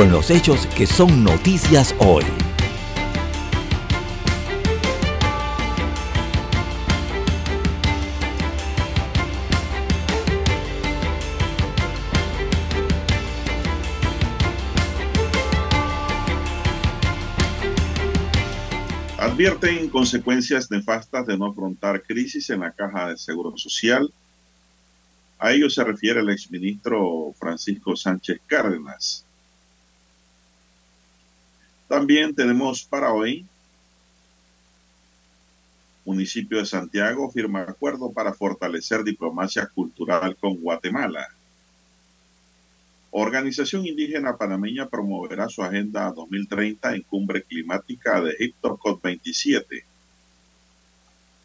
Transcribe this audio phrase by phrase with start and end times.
[0.00, 2.24] con los hechos que son noticias hoy.
[19.18, 24.10] Advierten consecuencias nefastas de no afrontar crisis en la caja de seguro social
[25.38, 29.26] a ello se refiere el exministro Francisco Sánchez Cárdenas.
[31.90, 33.44] También tenemos para hoy,
[36.04, 41.26] municipio de Santiago firma acuerdo para fortalecer diplomacia cultural con Guatemala.
[43.10, 49.82] Organización Indígena Panameña promoverá su agenda 2030 en cumbre climática de Egipto COP27.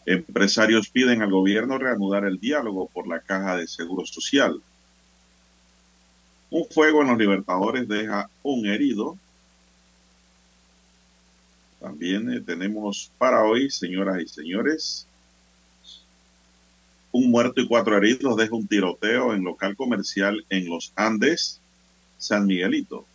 [0.05, 4.61] Empresarios piden al gobierno reanudar el diálogo por la caja de seguro social.
[6.51, 9.17] Un fuego en los Libertadores deja un herido.
[11.85, 15.05] También eh, tenemos para hoy, señoras y señores,
[17.11, 21.61] un muerto y cuatro heridos deja un tiroteo en local comercial en los Andes,
[22.17, 23.05] San Miguelito.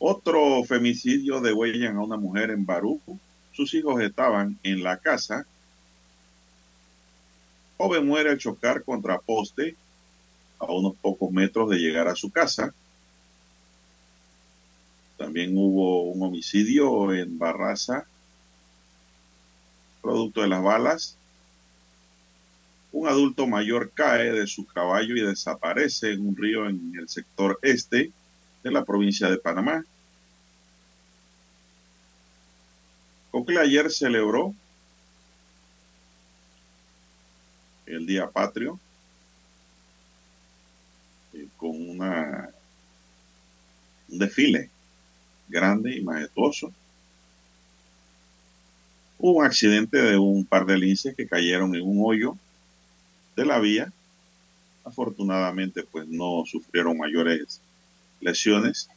[0.00, 3.20] Otro femicidio degüellan a una mujer en Baruco,
[3.52, 5.46] sus hijos estaban en la casa.
[7.76, 9.76] Joven muere al chocar contra poste
[10.58, 12.74] a unos pocos metros de llegar a su casa.
[15.22, 18.04] También hubo un homicidio en Barraza,
[20.00, 21.16] producto de las balas.
[22.90, 27.56] Un adulto mayor cae de su caballo y desaparece en un río en el sector
[27.62, 28.10] este
[28.64, 29.84] de la provincia de Panamá.
[33.30, 34.52] Cocle ayer celebró
[37.86, 38.80] el Día Patrio
[41.32, 42.50] eh, con una,
[44.08, 44.71] un desfile
[45.52, 46.72] grande y majestuoso.
[49.18, 52.36] Hubo un accidente de un par de linces que cayeron en un hoyo
[53.36, 53.92] de la vía.
[54.84, 57.60] Afortunadamente, pues no sufrieron mayores
[58.20, 58.88] lesiones.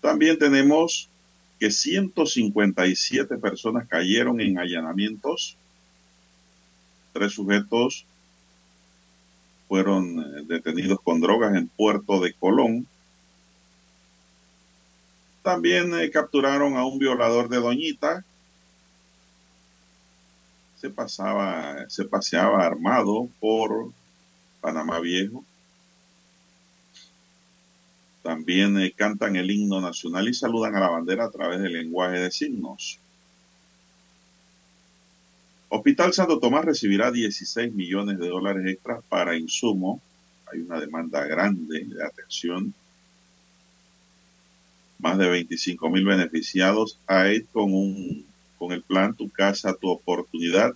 [0.00, 1.10] También tenemos
[1.60, 5.56] que 157 personas cayeron en allanamientos.
[7.12, 8.06] Tres sujetos
[9.68, 12.86] fueron eh, detenidos con drogas en Puerto de Colón.
[15.42, 18.24] También eh, capturaron a un violador de Doñita.
[20.76, 23.92] Se pasaba, se paseaba armado por
[24.60, 25.44] Panamá Viejo.
[28.22, 32.20] También eh, cantan el himno nacional y saludan a la bandera a través del lenguaje
[32.20, 33.00] de signos.
[35.68, 40.00] Hospital Santo Tomás recibirá 16 millones de dólares extras para insumo.
[40.52, 42.74] Hay una demanda grande de atención.
[45.02, 48.24] Más de 25 mil beneficiados hay con, un,
[48.56, 50.74] con el plan Tu Casa, Tu Oportunidad.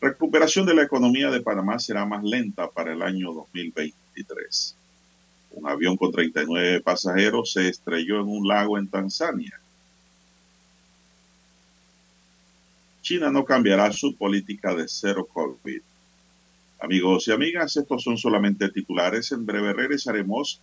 [0.00, 4.74] Recuperación de la economía de Panamá será más lenta para el año 2023.
[5.50, 9.60] Un avión con 39 pasajeros se estrelló en un lago en Tanzania.
[13.02, 15.82] China no cambiará su política de cero COVID.
[16.80, 19.32] Amigos y amigas, estos son solamente titulares.
[19.32, 20.62] En breve regresaremos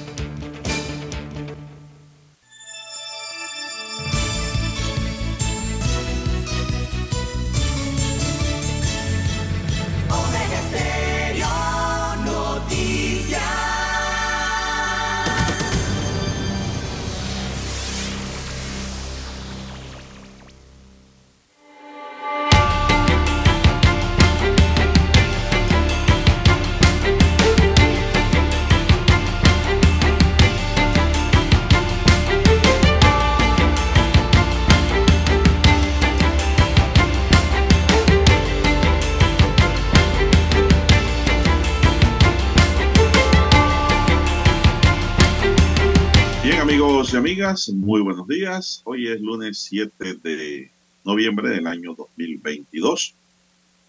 [47.61, 48.81] Amigas, muy buenos días.
[48.85, 50.71] Hoy es lunes 7 de
[51.03, 53.13] noviembre del año 2022.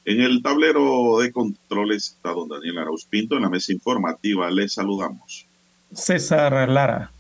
[0.05, 3.37] En el tablero de controles está don Daniel Arauz Pinto.
[3.37, 5.47] En la mesa informativa les saludamos.
[5.95, 7.13] César Lara.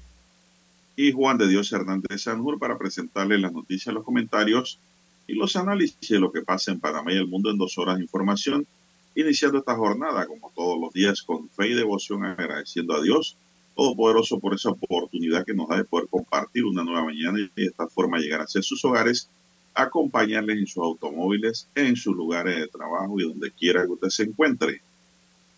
[0.96, 4.78] Y Juan de Dios Hernández Sanjur para presentarles las noticias, los comentarios
[5.26, 7.96] y los análisis de lo que pasa en Panamá y el mundo en dos horas
[7.96, 8.66] de información.
[9.14, 13.36] Iniciando esta jornada, como todos los días, con fe y devoción, agradeciendo a Dios
[13.74, 17.68] Todopoderoso por esa oportunidad que nos da de poder compartir una nueva mañana y de
[17.68, 19.28] esta forma llegar a ser sus hogares,
[19.74, 24.24] acompañarles en sus automóviles, en sus lugares de trabajo y donde quiera que usted se
[24.24, 24.82] encuentre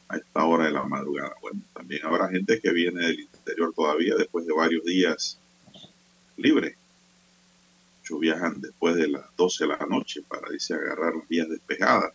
[0.08, 1.34] a esta hora de la madrugada.
[1.40, 5.38] Bueno, también habrá gente que viene del interior todavía después de varios días
[6.36, 6.76] libre.
[8.00, 12.12] Muchos viajan después de las 12 de la noche para a agarrar las vías despejadas.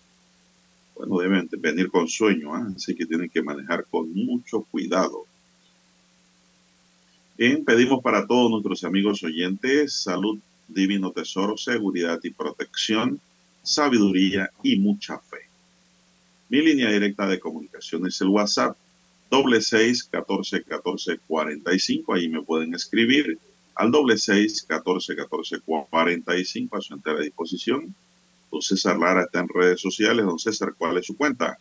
[0.96, 2.74] Bueno, deben venir con sueño, ¿eh?
[2.76, 5.26] así que tienen que manejar con mucho cuidado
[7.40, 13.22] Bien, pedimos para todos nuestros amigos oyentes salud, divino tesoro, seguridad y protección,
[13.64, 15.48] sabiduría y mucha fe.
[16.50, 18.76] Mi línea directa de comunicación es el WhatsApp
[19.32, 22.14] doble seis catorce catorce cuarenta y cinco.
[22.14, 23.40] Ahí me pueden escribir
[23.76, 27.96] al doble seis catorce catorce cuarenta y cinco a su entera disposición.
[28.52, 30.26] Don César Lara está en redes sociales.
[30.26, 31.58] Don César, ¿cuál es su cuenta?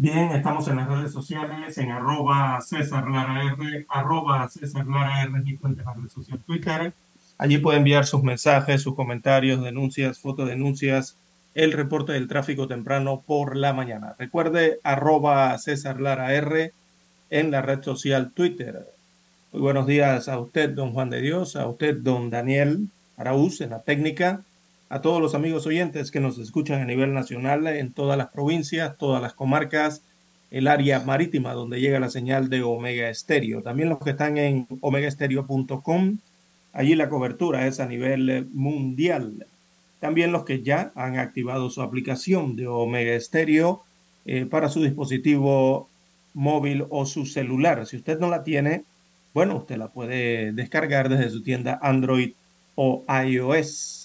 [0.00, 5.80] Bien, estamos en las redes sociales, en arroba César Lara R, arroba César R, cuenta
[5.82, 6.92] en la red social Twitter.
[7.36, 11.16] Allí puede enviar sus mensajes, sus comentarios, denuncias, fotodenuncias,
[11.56, 14.14] el reporte del tráfico temprano por la mañana.
[14.20, 16.72] Recuerde arroba César Lara R
[17.30, 18.86] en la red social Twitter.
[19.52, 22.86] Muy buenos días a usted, don Juan de Dios, a usted, don Daniel
[23.16, 24.42] Araúz, en la técnica,
[24.88, 28.96] a todos los amigos oyentes que nos escuchan a nivel nacional en todas las provincias,
[28.96, 30.02] todas las comarcas,
[30.50, 33.62] el área marítima donde llega la señal de Omega Estéreo.
[33.62, 36.18] También los que están en omegaestereo.com,
[36.72, 39.46] allí la cobertura es a nivel mundial.
[40.00, 43.82] También los que ya han activado su aplicación de Omega Estéreo
[44.24, 45.88] eh, para su dispositivo
[46.34, 47.86] móvil o su celular.
[47.86, 48.84] Si usted no la tiene,
[49.34, 52.32] bueno, usted la puede descargar desde su tienda Android
[52.74, 53.97] o iOS.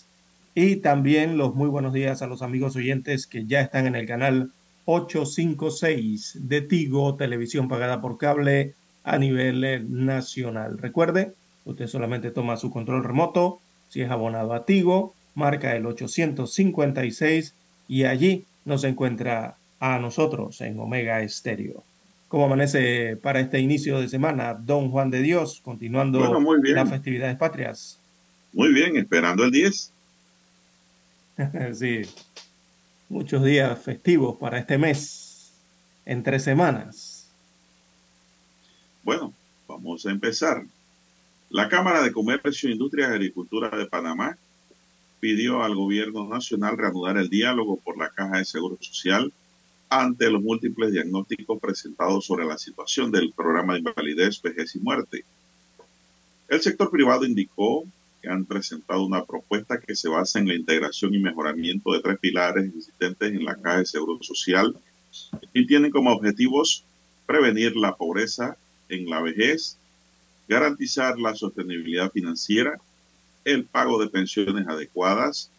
[0.56, 4.06] Y también los muy buenos días a los amigos oyentes que ya están en el
[4.06, 4.52] canal
[4.86, 10.78] 856 de Tigo, televisión pagada por cable a nivel eh, nacional.
[10.78, 11.34] Recuerde,
[11.66, 13.60] usted solamente toma su control remoto,
[13.90, 17.56] si es abonado a Tigo, marca el 856
[17.88, 21.84] y allí nos encuentra a nosotros en Omega Estéreo.
[22.28, 26.20] ¿Cómo amanece para este inicio de semana, don Juan de Dios, continuando
[26.64, 28.00] las festividades patrias?
[28.54, 29.93] Muy bien, esperando el 10.
[31.74, 32.02] sí,
[33.10, 35.52] muchos días festivos para este mes,
[36.06, 37.30] entre semanas.
[39.04, 39.34] Bueno,
[39.68, 40.64] vamos a empezar.
[41.50, 44.38] La Cámara de Comercio, Industria y Agricultura de Panamá
[45.20, 49.32] pidió al gobierno nacional reanudar el diálogo por la Caja de Seguro Social
[49.90, 55.24] ante los múltiples diagnósticos presentados sobre la situación del programa de invalidez, vejez y muerte.
[56.48, 57.84] El sector privado indicó
[58.30, 62.66] han presentado una propuesta que se basa en la integración y mejoramiento de tres pilares
[62.66, 64.76] existentes en la Caja de Seguro Social
[65.54, 66.84] y tienen como objetivos
[67.26, 68.58] prevenir la pobreza
[68.90, 69.78] en la vejez,
[70.48, 72.80] garantizar la sostenibilidad financiera,
[73.46, 75.50] el pago de pensiones adecuadas,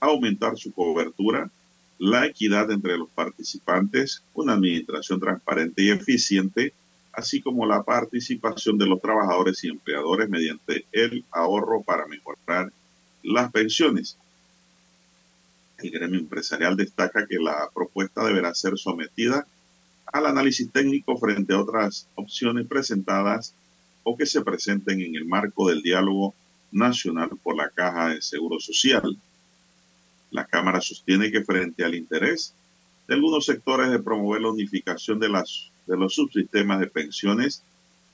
[0.00, 1.50] aumentar su cobertura,
[1.98, 6.72] la equidad entre los participantes, una administración transparente y eficiente,
[7.12, 12.72] así como la participación de los trabajadores y empleadores mediante el ahorro para mejorar
[13.22, 14.16] las pensiones.
[15.78, 19.46] El gremio empresarial destaca que la propuesta deberá ser sometida
[20.06, 23.54] al análisis técnico frente a otras opciones presentadas
[24.04, 26.34] o que se presenten en el marco del diálogo
[26.70, 29.16] nacional por la Caja de Seguro Social.
[30.30, 32.54] La Cámara sostiene que frente al interés
[33.06, 37.62] de algunos sectores de promover la unificación de las de los subsistemas de pensiones,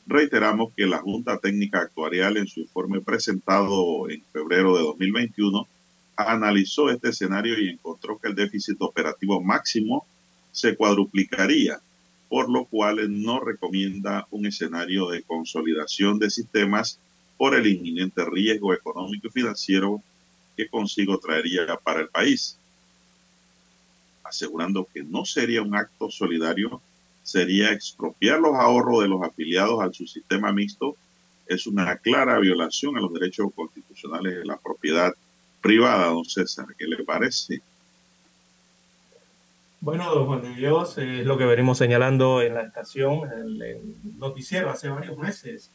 [0.06, 5.66] reiteramos que la Junta Técnica Actuarial en su informe presentado en febrero de 2021
[6.16, 10.06] analizó este escenario y encontró que el déficit operativo máximo
[10.50, 11.78] se cuadruplicaría,
[12.28, 16.98] por lo cual no recomienda un escenario de consolidación de sistemas
[17.37, 20.02] por el inminente riesgo económico y financiero
[20.56, 22.58] que consigo traería para el país,
[24.25, 26.82] asegurando que no sería un acto solidario
[27.28, 30.97] sería expropiar los ahorros de los afiliados al subsistema mixto.
[31.47, 35.12] Es una clara violación a los derechos constitucionales de la propiedad
[35.61, 36.66] privada, don César.
[36.78, 37.61] ¿Qué le parece?
[39.80, 43.94] Bueno, don Juan de Dios, es lo que venimos señalando en la estación, en el
[44.18, 45.70] noticiero hace varios meses.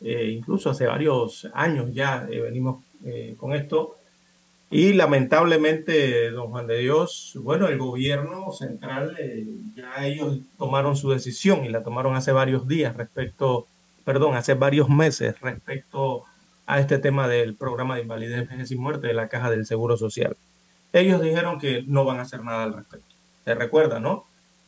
[0.00, 2.82] incluso hace varios años ya venimos
[3.38, 3.96] con esto.
[4.72, 9.14] Y lamentablemente, don Juan de Dios, bueno, el gobierno central,
[9.76, 13.66] ya ellos tomaron su decisión y la tomaron hace varios días respecto,
[14.06, 16.24] perdón, hace varios meses respecto
[16.64, 19.98] a este tema del programa de invalidez, vejez y muerte de la Caja del Seguro
[19.98, 20.38] Social.
[20.94, 23.14] Ellos dijeron que no van a hacer nada al respecto.
[23.44, 24.24] Se recuerda, ¿no?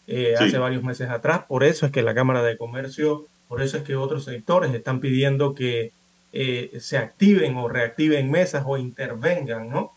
[0.06, 1.44] Eh, hace varios meses atrás.
[1.48, 5.00] Por eso es que la Cámara de Comercio, por eso es que otros sectores están
[5.00, 5.92] pidiendo que
[6.36, 9.92] eh, se activen o reactiven mesas o intervengan, ¿no?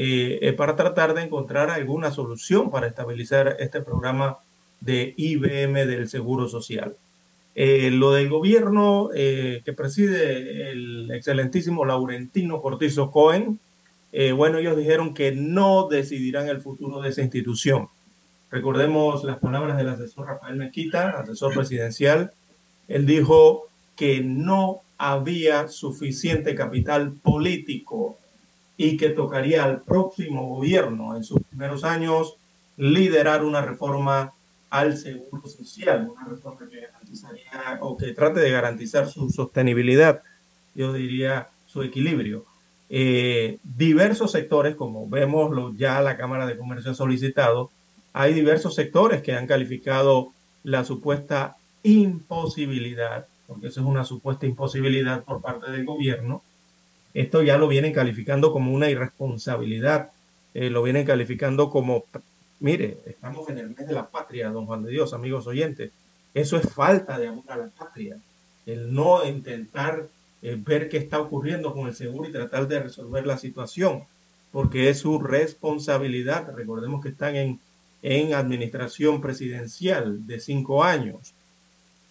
[0.00, 4.38] Eh, para tratar de encontrar alguna solución para estabilizar este programa
[4.80, 6.94] de IBM del Seguro Social.
[7.56, 13.58] lo del gobierno que preside el excelentísimo Laurentino Cortizo Cohen,
[14.36, 17.88] bueno, ellos dijeron que no decidirán el futuro de esa institución.
[18.50, 22.32] Recordemos las palabras del asesor Rafael Mequita, asesor presidencial.
[22.86, 23.64] Él dijo
[23.96, 28.16] que no había suficiente capital político
[28.78, 32.36] y que tocaría al próximo gobierno en sus primeros años
[32.78, 34.32] liderar una reforma
[34.70, 40.22] al seguro social, una reforma que garantizaría o que trate de garantizar su sostenibilidad,
[40.74, 42.44] yo diría su equilibrio.
[42.88, 47.70] Eh, diversos sectores, como vemos ya la Cámara de Comercio ha solicitado,
[48.12, 50.32] hay diversos sectores que han calificado
[50.62, 56.42] la supuesta imposibilidad, porque eso es una supuesta imposibilidad por parte del gobierno.
[57.14, 60.10] Esto ya lo vienen calificando como una irresponsabilidad,
[60.54, 62.04] eh, lo vienen calificando como,
[62.60, 65.90] mire, estamos en el mes de la patria, don Juan de Dios, amigos oyentes.
[66.34, 68.18] Eso es falta de amor a la patria,
[68.66, 70.08] el no intentar
[70.42, 74.04] eh, ver qué está ocurriendo con el seguro y tratar de resolver la situación,
[74.52, 76.54] porque es su responsabilidad.
[76.54, 77.60] Recordemos que están en
[78.02, 81.34] en administración presidencial de cinco años.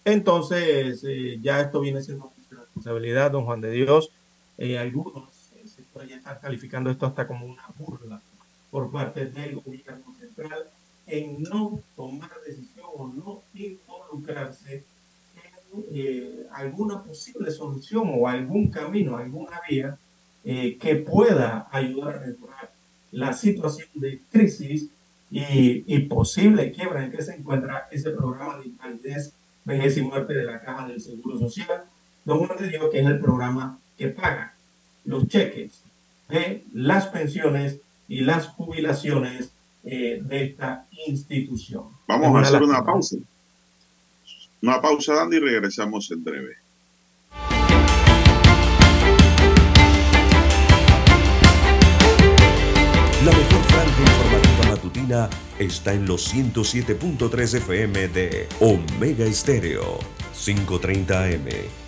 [0.04, 4.10] Entonces, eh, ya esto viene siendo responsabilidad, don Juan de Dios.
[4.58, 5.30] Eh, algunos
[5.64, 8.20] sectores ya están calificando esto hasta como una burla
[8.70, 10.64] por parte del gobierno central
[11.06, 14.84] en no tomar decisión o no involucrarse
[15.36, 19.96] en eh, alguna posible solución o algún camino, alguna vía
[20.44, 22.70] que pueda ayudar a mejorar
[23.12, 24.88] la situación de crisis
[25.30, 29.34] y, posible quiebra en que se encuentra ese programa de invalidez,
[29.64, 31.84] vejez y muerte de la Caja del Seguro Social,
[32.24, 34.54] donde digo que es el programa que paga
[35.04, 35.82] los cheques
[36.28, 39.50] de las pensiones y las jubilaciones
[39.84, 41.84] eh, de esta institución.
[42.06, 43.16] Vamos a hacer una pausa.
[44.62, 46.56] Una pausa, Dandy, y regresamos en breve.
[53.24, 59.98] La mejor franja informativa matutina está en los 107.3 FM de Omega Estéreo.
[60.34, 61.87] 5:30 AM.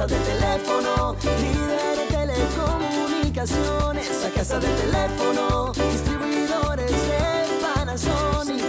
[0.00, 8.64] Casa del teléfono, líder en telecomunicaciones la casa del teléfono, distribuidores de Panasonic.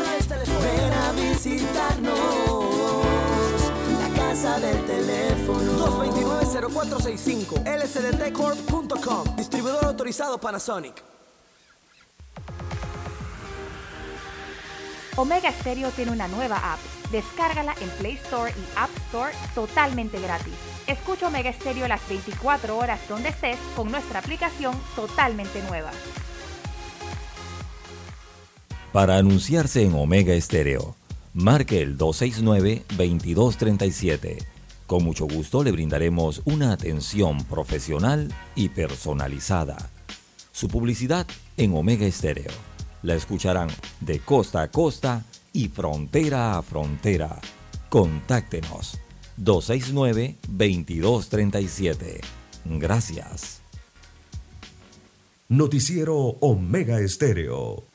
[0.62, 2.12] Ven a visitarnos,
[3.98, 5.88] la casa del teléfono.
[6.04, 11.02] 229-0465, lsdtcorp.com, distribuidor autorizado Panasonic.
[15.22, 16.80] Omega Stereo tiene una nueva app.
[17.12, 20.56] Descárgala en Play Store y App Store totalmente gratis.
[20.88, 25.92] Escucha Omega Stereo las 24 horas donde estés con nuestra aplicación totalmente nueva.
[28.92, 30.96] Para anunciarse en Omega Stereo,
[31.36, 34.44] marque el 269-2237.
[34.88, 39.92] Con mucho gusto le brindaremos una atención profesional y personalizada.
[40.52, 42.71] Su publicidad en Omega Stereo.
[43.04, 47.40] La escucharán de costa a costa y frontera a frontera.
[47.90, 49.00] Contáctenos
[49.38, 52.22] 269-2237.
[52.66, 53.62] Gracias.
[55.50, 57.91] Noticiero Omega Estéreo.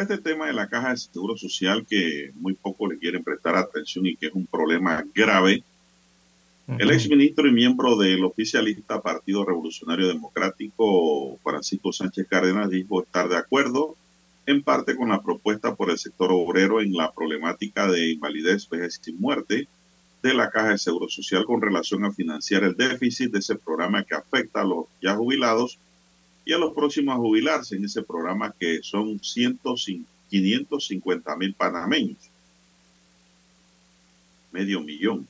[0.00, 4.06] Este tema de la caja de seguro social que muy poco le quieren prestar atención
[4.06, 5.62] y que es un problema grave,
[6.76, 13.38] el exministro y miembro del oficialista Partido Revolucionario Democrático, Francisco Sánchez Cárdenas, dijo estar de
[13.38, 13.96] acuerdo
[14.44, 19.00] en parte con la propuesta por el sector obrero en la problemática de invalidez, vejez
[19.06, 19.66] y muerte
[20.22, 24.04] de la Caja de Seguro Social con relación a financiar el déficit de ese programa
[24.04, 25.78] que afecta a los ya jubilados
[26.48, 32.16] y a los próximos a jubilarse en ese programa que son 550 mil panameños.
[34.50, 35.28] Medio millón.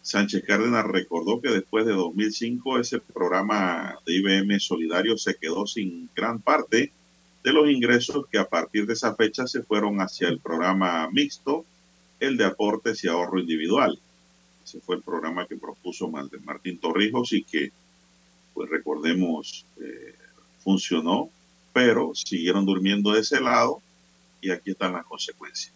[0.00, 6.08] Sánchez Cárdenas recordó que después de 2005 ese programa de IBM Solidario se quedó sin
[6.16, 6.90] gran parte
[7.44, 11.66] de los ingresos que a partir de esa fecha se fueron hacia el programa mixto,
[12.20, 14.00] el de aportes y ahorro individual.
[14.64, 17.70] Ese fue el programa que propuso Martín Torrijos y que,
[18.54, 20.14] pues recordemos, eh,
[20.62, 21.30] funcionó,
[21.72, 23.80] pero siguieron durmiendo de ese lado
[24.40, 25.72] y aquí están las consecuencias.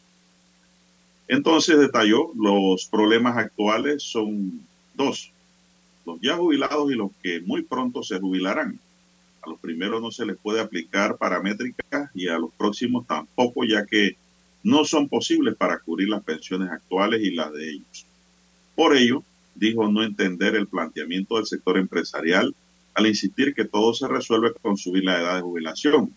[1.29, 4.61] Entonces detalló, los problemas actuales son
[4.95, 5.31] dos,
[6.05, 8.79] los ya jubilados y los que muy pronto se jubilarán.
[9.43, 13.85] A los primeros no se les puede aplicar paramétricas y a los próximos tampoco, ya
[13.87, 14.17] que
[14.63, 18.07] no son posibles para cubrir las pensiones actuales y las de ellos.
[18.75, 19.23] Por ello,
[19.55, 22.55] dijo no entender el planteamiento del sector empresarial
[22.95, 26.13] al insistir que todo se resuelve con subir la edad de jubilación,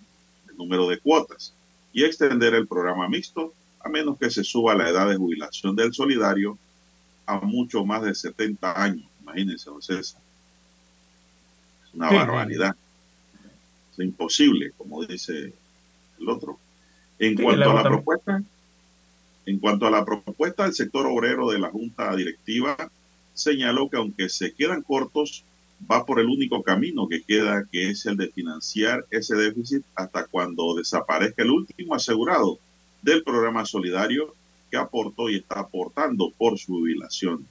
[0.50, 1.54] el número de cuotas
[1.92, 5.94] y extender el programa mixto a menos que se suba la edad de jubilación del
[5.94, 6.58] solidario
[7.26, 9.06] a mucho más de 70 años.
[9.22, 10.22] Imagínense, don César.
[11.86, 12.76] Es una barbaridad
[13.98, 15.54] imposible, como dice
[16.20, 16.60] el otro.
[17.20, 18.44] En cuanto a la propuesta,
[19.46, 22.92] en cuanto a la propuesta del sector obrero de la Junta Directiva,
[23.34, 25.44] señaló que aunque se quedan cortos,
[25.90, 30.26] va por el único camino que queda, que es el de financiar ese déficit hasta
[30.26, 32.60] cuando desaparezca el último asegurado
[33.02, 34.34] del programa solidario
[34.70, 37.48] que aportó y está aportando por su jubilación.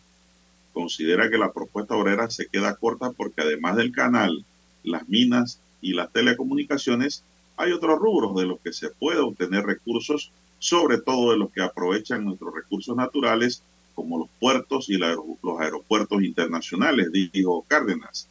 [0.73, 4.45] Considera que la propuesta obrera se queda corta porque además del canal,
[4.83, 7.25] las minas y las telecomunicaciones,
[7.57, 11.63] hay otros rubros de los que se puede obtener recursos, sobre todo de los que
[11.63, 13.63] aprovechan nuestros recursos naturales,
[13.97, 15.19] como los puertos y los
[15.59, 18.29] aeropuertos internacionales, dijo Cárdenas.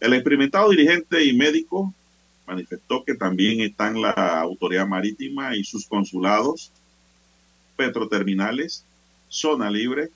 [0.00, 1.92] El experimentado dirigente y médico
[2.46, 6.70] manifestó que también están la autoridad marítima y sus consulados,
[7.76, 8.84] petroterminales,
[9.28, 10.10] zona libre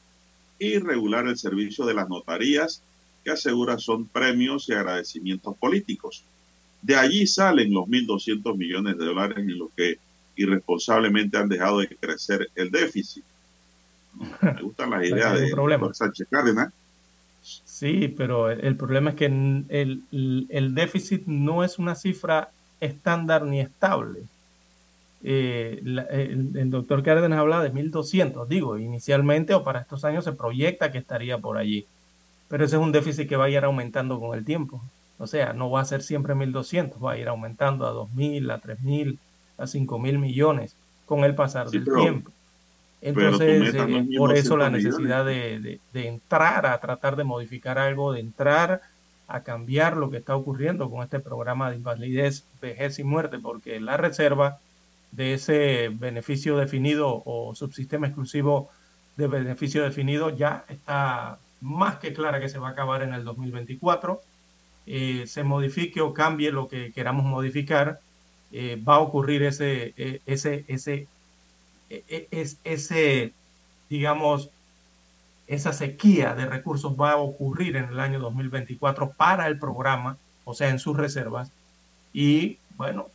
[0.59, 2.83] y regular el servicio de las notarías
[3.25, 6.25] que asegura son premios y agradecimientos políticos.
[6.83, 9.99] De allí salen los 1.200 millones de dólares en los que
[10.37, 13.25] irresponsablemente han dejado de crecer el déficit.
[14.43, 15.93] Me gustan las ideas de problema.
[15.93, 16.73] Sánchez Cárdenas.
[17.43, 20.03] Sí, pero el, problema es que el,
[20.51, 24.21] el, déficit no es una cifra estándar ni estable.
[25.23, 30.33] Eh, el, el, doctor Cárdenas habla de 1.200, digo, inicialmente o para estos años se
[30.33, 31.87] proyecta que estaría por allí
[32.51, 34.83] pero ese es un déficit que va a ir aumentando con el tiempo.
[35.19, 38.61] O sea, no va a ser siempre 1.200, va a ir aumentando a 2.000, a
[38.61, 39.19] 3.000,
[39.57, 40.75] a 5.000 millones
[41.07, 42.33] con el pasar del tiempo.
[43.03, 48.83] Entonces, eh, por eso la necesidad de, entrar a tratar de modificar algo, de entrar
[49.27, 53.81] a cambiar lo que está ocurriendo con este programa de invalidez, vejez y muerte, porque
[53.81, 54.59] la reserva
[55.13, 58.69] de ese beneficio definido o subsistema exclusivo
[59.17, 63.25] de beneficio definido ya está más que clara que se va a acabar en el
[63.25, 64.21] 2024.
[64.87, 68.01] Eh, se modifique o cambie lo que queramos modificar,
[68.53, 69.95] eh, va a ocurrir ese,
[70.27, 71.07] ese, ese,
[71.91, 73.33] es, ese,
[73.89, 74.51] digamos,
[75.47, 80.55] esa sequía de recursos va a ocurrir en el año 2024 para el programa, o
[80.55, 81.51] sea, en sus reservas.
[82.13, 83.09] Y bueno,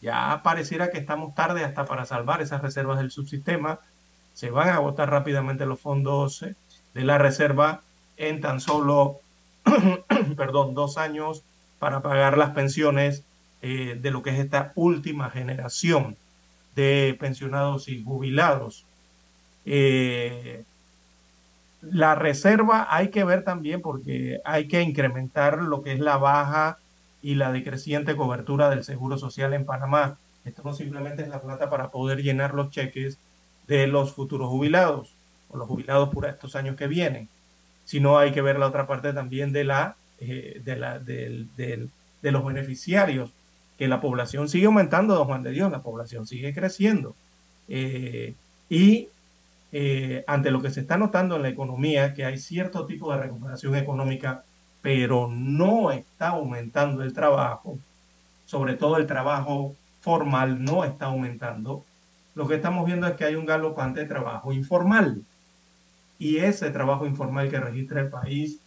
[0.00, 3.80] ya pareciera que estamos tarde hasta para salvar esas reservas del subsistema.
[4.32, 6.56] Se van a agotar rápidamente los fondos eh,
[6.94, 7.82] de la reserva
[8.16, 9.20] en tan solo,
[10.36, 11.42] perdón, dos años
[11.78, 13.24] para pagar las pensiones
[13.60, 16.16] eh, de lo que es esta última generación
[16.74, 18.84] de pensionados y jubilados.
[19.64, 20.64] Eh,
[21.80, 26.78] la reserva hay que ver también porque hay que incrementar lo que es la baja
[27.22, 30.18] y la decreciente cobertura del Seguro Social en Panamá.
[30.44, 33.18] Esto no simplemente es la plata para poder llenar los cheques
[33.66, 35.14] de los futuros jubilados
[35.48, 37.28] o los jubilados por estos años que vienen,
[37.84, 41.88] sino hay que ver la otra parte también de, la, eh, de, la, de,
[42.22, 43.30] los beneficiarios,
[43.84, 47.14] que la población sigue aumentando, don Juan de Dios, la población sigue creciendo.
[47.68, 48.34] Eh,
[48.70, 49.08] y
[49.72, 53.18] eh, ante lo que se está notando en la economía, que hay cierto tipo de
[53.18, 54.42] recuperación económica,
[54.80, 57.78] pero no está aumentando el trabajo,
[58.46, 61.84] sobre todo el trabajo formal no está aumentando,
[62.34, 65.22] lo que estamos viendo es que hay un galopante trabajo informal.
[66.18, 68.60] Y ese trabajo informal que registra el país,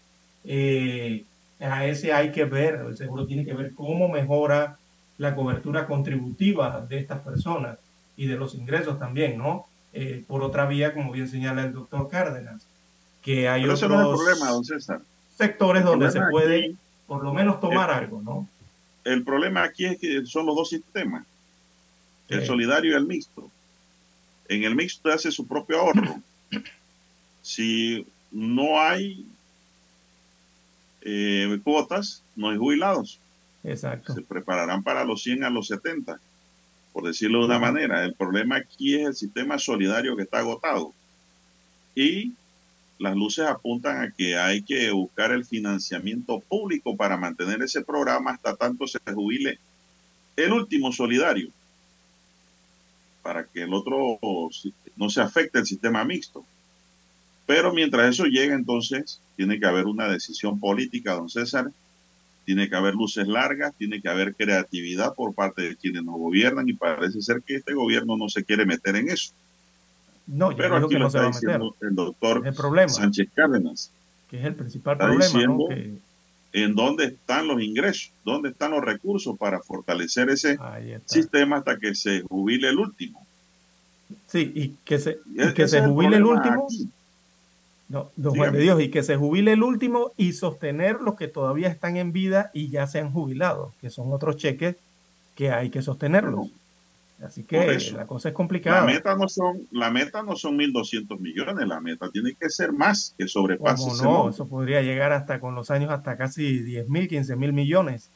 [0.44, 1.26] eh,
[1.60, 4.78] a ese hay que ver, el seguro tiene que ver cómo mejora
[5.18, 7.80] la cobertura contributiva de estas personas
[8.16, 9.68] y de los ingresos también, ¿no?
[9.94, 12.66] Eh, por otra vía, como bien señala el doctor Cárdenas,
[13.22, 15.02] que hay otros problema, don César.
[15.36, 16.76] sectores donde se puede
[17.08, 18.48] por lo menos tomar algo, ¿no?
[19.04, 21.26] El problema aquí es que son los dos sistemas,
[22.28, 23.50] el solidario y el mixto.
[24.50, 26.22] En el mixto hace su propio ahorro.
[27.42, 29.26] si no hay
[31.02, 33.20] eh, cuotas, no hay jubilados.
[33.64, 34.14] Exacto.
[34.14, 36.20] Se prepararán para los 100 a los 70,
[36.94, 38.04] por decirlo de una manera.
[38.04, 40.94] El problema aquí es el sistema solidario que está agotado.
[41.96, 42.34] Y
[43.00, 48.32] las luces apuntan a que hay que buscar el financiamiento público para mantener ese programa
[48.32, 49.60] hasta tanto se jubile
[50.36, 51.50] el último solidario,
[53.24, 54.20] para que el otro
[54.96, 56.46] no se afecte el sistema mixto.
[57.46, 61.72] Pero mientras eso llega, entonces, tiene que haber una decisión política, don César,
[62.48, 66.70] tiene que haber luces largas, tiene que haber creatividad por parte de quienes nos gobiernan
[66.70, 69.34] y parece ser que este gobierno no se quiere meter en eso.
[70.28, 72.44] No, yo Pero aquí que lo está diciendo el doctor
[72.88, 73.92] Sánchez Cárdenas.
[74.30, 75.66] Que es el principal problema.
[76.54, 80.58] En dónde están los ingresos, dónde están los recursos para fortalecer ese
[81.04, 83.28] sistema hasta que se jubile el último.
[84.28, 85.20] Sí, y que se,
[85.54, 86.66] que se jubile el último.
[87.90, 91.30] No, don Juan de Dios, y que se jubile el último y sostener los que
[91.30, 94.76] todavía están en vida y ya se han jubilado, que son otros cheques
[95.36, 96.50] que hay que sostenerlos.
[97.24, 98.82] Así que la cosa es complicada.
[98.82, 102.72] La meta no son, la meta no son 1.200 millones, la meta tiene que ser
[102.72, 104.04] más que sobrepase.
[104.04, 104.30] no?
[104.30, 108.10] Eso podría llegar hasta con los años hasta casi 10 mil, 15 mil millones.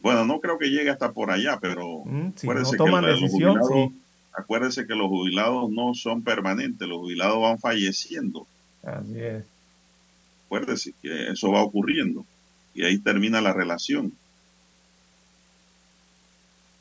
[0.00, 3.60] Bueno, no creo que llegue hasta por allá, pero mm, si no toman decisión,
[4.32, 8.46] acuérdense que los jubilados no son permanentes, los jubilados van falleciendo.
[8.82, 9.44] Así es.
[10.46, 12.24] Acuérdese que eso va ocurriendo
[12.74, 14.12] y ahí termina la relación.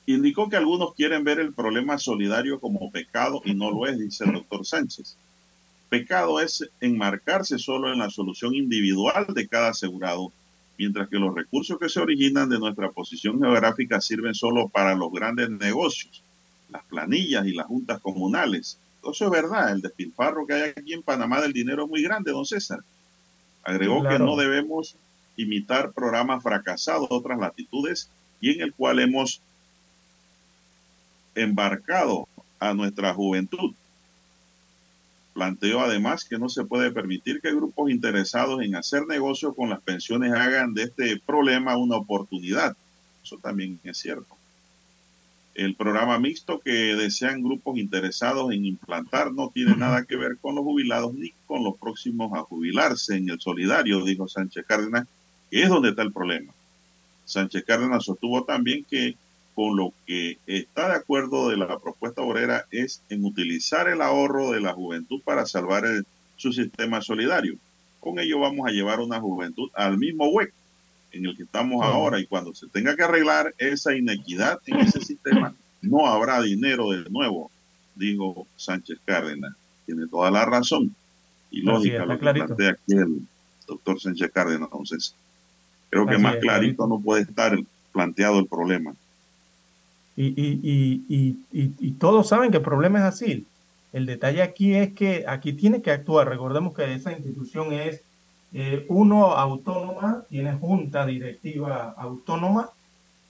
[0.06, 4.24] Indicó que algunos quieren ver el problema solidario como pecado y no lo es, dice
[4.24, 5.16] el doctor Sánchez.
[5.90, 10.32] Pecado es enmarcarse solo en la solución individual de cada asegurado,
[10.78, 15.12] mientras que los recursos que se originan de nuestra posición geográfica sirven solo para los
[15.12, 16.24] grandes negocios,
[16.72, 18.80] las planillas y las juntas comunales.
[19.04, 22.32] Eso es verdad, el despilfarro que hay aquí en Panamá del dinero es muy grande,
[22.32, 22.80] don César.
[23.64, 24.96] Agregó que no debemos
[25.36, 28.10] imitar programas fracasados de otras latitudes
[28.42, 29.42] y en el cual hemos
[31.36, 32.28] embarcado
[32.60, 33.74] a nuestra juventud.
[35.34, 39.82] Planteó además que no se puede permitir que grupos interesados en hacer negocio con las
[39.82, 42.76] pensiones hagan de este problema una oportunidad.
[43.24, 44.39] Eso también es cierto.
[45.60, 50.56] El programa mixto que desean grupos interesados en implantar no tiene nada que ver con
[50.56, 55.06] los jubilados ni con los próximos a jubilarse en el solidario, dijo Sánchez Cárdenas,
[55.52, 56.54] que es donde está el problema.
[57.26, 59.18] Sánchez Cárdenas sostuvo también que
[59.54, 64.52] con lo que está de acuerdo de la propuesta obrera es en utilizar el ahorro
[64.52, 65.84] de la juventud para salvar
[66.38, 67.58] su sistema solidario.
[68.00, 70.56] Con ello vamos a llevar una juventud al mismo hueco
[71.12, 75.02] en el que estamos ahora y cuando se tenga que arreglar esa inequidad en ese
[75.02, 77.52] sistema, no habrá dinero de nuevo,
[77.96, 79.54] dijo Sánchez Cárdenas.
[79.86, 80.96] Tiene toda la razón
[81.52, 83.22] y lógica lo que plantea aquí el
[83.68, 84.70] doctor Sánchez Cárdenas.
[84.72, 85.16] Entonces,
[85.90, 87.58] creo que más clarito no puede estar
[87.92, 88.94] planteado el problema.
[90.16, 91.38] Y, y, y,
[91.80, 93.46] y, todos saben que el problema es así.
[93.94, 96.28] El detalle aquí es que aquí tiene que actuar.
[96.28, 98.02] Recordemos que esa institución es,
[98.54, 102.70] eh, uno, autónoma, tiene junta directiva autónoma,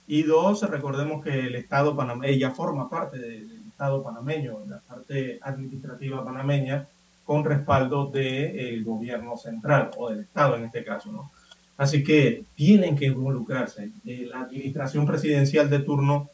[0.06, 5.38] y dos, recordemos que el Estado panameño, ella forma parte del Estado panameño, la parte
[5.42, 6.86] administrativa panameña,
[7.24, 11.30] con respaldo del gobierno central o del Estado en este caso, ¿no?
[11.76, 13.90] Así que tienen que involucrarse.
[14.04, 16.28] Eh, la administración presidencial de turno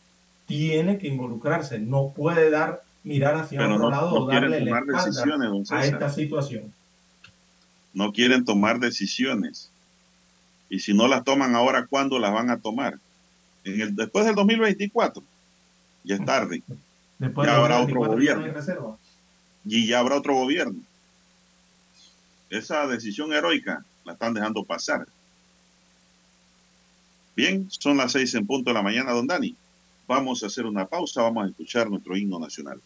[0.46, 4.82] tiene que involucrarse, no puede dar mirar hacia otro lado o darle la
[5.70, 6.72] a esta situación.
[7.96, 9.70] No quieren tomar decisiones.
[10.68, 12.98] Y si no las toman ahora, ¿cuándo las van a tomar?
[13.64, 15.22] En el, después del 2024.
[16.04, 16.62] Ya es tarde.
[17.18, 18.54] Después ya habrá otro gobierno.
[19.64, 20.78] Y ya habrá otro gobierno.
[22.50, 25.08] Esa decisión heroica la están dejando pasar.
[27.34, 29.56] Bien, son las seis en punto de la mañana, don Dani.
[30.06, 32.78] Vamos a hacer una pausa, vamos a escuchar nuestro himno nacional.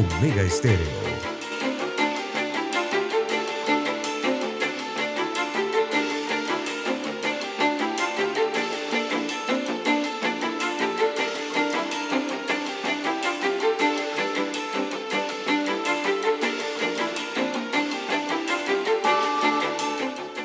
[0.00, 0.86] Omega Estéreo.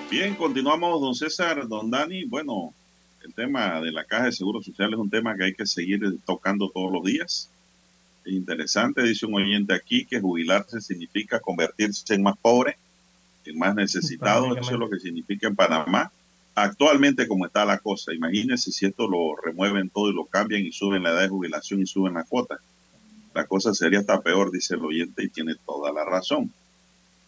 [0.10, 2.26] Bien, continuamos, don César, don Dani.
[2.26, 2.74] Bueno,
[3.24, 6.02] el tema de la caja de seguro social es un tema que hay que seguir
[6.26, 7.50] tocando todos los días.
[8.26, 12.76] Es interesante, dice un oyente aquí, que jubilarse significa convertirse en más pobre,
[13.46, 14.58] en más necesitado.
[14.58, 16.12] Eso es lo que significa en Panamá.
[16.56, 20.72] Actualmente, como está la cosa, imagínense si esto lo remueven todo y lo cambian y
[20.72, 22.60] suben la edad de jubilación y suben la cuota.
[23.36, 26.52] La cosa sería hasta peor, dice el oyente, y tiene toda la razón.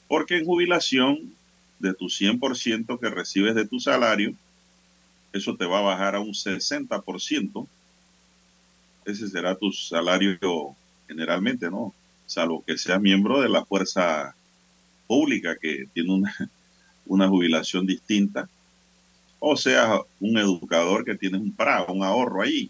[0.07, 1.33] Porque en jubilación,
[1.79, 4.33] de tu 100% que recibes de tu salario,
[5.33, 7.67] eso te va a bajar a un 60%.
[9.05, 10.37] Ese será tu salario
[11.07, 11.93] generalmente, ¿no?
[12.25, 14.35] Salvo que seas miembro de la fuerza
[15.07, 16.35] pública que tiene una,
[17.05, 18.49] una jubilación distinta.
[19.39, 22.69] O sea, un educador que tiene un PRA, un ahorro ahí,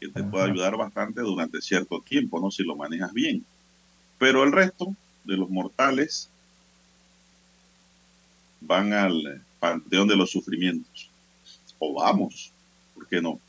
[0.00, 2.50] que te puede ayudar bastante durante cierto tiempo, ¿no?
[2.50, 3.44] Si lo manejas bien.
[4.18, 6.28] Pero el resto de los mortales
[8.60, 11.10] van al panteón de los sufrimientos.
[11.78, 12.52] O vamos,
[12.94, 13.40] ¿por qué no?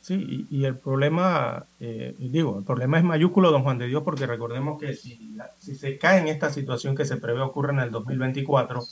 [0.00, 4.02] Sí, y, y el problema, eh, digo, el problema es mayúsculo, don Juan de Dios,
[4.02, 7.80] porque recordemos que si, si se cae en esta situación que se prevé ocurre en
[7.80, 8.82] el 2024,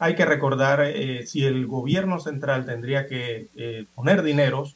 [0.00, 4.74] hay que recordar eh, si el gobierno central tendría que eh, poner dineros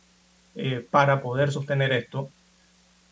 [0.54, 2.28] eh, para poder sostener esto,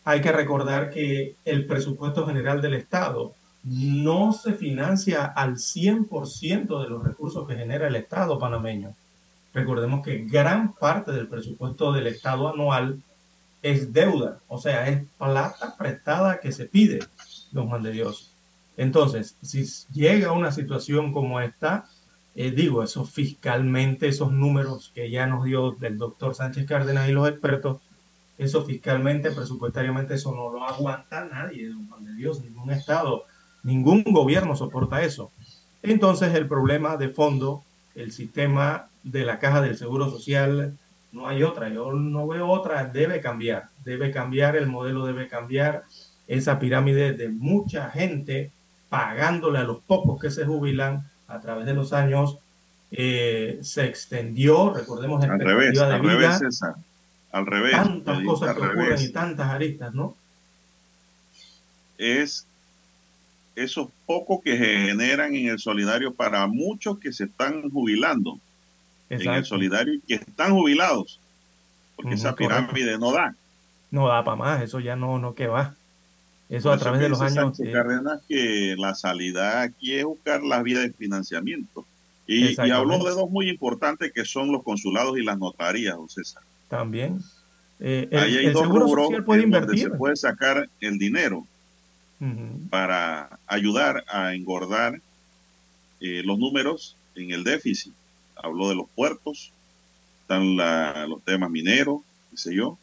[0.05, 3.33] hay que recordar que el presupuesto general del Estado
[3.65, 8.95] no se financia al 100% de los recursos que genera el Estado panameño.
[9.53, 13.03] Recordemos que gran parte del presupuesto del Estado anual
[13.63, 17.01] es deuda, o sea, es plata prestada que se pide,
[17.53, 18.33] don Juan de Dios.
[18.77, 21.85] Entonces, si llega una situación como esta,
[22.35, 27.13] eh, digo, eso fiscalmente, esos números que ya nos dio el doctor Sánchez Cárdenas y
[27.13, 27.81] los expertos,
[28.39, 33.27] eso fiscalmente, presupuestariamente, eso no lo aguanta nadie, don Juan de Dios, ningún Estado
[33.63, 35.31] Ningún gobierno soporta eso.
[35.83, 37.63] Entonces el problema de fondo,
[37.95, 40.77] el sistema de la caja del Seguro Social,
[41.13, 45.85] no hay otra, yo no veo otra, debe cambiar, debe cambiar, el modelo debe cambiar,
[46.27, 48.51] esa pirámide de mucha gente
[48.89, 52.39] pagándole a los pocos que se jubilan a través de los años
[52.91, 56.75] eh, se extendió, recordemos, al revés, de al vida, revés, César.
[57.33, 57.73] al revés.
[57.73, 60.15] Tantas cosas que ocurren y tantas aristas, ¿no?
[61.97, 62.47] Es
[63.57, 68.39] esos pocos que se generan en el solidario para muchos que se están jubilando
[69.13, 69.31] Exacto.
[69.31, 71.21] en el solidario y que están jubilados,
[71.97, 72.99] porque esa pirámide correcto.
[72.99, 73.35] no da.
[73.91, 75.75] No da para más, eso ya no, no que va.
[76.49, 77.61] Eso Por a través de los años.
[77.61, 77.73] Eh...
[77.73, 81.87] Cárdenas que la salida aquí es buscar las vías de financiamiento.
[82.27, 86.09] Y, y habló de dos muy importantes que son los consulados y las notarías, don
[86.09, 86.43] César.
[86.69, 87.21] También.
[87.81, 89.91] Eh, el, Ahí hay el dos seguro rubros social puede donde invertir.
[89.91, 91.47] se puede sacar el dinero
[92.71, 95.01] para ayudar a engordar
[96.01, 97.93] eh, los números en el déficit.
[98.37, 99.53] Habló de los puertos,
[100.23, 102.79] están la- los temas mineros, qué sé yo.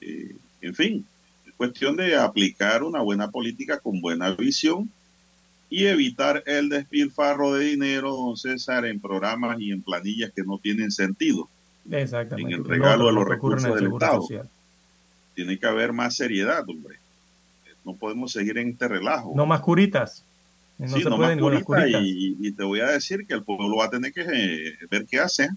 [0.00, 1.06] Eh, en fin,
[1.46, 4.90] es cuestión de aplicar una buena política con buena visión
[5.68, 10.58] y evitar el despilfarro de dinero, don César, en programas y en planillas que no
[10.58, 11.48] tienen sentido.
[11.90, 12.54] Exactamente.
[12.54, 14.20] en el regalo de Lo los recursos el del Estado.
[14.22, 14.48] Social.
[15.34, 16.96] Tiene que haber más seriedad, hombre.
[17.84, 19.32] No podemos seguir en este relajo.
[19.34, 20.22] No más curitas.
[20.80, 23.34] No Sí, se no puede más ni con y, y te voy a decir que
[23.34, 25.48] el pueblo va a tener que eh, ver qué hace.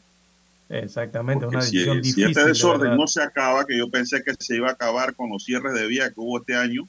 [0.69, 2.27] Exactamente, Porque una si, decisión si difícil.
[2.29, 5.29] este de desorden no se acaba, que yo pensé que se iba a acabar con
[5.29, 6.88] los cierres de vía que hubo este año,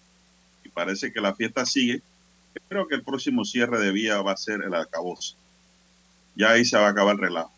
[0.64, 2.02] y parece que la fiesta sigue,
[2.68, 5.36] creo que el próximo cierre de vía va a ser el acabose.
[6.34, 7.52] Ya ahí se va a acabar el relajo.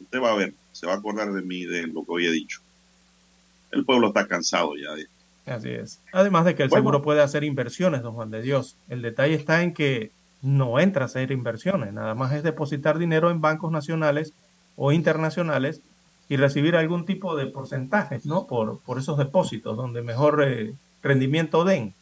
[0.00, 2.30] Usted va a ver, se va a acordar de mí, de lo que hoy he
[2.30, 2.60] dicho.
[3.72, 5.02] El pueblo está cansado ya de
[5.46, 6.00] Así es.
[6.12, 6.82] Además de que el Bueno.
[6.82, 8.76] seguro puede hacer inversiones, don Juan de Dios.
[8.88, 10.10] El detalle está en que
[10.42, 14.32] no entra a hacer inversiones, nada más es depositar dinero en bancos nacionales
[14.76, 15.80] o internacionales
[16.28, 18.46] y recibir algún tipo de porcentajes, ¿no?
[18.46, 21.94] Por, por esos depósitos donde mejor eh, rendimiento den.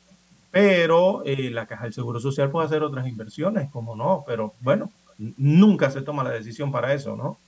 [0.50, 4.90] Pero eh, la Caja del Seguro Social puede hacer otras inversiones, como no, pero bueno,
[5.18, 7.38] nunca se toma la decisión para eso, ¿no?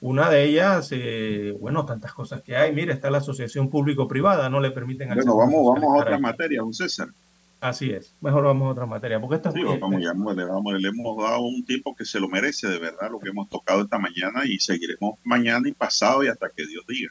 [0.00, 2.72] Una de ellas, eh, bueno, tantas cosas que hay.
[2.72, 6.22] Mire, está la asociación público-privada, no le permiten Bueno, vamos, vamos a otra ahí.
[6.22, 7.08] materia, don César.
[7.60, 8.14] Así es.
[8.20, 10.88] Mejor vamos a otra materia, porque esta es Sí, muy vamos, ya, le, vamos, le
[10.88, 13.98] hemos dado un tiempo que se lo merece de verdad lo que hemos tocado esta
[13.98, 17.10] mañana y seguiremos mañana y pasado y hasta que Dios diga.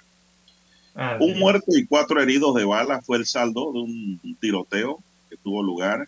[0.95, 5.35] Ah, un muerto y cuatro heridos de bala fue el saldo de un tiroteo que
[5.35, 6.07] tuvo lugar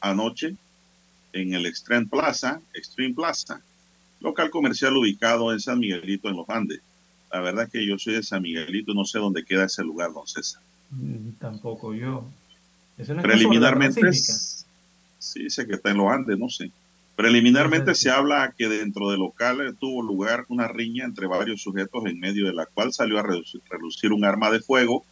[0.00, 0.56] anoche
[1.32, 3.60] en el Extreme Plaza, Extreme Plaza,
[4.20, 6.80] local comercial ubicado en San Miguelito, en los Andes.
[7.32, 10.12] La verdad es que yo soy de San Miguelito no sé dónde queda ese lugar,
[10.12, 10.62] don César.
[10.90, 12.24] Mm, tampoco yo.
[13.22, 16.70] Preliminarmente, sí, sé que está en los Andes, no sé.
[17.14, 22.20] Preliminarmente se habla que dentro del local tuvo lugar una riña entre varios sujetos en
[22.20, 25.04] medio de la cual salió a relucir un arma de fuego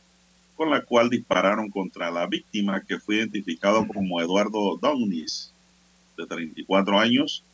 [0.57, 5.53] con la cual dispararon contra la víctima que fue identificado como Eduardo Downis,
[6.17, 7.45] de 34 años,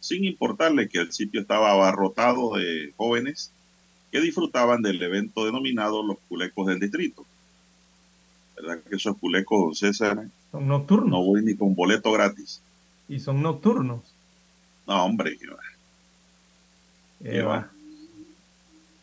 [0.00, 3.52] sin importarle que el sitio estaba abarrotado de jóvenes
[4.10, 7.24] que disfrutaban del evento denominado los culecos del distrito.
[8.56, 10.26] ¿Verdad que esos culecos, don César?
[10.50, 11.10] Son nocturnos.
[11.10, 12.60] No voy ni con boleto gratis.
[13.08, 14.00] Y son nocturnos.
[14.86, 15.38] No, hombre.
[17.22, 17.70] Eva.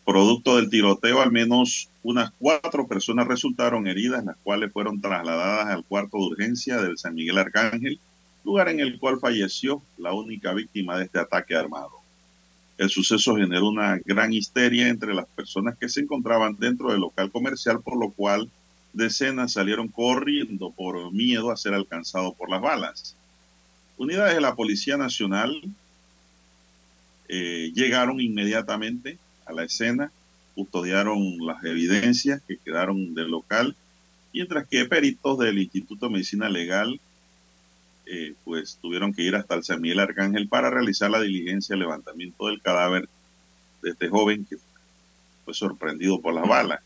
[0.06, 5.84] Producto del tiroteo, al menos unas cuatro personas resultaron heridas, las cuales fueron trasladadas al
[5.84, 8.00] cuarto de urgencia del San Miguel Arcángel,
[8.48, 11.92] lugar en el cual falleció la única víctima de este ataque armado.
[12.78, 17.30] El suceso generó una gran histeria entre las personas que se encontraban dentro del local
[17.30, 18.50] comercial, por lo cual
[18.94, 23.18] decenas salieron corriendo por miedo a ser alcanzados por las balas.
[23.98, 25.62] Unidades de la Policía Nacional
[27.28, 30.10] eh, llegaron inmediatamente a la escena,
[30.56, 33.76] custodiaron las evidencias que quedaron del local,
[34.34, 37.02] mientras que peritos del Instituto de Medicina Legal
[38.10, 41.82] eh, pues tuvieron que ir hasta el San Miguel Arcángel para realizar la diligencia de
[41.82, 43.10] levantamiento del cadáver
[43.82, 44.58] de este joven que
[45.44, 46.82] fue sorprendido por las balas.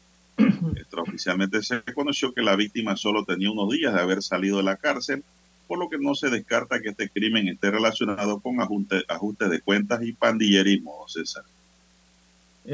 [0.75, 4.77] Extraoficialmente se conoció que la víctima solo tenía unos días de haber salido de la
[4.77, 5.23] cárcel,
[5.67, 10.01] por lo que no se descarta que este crimen esté relacionado con ajustes de cuentas
[10.03, 11.43] y pandillerismo, César.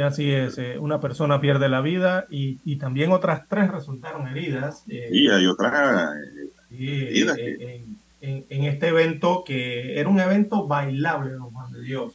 [0.03, 4.83] Así es, eh, una persona pierde la vida y, también otras tres resultaron heridas.
[4.89, 6.15] Eh, y hay otras
[6.71, 12.13] heridas en, este evento que era un evento bailable, don Juan de Dios.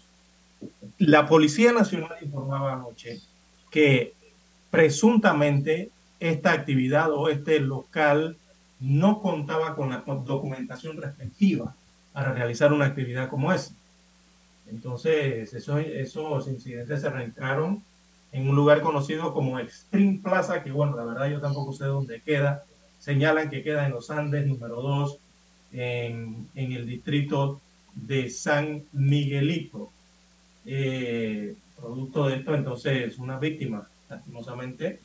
[0.99, 3.21] La Policía Nacional informaba anoche
[3.71, 4.15] que
[4.71, 5.91] presuntamente
[6.21, 8.37] esta actividad o este local
[8.81, 11.75] no contaba con la documentación respectiva
[12.13, 13.75] para realizar una actividad como esa.
[14.71, 17.83] Entonces, esos incidentes se registraron
[18.31, 22.23] en un lugar conocido como Extreme Plaza, que bueno, la verdad yo tampoco sé dónde
[22.23, 22.65] queda.
[22.99, 25.19] Señalan que queda en los Andes, número 2,
[25.73, 27.61] en, el distrito
[27.95, 29.91] de San Miguelito.
[30.65, 35.01] Eh, producto de esto, entonces, una víctima, lastimosamente,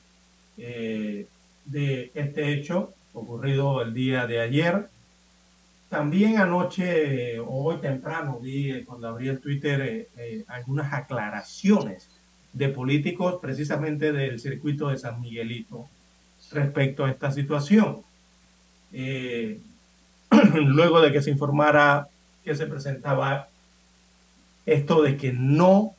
[0.58, 1.26] eh,
[1.66, 4.90] de este hecho ocurrido el día de ayer.
[5.90, 10.08] También anoche o hoy temprano vi eh, cuando abrí el Twitter
[10.48, 12.10] algunas aclaraciones
[12.54, 15.88] de políticos precisamente del circuito de San Miguelito
[16.52, 18.02] respecto a esta situación.
[20.54, 22.08] luego de que se informara
[22.44, 23.50] que se presentaba
[24.66, 25.94] esto de que no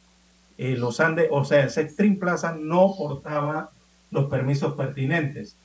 [0.58, 3.70] eh, los Andes, o sea, Extreme Plaza no portaba
[4.10, 5.56] los permisos pertinentes.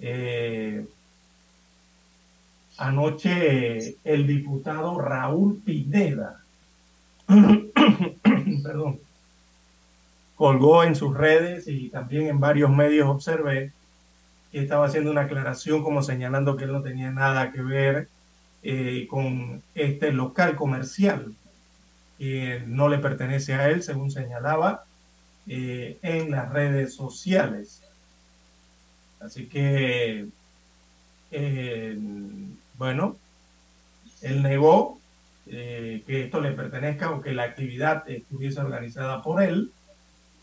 [0.00, 0.84] Eh,
[2.76, 6.40] anoche el diputado Raúl Pineda,
[8.64, 8.98] perdón,
[10.34, 13.72] colgó en sus redes y también en varios medios observé
[14.52, 18.08] estaba haciendo una aclaración como señalando que él no tenía nada que ver
[18.62, 21.34] eh, con este local comercial
[22.18, 24.84] que no le pertenece a él, según señalaba,
[25.48, 27.82] eh, en las redes sociales.
[29.20, 30.26] Así que,
[31.32, 31.98] eh,
[32.78, 33.16] bueno,
[34.20, 35.00] él negó
[35.44, 39.72] que esto le pertenezca o que la actividad estuviese organizada por él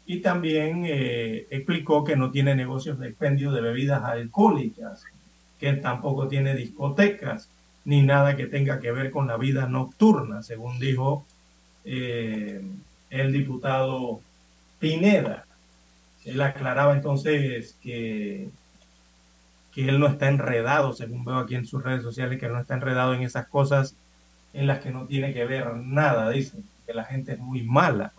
[0.10, 5.04] y también eh, explicó que no tiene negocios de expendio de bebidas alcohólicas,
[5.60, 7.48] que tampoco tiene discotecas,
[7.86, 11.28] ni nada que tenga que ver con la vida nocturna, según dijo
[11.86, 12.60] eh,
[13.12, 14.22] el diputado
[14.80, 15.46] Pineda.
[16.26, 18.50] Él aclaraba entonces que,
[19.72, 22.74] que él no está enredado, según veo aquí en sus redes sociales, que no está
[22.74, 23.96] enredado en esas cosas
[24.54, 26.58] en las que no tiene que ver nada, dice,
[26.88, 28.12] que la gente es muy mala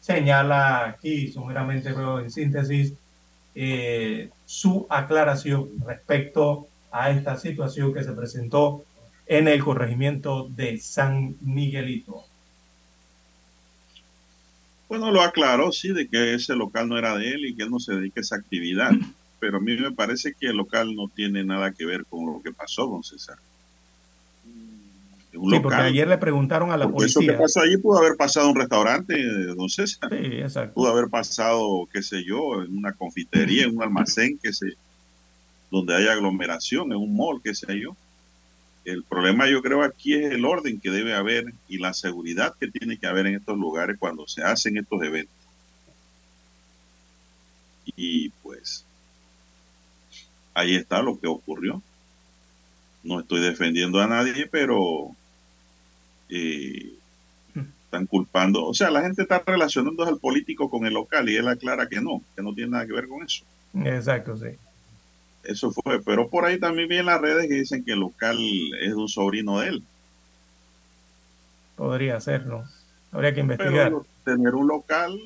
[0.00, 2.94] señala aquí, someramente veo en síntesis,
[3.54, 8.84] eh, su aclaración respecto a esta situación que se presentó
[9.26, 12.24] en el corregimiento de San Miguelito.
[14.88, 17.70] Bueno, lo aclaró, sí, de que ese local no era de él y que él
[17.70, 18.90] no se dedica a esa actividad.
[19.38, 22.42] Pero a mí me parece que el local no tiene nada que ver con lo
[22.42, 23.38] que pasó, don César.
[25.48, 27.22] Sí, porque ayer le preguntaron a la policía.
[27.22, 29.22] Eso que pasó allí pudo haber pasado en un restaurante,
[29.54, 30.10] don César.
[30.10, 30.74] Sí, exacto.
[30.74, 34.74] Pudo haber pasado, qué sé yo, en una confitería, en un almacén, que sé,
[35.70, 37.96] donde hay aglomeración, en un mall, qué sé yo.
[38.84, 42.68] El problema yo creo aquí es el orden que debe haber y la seguridad que
[42.68, 45.34] tiene que haber en estos lugares cuando se hacen estos eventos.
[47.96, 48.84] Y pues
[50.54, 51.82] ahí está lo que ocurrió.
[53.02, 55.14] No estoy defendiendo a nadie, pero
[56.30, 56.92] eh,
[57.84, 58.64] están culpando.
[58.64, 62.00] O sea, la gente está relacionando al político con el local y él aclara que
[62.00, 63.44] no, que no tiene nada que ver con eso.
[63.84, 64.48] Exacto, sí.
[65.42, 68.38] Eso fue, pero por ahí también vi en las redes que dicen que el local
[68.80, 69.82] es un sobrino de él.
[71.76, 72.64] Podría ser, ¿no?
[73.10, 73.88] Habría que investigar.
[73.88, 75.18] Pero tener un local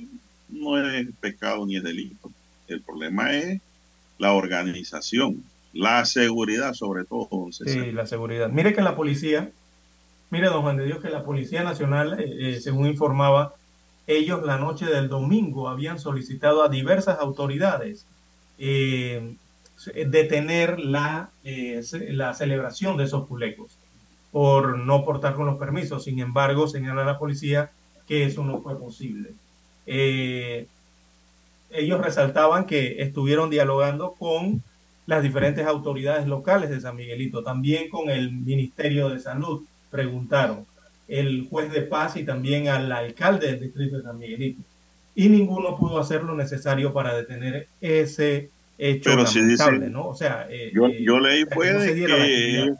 [0.49, 2.31] no es pecado ni es delito.
[2.69, 3.61] El problema es
[4.19, 5.43] la organización,
[5.73, 7.51] la seguridad sobre todo.
[7.51, 8.49] Sí, la seguridad.
[8.51, 9.51] Mire que la policía,
[10.35, 13.55] mire don Juan de Dios, que la Policía Nacional, eh, eh, según informaba,
[14.09, 18.05] ellos la noche del domingo habían solicitado a diversas autoridades
[18.59, 19.37] eh,
[20.07, 23.79] detener la, la celebración de esos culecos
[24.33, 26.03] por no portar con los permisos.
[26.03, 27.71] Sin embargo, señala la policía
[28.09, 29.31] que eso no fue posible.
[31.71, 34.63] Ellos resaltaban que estuvieron dialogando con
[35.07, 39.63] las diferentes autoridades locales de San Miguelito, también con el Ministerio de Salud,
[39.95, 40.67] preguntaron,
[41.07, 44.61] el juez de paz y también al alcalde del distrito de San Miguelito.
[45.15, 49.41] Y ninguno pudo hacer lo necesario para detener ese hecho Pero si
[49.91, 50.09] ¿no?
[50.09, 52.75] O sea, eh, yo, eh, yo leí fue que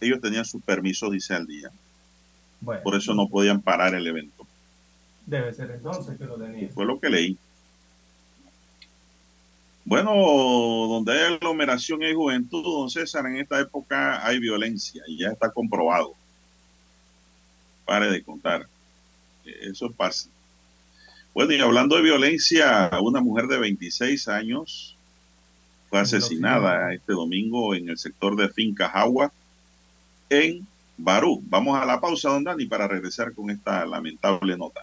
[0.00, 1.70] ellos, tenían su permiso, dice al día.
[2.82, 4.46] Por eso no podían parar el evento.
[5.24, 6.68] Debe ser entonces que lo tenían.
[6.68, 7.38] Fue lo que leí.
[9.86, 15.28] Bueno, donde hay aglomeración y juventud, don César, en esta época hay violencia y ya
[15.28, 16.14] está comprobado.
[17.84, 18.66] Pare de contar.
[19.44, 20.28] Eso pasa.
[21.34, 24.96] Bueno, y hablando de violencia, una mujer de 26 años
[25.90, 29.32] fue asesinada este domingo en el sector de Finca Jagua,
[30.30, 30.66] en
[30.96, 31.42] Barú.
[31.46, 34.82] Vamos a la pausa, don Dani, para regresar con esta lamentable nota.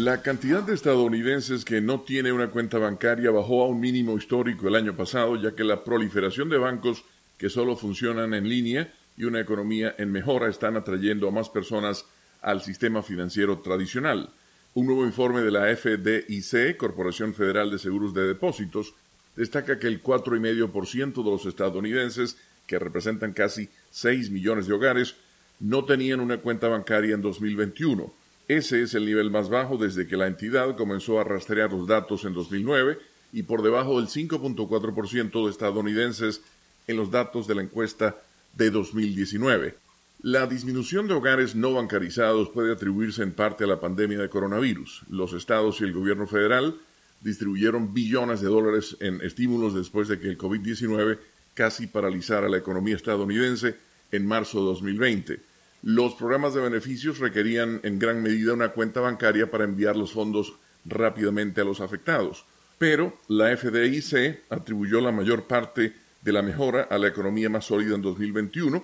[0.00, 4.68] La cantidad de estadounidenses que no tiene una cuenta bancaria bajó a un mínimo histórico
[4.68, 7.04] el año pasado, ya que la proliferación de bancos
[7.36, 12.06] que solo funcionan en línea y una economía en mejora están atrayendo a más personas
[12.42, 14.30] al sistema financiero tradicional.
[14.74, 18.94] Un nuevo informe de la FDIC, Corporación Federal de Seguros de Depósitos,
[19.34, 22.36] destaca que el 4,5% de los estadounidenses,
[22.68, 25.16] que representan casi 6 millones de hogares,
[25.58, 28.12] no tenían una cuenta bancaria en 2021
[28.48, 32.24] ese es el nivel más bajo desde que la entidad comenzó a rastrear los datos
[32.24, 32.98] en 2009
[33.32, 36.40] y por debajo del 5.4% de estadounidenses
[36.86, 38.16] en los datos de la encuesta
[38.54, 39.76] de 2019.
[40.22, 45.02] La disminución de hogares no bancarizados puede atribuirse en parte a la pandemia de coronavirus.
[45.10, 46.74] Los estados y el gobierno federal
[47.20, 51.18] distribuyeron billones de dólares en estímulos después de que el COVID-19
[51.54, 53.76] casi paralizara la economía estadounidense
[54.10, 55.47] en marzo de 2020.
[55.82, 60.54] Los programas de beneficios requerían en gran medida una cuenta bancaria para enviar los fondos
[60.84, 62.46] rápidamente a los afectados,
[62.78, 67.94] pero la FDIC atribuyó la mayor parte de la mejora a la economía más sólida
[67.94, 68.82] en 2021,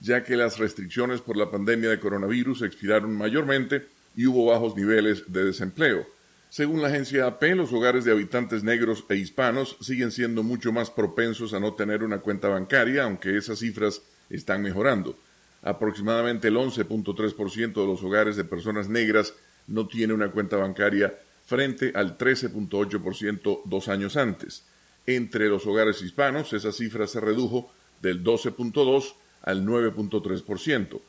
[0.00, 3.86] ya que las restricciones por la pandemia de coronavirus expiraron mayormente
[4.16, 6.06] y hubo bajos niveles de desempleo.
[6.48, 10.90] Según la agencia AP, los hogares de habitantes negros e hispanos siguen siendo mucho más
[10.90, 15.16] propensos a no tener una cuenta bancaria, aunque esas cifras están mejorando.
[15.62, 19.34] Aproximadamente el 11.3% de los hogares de personas negras
[19.66, 24.64] no tiene una cuenta bancaria frente al 13.8% dos años antes.
[25.06, 31.00] Entre los hogares hispanos, esa cifra se redujo del 12.2 al 9.3%.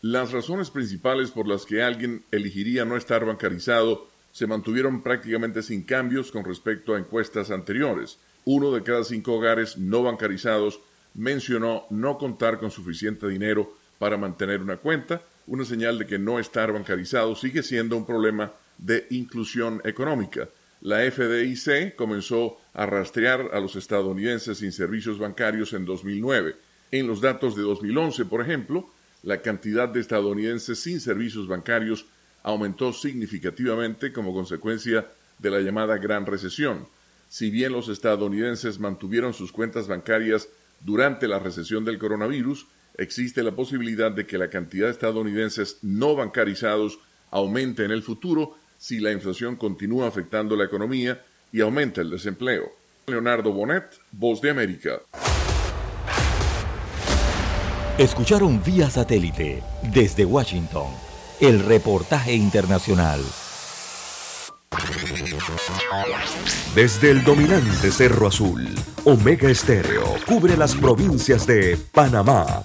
[0.00, 5.82] Las razones principales por las que alguien elegiría no estar bancarizado se mantuvieron prácticamente sin
[5.82, 8.18] cambios con respecto a encuestas anteriores.
[8.44, 10.80] Uno de cada cinco hogares no bancarizados
[11.14, 16.38] mencionó no contar con suficiente dinero para mantener una cuenta, una señal de que no
[16.38, 20.48] estar bancarizado sigue siendo un problema de inclusión económica.
[20.80, 26.54] La FDIC comenzó a rastrear a los estadounidenses sin servicios bancarios en 2009.
[26.92, 28.88] En los datos de 2011, por ejemplo,
[29.22, 32.06] la cantidad de estadounidenses sin servicios bancarios
[32.44, 35.06] aumentó significativamente como consecuencia
[35.38, 36.86] de la llamada Gran Recesión.
[37.28, 40.48] Si bien los estadounidenses mantuvieron sus cuentas bancarias
[40.80, 42.66] durante la recesión del coronavirus,
[42.98, 46.98] existe la posibilidad de que la cantidad de estadounidenses no bancarizados
[47.30, 52.72] aumente en el futuro si la inflación continúa afectando la economía y aumenta el desempleo.
[53.06, 55.00] Leonardo Bonet, Voz de América.
[57.96, 60.86] Escucharon vía satélite desde Washington
[61.40, 63.20] el reportaje internacional.
[66.74, 68.68] Desde el dominante Cerro Azul,
[69.04, 72.64] Omega Estéreo cubre las provincias de Panamá,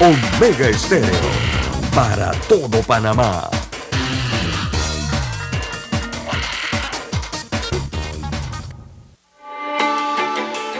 [0.00, 1.08] Omega Estéreo
[1.94, 3.48] para todo Panamá.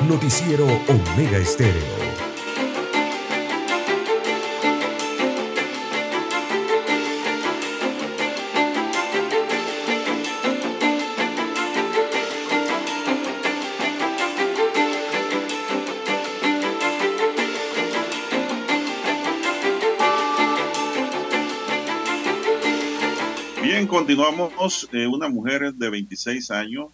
[0.09, 2.04] Noticiero Omega Estéreo.
[24.15, 24.89] Continuamos.
[24.93, 26.87] Eh, una mujer de 26 años,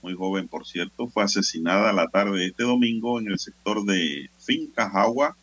[0.00, 4.30] muy joven por cierto, fue asesinada la tarde de este domingo en el sector de
[4.38, 5.36] Finca Jagua,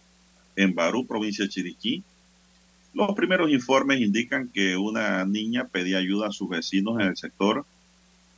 [0.56, 2.04] en Barú, provincia de Chiriquí.
[2.96, 7.66] Los primeros informes indican que una niña pedía ayuda a sus vecinos en el sector,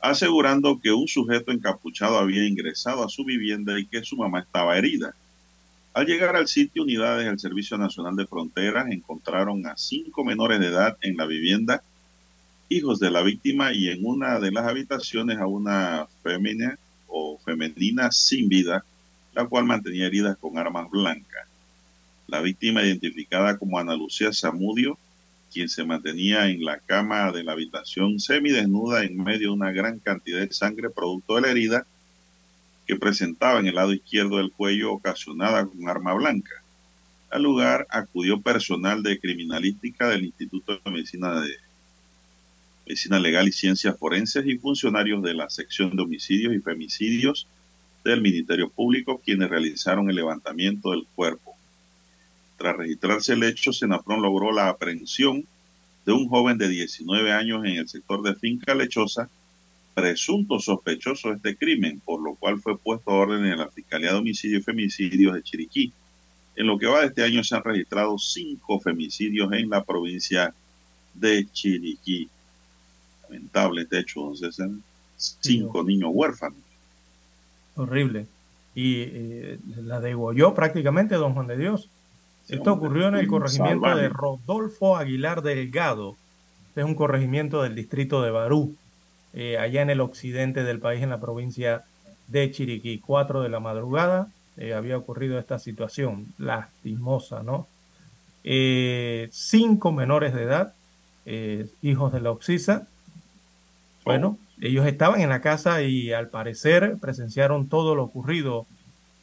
[0.00, 4.76] asegurando que un sujeto encapuchado había ingresado a su vivienda y que su mamá estaba
[4.76, 5.14] herida.
[5.94, 10.66] Al llegar al sitio, unidades del Servicio Nacional de Fronteras encontraron a cinco menores de
[10.66, 11.82] edad en la vivienda
[12.68, 18.10] hijos de la víctima y en una de las habitaciones a una femenina o femenina
[18.10, 18.84] sin vida,
[19.34, 21.46] la cual mantenía heridas con armas blancas.
[22.26, 24.98] La víctima, identificada como Ana Lucía Zamudio,
[25.52, 30.00] quien se mantenía en la cama de la habitación semidesnuda en medio de una gran
[30.00, 31.86] cantidad de sangre producto de la herida
[32.86, 36.62] que presentaba en el lado izquierdo del cuello ocasionada con arma blanca.
[37.30, 41.48] Al lugar acudió personal de criminalística del Instituto de Medicina de
[42.86, 47.46] Medicina Legal y Ciencias Forenses y funcionarios de la sección de homicidios y femicidios
[48.04, 51.54] del Ministerio Público, quienes realizaron el levantamiento del cuerpo.
[52.58, 55.46] Tras registrarse el hecho, Senafrón logró la aprehensión
[56.04, 59.30] de un joven de 19 años en el sector de Finca Lechosa,
[59.94, 64.12] presunto sospechoso de este crimen, por lo cual fue puesto a orden en la Fiscalía
[64.12, 65.92] de Homicidios y Femicidios de Chiriquí.
[66.56, 70.52] En lo que va de este año se han registrado cinco femicidios en la provincia
[71.14, 72.28] de Chiriquí
[73.28, 74.68] lamentable hecho, don César.
[75.16, 76.58] Cinco niños huérfanos.
[77.76, 78.26] Horrible.
[78.74, 81.88] Y eh, la degolló prácticamente don Juan de Dios.
[82.46, 84.02] Sí, Esto hombre, ocurrió en el corregimiento salvaje.
[84.02, 86.16] de Rodolfo Aguilar Delgado.
[86.68, 88.74] Este es un corregimiento del distrito de Barú,
[89.32, 91.84] eh, allá en el occidente del país, en la provincia
[92.26, 92.98] de Chiriquí.
[92.98, 97.68] Cuatro de la madrugada eh, había ocurrido esta situación lastimosa, ¿no?
[98.42, 100.74] Eh, cinco menores de edad,
[101.80, 102.86] hijos de la Oxisa,
[104.04, 108.66] bueno, ellos estaban en la casa y al parecer presenciaron todo lo ocurrido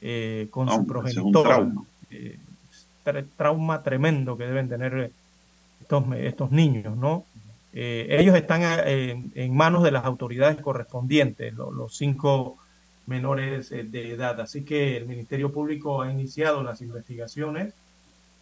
[0.02, 0.68] eh, con
[1.14, 1.84] su trauma.
[2.10, 2.38] Eh,
[3.06, 5.12] tra- trauma tremendo que deben tener
[5.82, 7.24] estos, estos niños, ¿no?
[7.74, 12.58] Eh, ellos están eh, en, en manos de las autoridades correspondientes, lo- los cinco
[13.08, 14.40] menores de edad.
[14.42, 17.74] Así que el Ministerio Público ha iniciado las investigaciones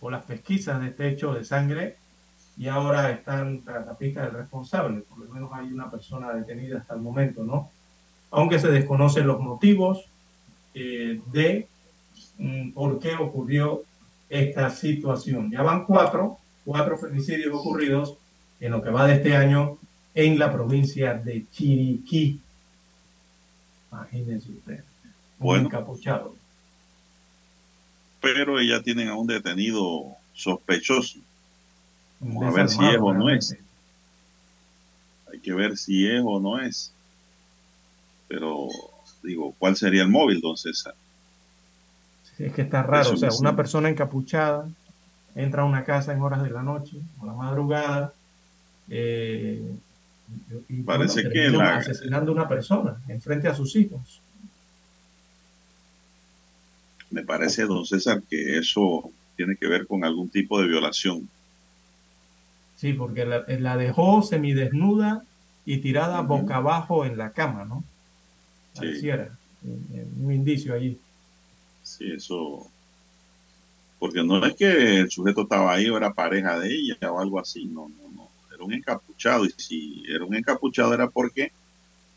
[0.02, 1.98] o las pesquisas de este hecho de sangre
[2.60, 5.00] y ahora están tras la del responsable.
[5.00, 7.72] Por lo menos hay una persona detenida hasta el momento, ¿no?
[8.32, 10.04] Aunque se desconocen los motivos
[10.74, 11.70] eh, de
[12.38, 13.84] mm, por qué ocurrió
[14.28, 15.50] esta situación.
[15.50, 18.18] Ya van cuatro, cuatro femicidios ocurridos
[18.60, 19.78] en lo que va de este año
[20.14, 22.42] en la provincia de Chiriquí.
[23.90, 24.84] Imagínense usted.
[25.40, 25.66] Un Bueno.
[25.68, 26.36] encapuchado.
[28.20, 31.20] Pero ya tienen a un detenido sospechoso.
[32.22, 33.56] Vamos a ver si es o no es.
[35.32, 36.92] Hay que ver si es o no es.
[38.28, 38.68] Pero,
[39.24, 40.94] digo, ¿cuál sería el móvil, don César?
[42.38, 43.02] Sí, es que está raro.
[43.02, 44.68] Eso O sea, una persona encapuchada
[45.36, 48.14] entra a una casa en horas de la noche o la madrugada.
[48.90, 49.62] eh,
[50.68, 54.22] y, Parece que la- asesinando a una persona enfrente a sus hijos.
[57.10, 61.28] Me parece, don César, que eso tiene que ver con algún tipo de violación.
[62.80, 65.26] Sí, porque la, la dejó semidesnuda
[65.66, 67.84] y tirada boca abajo en la cama, ¿no?
[68.72, 68.80] Sí.
[68.80, 69.24] Pareciera,
[69.66, 70.98] eh, eh, un indicio allí.
[71.84, 72.72] Sí, eso.
[74.00, 77.38] Porque no es que el sujeto estaba ahí o era pareja de ella o algo
[77.38, 78.30] así, no, no, no.
[78.56, 81.52] Era un encapuchado y si era un encapuchado era porque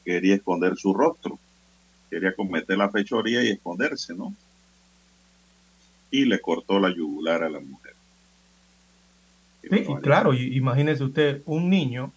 [0.05, 1.41] quería esconder su rostro,
[2.09, 4.33] quería cometer la fechoría y esconderse, ¿no?
[6.13, 7.92] Y le cortó la yugular a la mujer.
[9.73, 12.13] Sí, y claro, y, imagínese usted, un niño,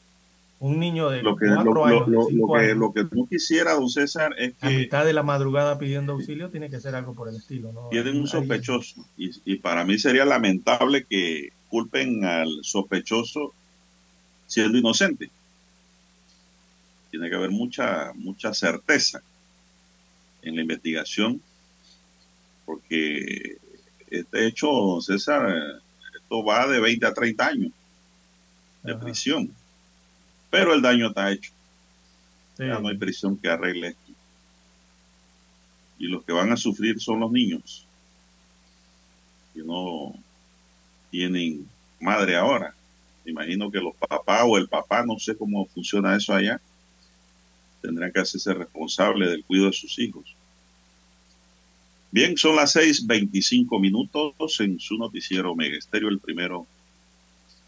[0.60, 3.28] un niño de Lo que, cuatro lo, años, lo- lo- que, años, lo que no
[3.28, 6.96] quisiera, don César, es a que mitad de la madrugada pidiendo auxilio, tiene que ser
[6.96, 7.90] algo por el estilo, ¿no?
[7.90, 13.54] tienen un sospechoso y, y para mí sería lamentable que culpen al sospechoso
[14.48, 15.30] siendo inocente.
[17.12, 19.22] Tiene que haber mucha mucha certeza
[20.42, 21.42] en la investigación
[22.66, 23.58] porque
[24.10, 25.82] este hecho, don César,
[26.26, 27.72] esto va de 20 a 30 años
[28.84, 29.00] de Ajá.
[29.02, 29.52] prisión.
[30.50, 31.52] Pero el daño está hecho.
[32.58, 32.66] Sí.
[32.66, 34.12] Ya no hay prisión que arregle esto.
[36.00, 37.86] Y los que van a sufrir son los niños,
[39.54, 40.14] que no
[41.10, 41.68] tienen
[42.00, 42.74] madre ahora.
[43.24, 46.60] Me imagino que los papás o el papá, no sé cómo funciona eso allá,
[47.82, 50.35] tendrán que hacerse responsables del cuidado de sus hijos.
[52.16, 56.66] Bien, son las 6:25 minutos en su noticiero Omega Estéreo, el primero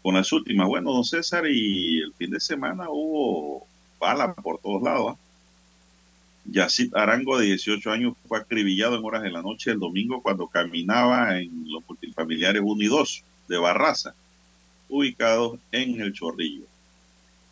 [0.00, 0.66] con las últimas.
[0.66, 3.66] Bueno, don César, y el fin de semana hubo
[4.00, 5.12] bala por todos lados.
[5.12, 5.16] ¿ah?
[6.46, 10.46] Yacid Arango, de 18 años, fue acribillado en horas de la noche el domingo cuando
[10.46, 14.14] caminaba en los multifamiliares 1 y 2 de Barraza,
[14.88, 16.64] ubicados en el Chorrillo.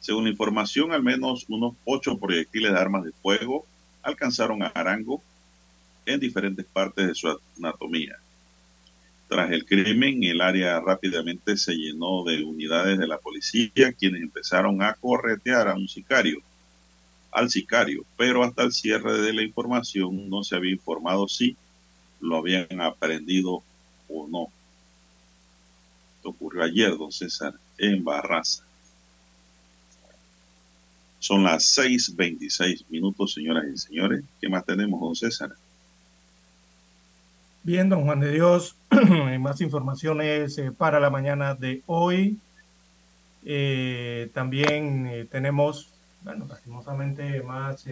[0.00, 3.66] Según la información, al menos unos ocho proyectiles de armas de fuego
[4.02, 5.20] alcanzaron a Arango
[6.06, 8.16] en diferentes partes de su anatomía.
[9.28, 14.80] Tras el crimen, el área rápidamente se llenó de unidades de la policía, quienes empezaron
[14.82, 16.40] a corretear a un sicario,
[17.32, 21.56] al sicario, pero hasta el cierre de la información no se había informado si
[22.20, 23.62] lo habían aprendido
[24.08, 24.46] o no.
[26.16, 28.64] Esto ocurrió ayer, don César, en Barraza.
[31.18, 34.22] Son las 6:26 minutos, señoras y señores.
[34.40, 35.56] ¿Qué más tenemos, don César?
[37.66, 38.76] Bien, don Juan de Dios,
[39.40, 42.38] más informaciones eh, para la mañana de hoy.
[43.44, 45.92] Eh, también eh, tenemos,
[46.22, 47.84] bueno, lastimosamente más,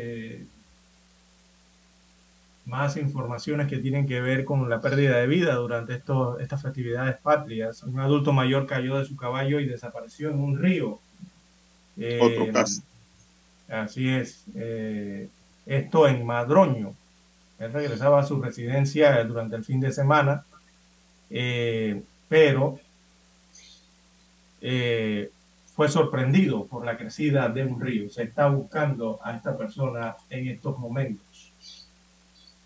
[2.66, 7.16] más informaciones que tienen que ver con la pérdida de vida durante estos, estas festividades
[7.16, 7.82] patrias.
[7.82, 11.00] Un adulto mayor cayó de su caballo y desapareció en un río.
[12.20, 12.80] Otro caso.
[13.68, 14.44] Así es.
[15.66, 16.94] esto en Madroño.
[17.64, 20.44] Él regresaba a su residencia durante el fin de semana,
[21.30, 22.78] eh, pero
[24.60, 25.30] eh,
[25.74, 28.10] fue sorprendido por la crecida de un río.
[28.10, 31.52] Se está buscando a esta persona en estos momentos.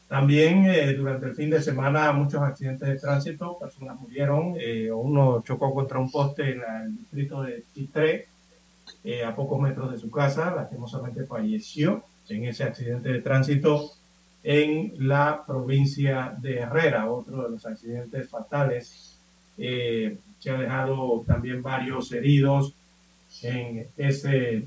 [0.09, 4.55] También eh, durante el fin de semana muchos accidentes de tránsito, personas murieron,
[4.95, 8.29] uno chocó contra un poste en el distrito de Chitré,
[9.05, 13.93] eh, a pocos metros de su casa, lastimosamente falleció en ese accidente de tránsito
[14.51, 19.19] en la provincia de Herrera, otro de los accidentes fatales.
[19.59, 22.73] Eh, se ha dejado también varios heridos
[23.43, 24.65] en ese,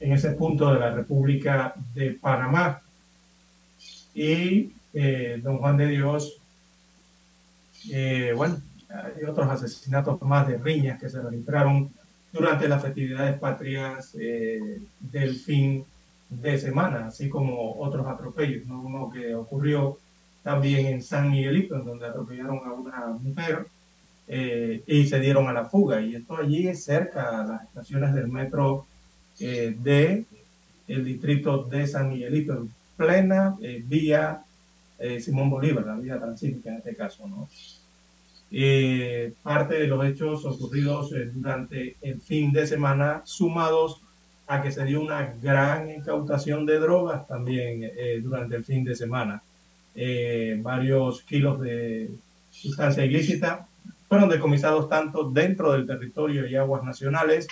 [0.00, 2.82] en ese punto de la República de Panamá.
[4.12, 6.40] Y eh, don Juan de Dios,
[7.92, 11.90] eh, bueno, hay otros asesinatos más de riñas que se registraron
[12.32, 15.84] durante las festividades patrias eh, del fin
[16.28, 18.82] de semana, así como otros atropellos, ¿no?
[18.82, 19.98] uno que ocurrió
[20.42, 23.66] también en San Miguelito, en donde atropellaron a una mujer
[24.28, 26.00] eh, y se dieron a la fuga.
[26.00, 28.86] Y esto allí es cerca a las estaciones del metro
[29.40, 30.24] eh, de
[30.88, 34.42] el distrito de San Miguelito, en plena eh, vía
[34.98, 37.48] eh, Simón Bolívar, la vía transísmica en este caso, ¿no?
[38.50, 44.00] eh, parte de los hechos ocurridos durante el fin de semana, sumados
[44.46, 48.94] a que se dio una gran incautación de drogas también eh, durante el fin de
[48.94, 49.42] semana.
[50.62, 52.10] varios kilos de
[52.50, 53.66] sustancia ilícita
[54.08, 57.48] fueron decomisados tanto dentro del territorio y aguas nacionales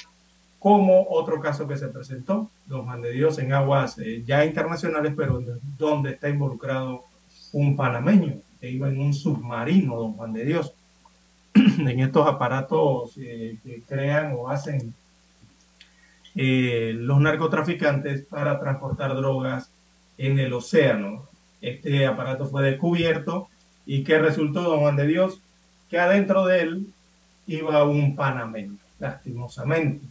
[0.58, 5.42] como otro caso que se presentó, Don Juan de Dios, en aguas ya internacionales, pero
[5.76, 7.04] donde está involucrado
[7.52, 10.72] un panameño que iba en un submarino, Don Juan de Dios.
[11.54, 14.94] en estos aparatos eh, que crean o hacen
[16.34, 19.70] eh, los narcotraficantes para transportar drogas
[20.18, 21.28] en el océano.
[21.60, 23.48] Este aparato fue descubierto
[23.86, 25.40] y que resultó, don Juan de Dios,
[25.88, 26.86] que adentro de él
[27.46, 30.06] iba un panameño, lastimosamente.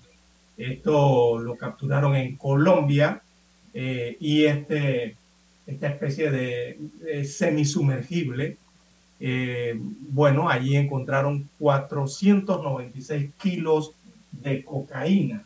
[0.58, 3.22] Esto lo capturaron en Colombia
[3.74, 5.16] eh, y este,
[5.66, 8.58] esta especie de, semisumergible
[9.26, 13.94] eh, bueno, allí encontraron 496 kilos
[14.34, 15.46] de cocaína.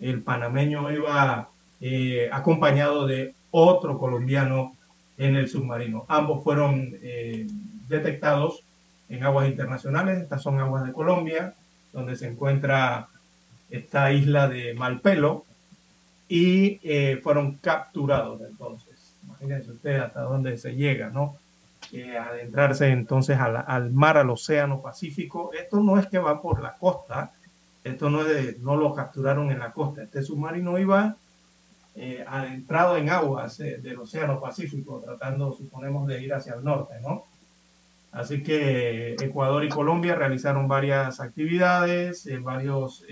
[0.00, 1.48] El panameño iba
[1.80, 4.74] eh, acompañado de otro colombiano
[5.16, 6.04] en el submarino.
[6.08, 7.46] Ambos fueron eh,
[7.88, 8.62] detectados
[9.08, 10.22] en aguas internacionales.
[10.22, 11.54] Estas son aguas de Colombia,
[11.92, 13.08] donde se encuentra
[13.70, 15.44] esta isla de Malpelo,
[16.28, 16.80] y
[17.22, 19.14] fueron capturados entonces.
[19.24, 21.36] Imagínense ustedes hasta dónde se llega, ¿no?
[22.02, 25.50] adentrarse entonces al, mar, al océano Pacífico.
[25.52, 27.32] Esto no es que va por la costa,
[27.84, 31.16] esto no, es no lo capturaron en la costa, este submarino iba
[31.94, 36.94] eh, adentrado en aguas eh, del océano Pacífico, tratando, suponemos, de ir hacia el norte,
[37.02, 37.24] ¿no?
[38.10, 43.04] Así que Ecuador y Colombia realizaron varias actividades, eh, varios,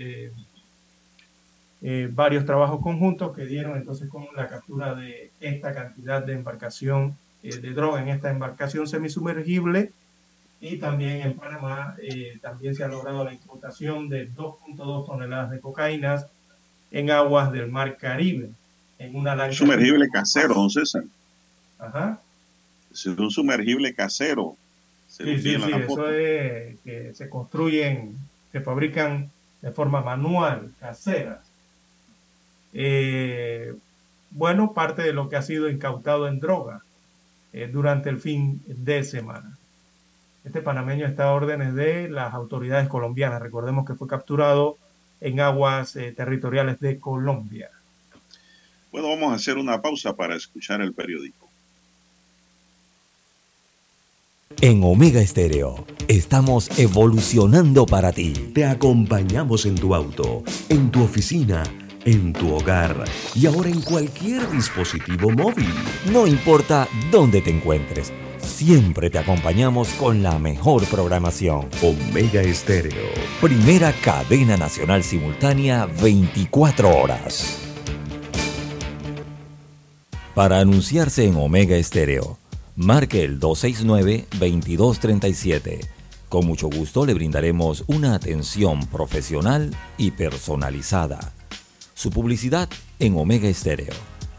[2.11, 7.57] varios trabajos conjuntos que dieron entonces con la captura de esta cantidad de embarcación eh,
[7.57, 9.91] de droga en esta embarcación semisumergible
[10.63, 15.59] y también en Panamá eh, también se ha logrado la importación de 2.2 toneladas de
[15.59, 16.27] cocaínas
[16.89, 18.49] en aguas del Mar Caribe
[18.97, 21.03] en una lancha sumergible casero, don César.
[21.77, 22.17] Ajá.
[22.93, 24.55] Es un sumergible casero.
[25.09, 28.15] sí, sí, sí, eso es que se construyen,
[28.53, 29.29] se fabrican
[29.61, 31.41] de forma manual, casera.
[32.71, 33.75] Eh,
[34.31, 36.83] bueno, parte de lo que ha sido incautado en droga
[37.51, 39.57] eh, durante el fin de semana.
[40.43, 43.41] Este panameño está a órdenes de las autoridades colombianas.
[43.41, 44.77] Recordemos que fue capturado
[45.21, 47.69] en aguas eh, territoriales de Colombia.
[48.91, 51.49] Bueno, vamos a hacer una pausa para escuchar el periódico.
[54.61, 58.33] En Omega Estéreo estamos evolucionando para ti.
[58.53, 61.63] Te acompañamos en tu auto, en tu oficina
[62.05, 65.73] en tu hogar y ahora en cualquier dispositivo móvil.
[66.11, 68.11] No importa dónde te encuentres,
[68.43, 71.69] siempre te acompañamos con la mejor programación.
[71.81, 73.09] Omega Estéreo.
[73.41, 77.59] Primera cadena nacional simultánea 24 horas.
[80.35, 82.37] Para anunciarse en Omega Estéreo,
[82.75, 85.87] marque el 269-2237.
[86.29, 91.33] Con mucho gusto le brindaremos una atención profesional y personalizada
[91.93, 92.69] su publicidad
[92.99, 93.93] en Omega Estéreo.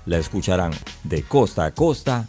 [0.06, 2.28] La escucharán de costa a costa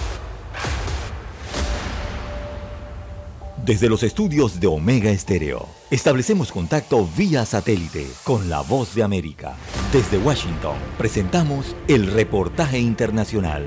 [3.65, 9.53] Desde los estudios de Omega Estéreo, establecemos contacto vía satélite con la voz de América.
[9.93, 13.63] Desde Washington, presentamos el reportaje internacional.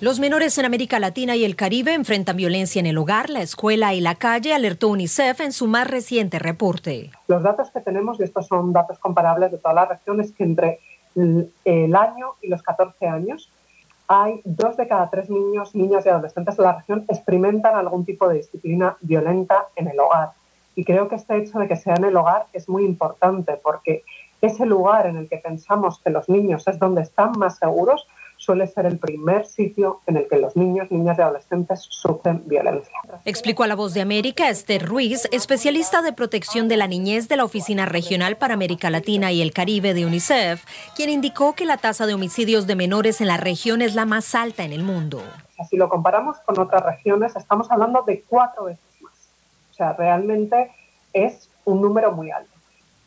[0.00, 3.94] Los menores en América Latina y el Caribe enfrentan violencia en el hogar, la escuela
[3.94, 7.12] y la calle, alertó UNICEF en su más reciente reporte.
[7.28, 10.42] Los datos que tenemos, y estos son datos comparables de toda la región, es que
[10.42, 10.80] entre
[11.14, 13.50] el año y los 14 años
[14.08, 18.28] hay dos de cada tres niños, niñas y adolescentes de la región experimentan algún tipo
[18.28, 20.32] de disciplina violenta en el hogar.
[20.74, 24.04] Y creo que este hecho de que sea en el hogar es muy importante porque
[24.42, 28.06] ese lugar en el que pensamos que los niños es donde están más seguros,
[28.42, 32.92] suele ser el primer sitio en el que los niños, niñas y adolescentes sufren violencia.
[33.24, 37.36] Explicó a La Voz de América Esther Ruiz, especialista de protección de la niñez de
[37.36, 40.64] la Oficina Regional para América Latina y el Caribe de UNICEF,
[40.96, 44.34] quien indicó que la tasa de homicidios de menores en la región es la más
[44.34, 45.22] alta en el mundo.
[45.70, 49.14] si lo comparamos con otras regiones, estamos hablando de cuatro veces más.
[49.70, 50.72] O sea, realmente
[51.12, 52.50] es un número muy alto.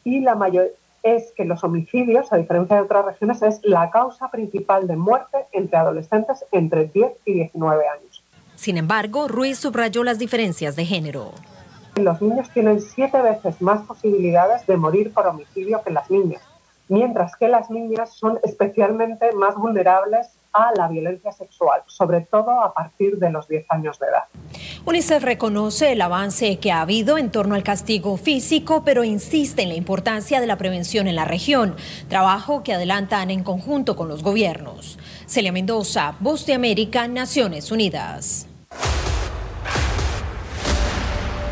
[0.06, 0.72] Y la mayor
[1.06, 5.38] es que los homicidios, a diferencia de otras regiones, es la causa principal de muerte
[5.52, 8.24] entre adolescentes entre 10 y 19 años.
[8.56, 11.32] Sin embargo, Ruiz subrayó las diferencias de género.
[11.96, 16.42] Los niños tienen siete veces más posibilidades de morir por homicidio que las niñas,
[16.88, 22.74] mientras que las niñas son especialmente más vulnerables a la violencia sexual, sobre todo a
[22.74, 24.24] partir de los 10 años de edad.
[24.86, 29.70] UNICEF reconoce el avance que ha habido en torno al castigo físico, pero insiste en
[29.70, 31.76] la importancia de la prevención en la región,
[32.08, 34.98] trabajo que adelantan en conjunto con los gobiernos.
[35.26, 38.48] Celia Mendoza, Voz de América, Naciones Unidas.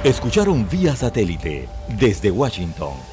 [0.03, 1.67] Escucharon vía satélite
[1.97, 3.12] desde Washington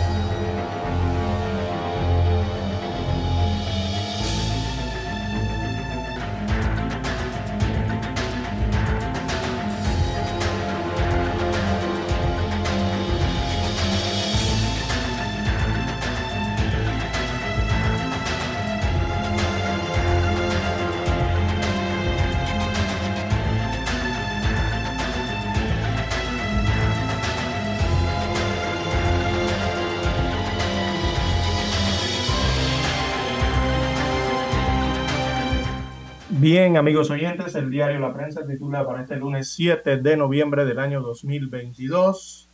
[36.77, 41.01] Amigos oyentes, el diario La Prensa titula para este lunes 7 de noviembre del año
[41.01, 42.47] 2022,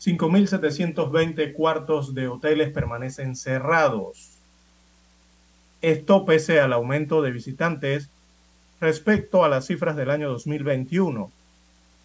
[0.00, 4.38] 5.720 cuartos de hoteles permanecen cerrados.
[5.80, 8.10] Esto pese al aumento de visitantes
[8.80, 11.30] respecto a las cifras del año 2021.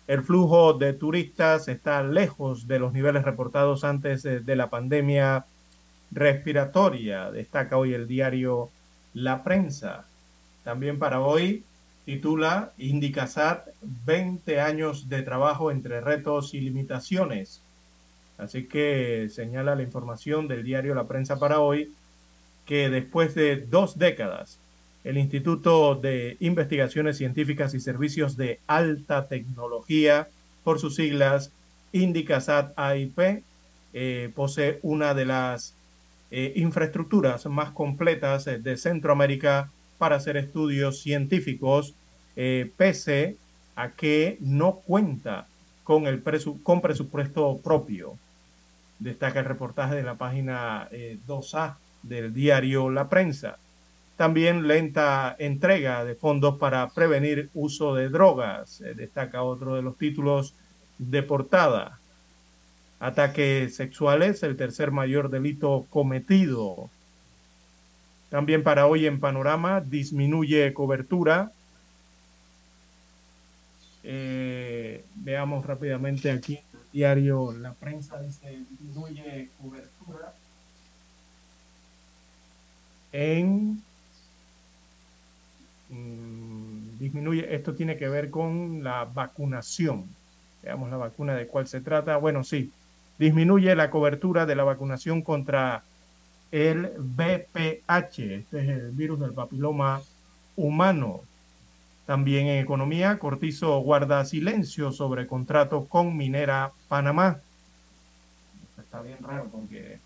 [0.08, 5.45] El flujo de turistas está lejos de los niveles reportados antes de la pandemia
[6.12, 8.70] respiratoria, destaca hoy el diario
[9.14, 10.05] La Prensa.
[10.68, 11.63] También para hoy
[12.03, 13.70] titula Indicasat
[14.05, 17.61] 20 años de trabajo entre retos y limitaciones.
[18.38, 21.93] Así que señala la información del diario La Prensa para hoy
[22.65, 24.59] que después de dos décadas,
[25.05, 30.28] el Instituto de Investigaciones Científicas y Servicios de Alta Tecnología,
[30.65, 31.53] por sus siglas
[31.93, 33.41] Indicasat AIP,
[33.93, 35.76] eh, posee una de las
[36.30, 41.93] eh, infraestructuras más completas de Centroamérica para hacer estudios científicos,
[42.36, 43.38] eh, pese
[43.76, 45.48] a que no cuenta
[45.84, 48.18] con, el presupuesto propio.
[49.00, 50.89] Destaca el reportaje de la página
[51.28, 53.58] 2A del diario La Prensa.
[54.18, 58.84] También lenta entrega de fondos para prevenir uso de drogas.
[58.95, 60.56] destaca otro de los títulos
[60.98, 62.00] de portada.
[63.00, 66.89] Ataques sexuales, el tercer mayor delito cometido.
[68.30, 71.52] También para hoy en Panorama, disminuye cobertura.
[74.04, 80.34] Eh, veamos rápidamente aquí el diario La Prensa dice disminuye cobertura
[83.12, 83.84] en
[85.90, 90.06] mm, disminuye esto tiene que ver con la vacunación
[90.64, 92.72] veamos la vacuna de cuál se trata bueno sí
[93.20, 95.84] disminuye la cobertura de la vacunación contra
[96.52, 100.02] el BPH, este es el virus del papiloma
[100.56, 101.22] humano.
[102.06, 107.39] También en economía, Cortizo guarda silencio sobre contrato con Minera Panamá.
[108.80, 110.00] Está bien raro porque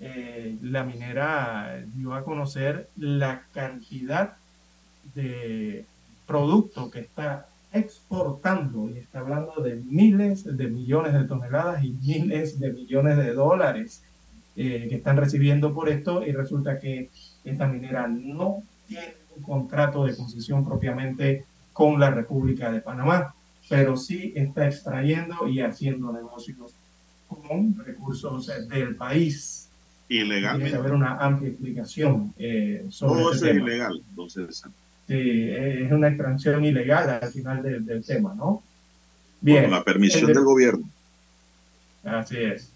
[0.00, 4.36] eh, la minera dio a conocer la cantidad
[5.14, 5.86] de
[6.26, 12.60] producto que está exportando y está hablando de miles de millones de toneladas y miles
[12.60, 14.04] de millones de dólares
[14.56, 17.10] eh, que están recibiendo por esto y resulta que
[17.44, 23.34] esta minera no tiene un contrato de concesión propiamente con la República de Panamá,
[23.68, 26.56] pero sí está extrayendo y haciendo negocios
[27.28, 29.68] con recursos del país.
[30.08, 30.64] Ilegalmente.
[30.66, 34.62] Tiene que haber una amplia explicación eh, sobre Todo este eso es ilegal, entonces.
[35.08, 38.62] Sí, es una extracción ilegal al final del, del tema, ¿no?
[39.44, 40.88] Con la permisión El de- del gobierno.
[42.04, 42.70] Así es.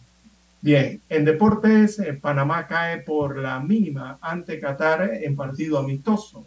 [0.61, 6.47] Bien, en deportes, eh, Panamá cae por la mínima ante Qatar en partido amistoso.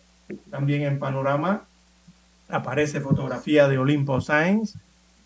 [0.50, 1.66] También en panorama
[2.50, 4.76] aparece fotografía de Olimpo Sainz.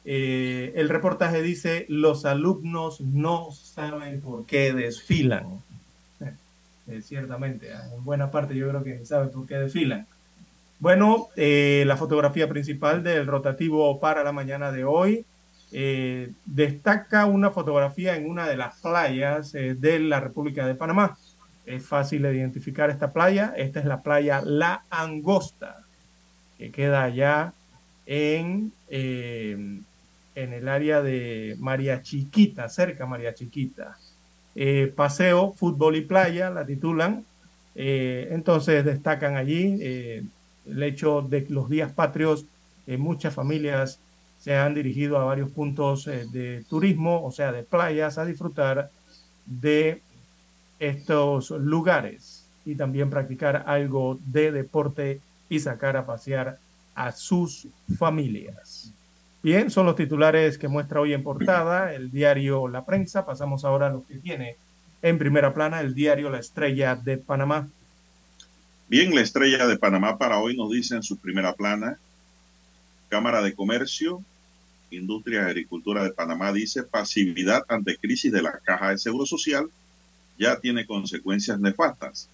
[0.05, 5.61] Eh, el reportaje dice, los alumnos no saben por qué desfilan.
[6.87, 7.73] eh, ciertamente.
[7.73, 7.89] ¿ah?
[7.95, 10.05] En buena parte yo creo que saben por qué desfilan.
[10.79, 15.25] Bueno, eh, la fotografía principal del rotativo para la mañana de hoy
[15.71, 21.17] eh, destaca una fotografía en una de las playas de la República de Panamá.
[21.65, 23.53] Es fácil de identificar esta playa.
[23.57, 25.83] Esta es la playa La Angosta,
[26.57, 27.53] que queda allá
[28.05, 29.83] en, en
[30.35, 33.97] el área de María Chiquita, cerca María Chiquita.
[34.57, 37.25] Eh, paseo, fútbol y playa, la titulan.
[37.75, 40.23] Eh, entonces destacan allí eh,
[40.65, 42.45] el hecho de que los días patrios,
[42.87, 43.99] muchas familias
[44.45, 48.91] se han dirigido a varios puntos de turismo, o sea, de playas, a disfrutar
[49.43, 50.03] de
[50.77, 55.19] estos lugares y también practicar algo de deporte
[55.49, 56.59] y sacar a pasear
[56.93, 57.67] a sus
[57.97, 58.93] familias.
[59.41, 63.25] Bien, son los titulares que muestra hoy en portada el diario La Prensa.
[63.25, 64.57] Pasamos ahora a lo que tiene
[65.01, 67.67] en primera plana el diario La Estrella de Panamá.
[68.89, 71.97] Bien, la Estrella de Panamá para hoy nos dice en su primera plana,
[73.09, 74.21] Cámara de Comercio,
[74.91, 79.69] Industria y Agricultura de Panamá dice pasividad ante crisis de la Caja de Seguro Social
[80.37, 82.29] ya tiene consecuencias nefastas.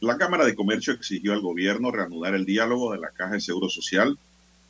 [0.00, 3.68] La Cámara de Comercio exigió al gobierno reanudar el diálogo de la Caja de Seguro
[3.68, 4.18] Social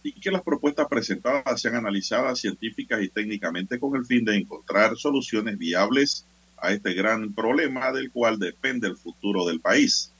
[0.02, 4.96] y que las propuestas presentadas sean analizadas científicas y técnicamente con el fin de encontrar
[4.96, 6.24] soluciones viables
[6.56, 10.10] a este gran problema del cual depende el futuro del país.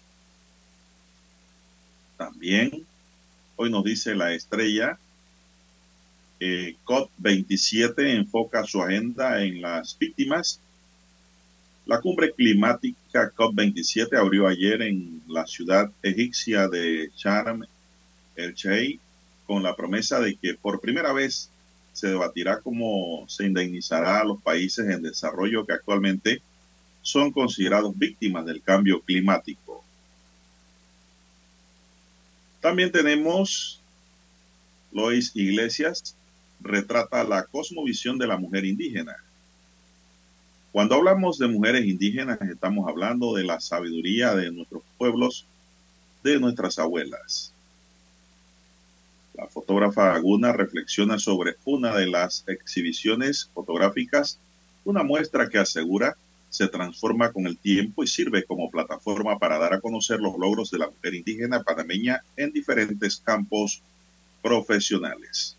[2.17, 2.85] También,
[3.57, 4.99] hoy nos dice la estrella,
[6.41, 10.59] eh, COP27 enfoca su agenda en las víctimas.
[11.87, 17.65] La cumbre climática COP27 abrió ayer en la ciudad egipcia de Sharm
[18.37, 19.01] el-Sheikh
[19.47, 21.51] con la promesa de que por primera vez
[21.93, 26.41] se debatirá cómo se indemnizará a los países en desarrollo que actualmente
[27.03, 29.85] son considerados víctimas del cambio climático.
[32.61, 33.81] También tenemos
[34.93, 36.15] Lois Iglesias,
[36.63, 39.17] retrata la cosmovisión de la mujer indígena.
[40.73, 45.47] Cuando hablamos de mujeres indígenas estamos hablando de la sabiduría de nuestros pueblos,
[46.23, 47.53] de nuestras abuelas.
[49.35, 54.39] La fotógrafa Aguna reflexiona sobre una de las exhibiciones fotográficas,
[54.85, 56.17] una muestra que asegura
[56.51, 60.71] se transforma con el tiempo y sirve como plataforma para dar a conocer los logros
[60.71, 63.81] de la mujer indígena panameña en diferentes campos
[64.43, 65.57] profesionales.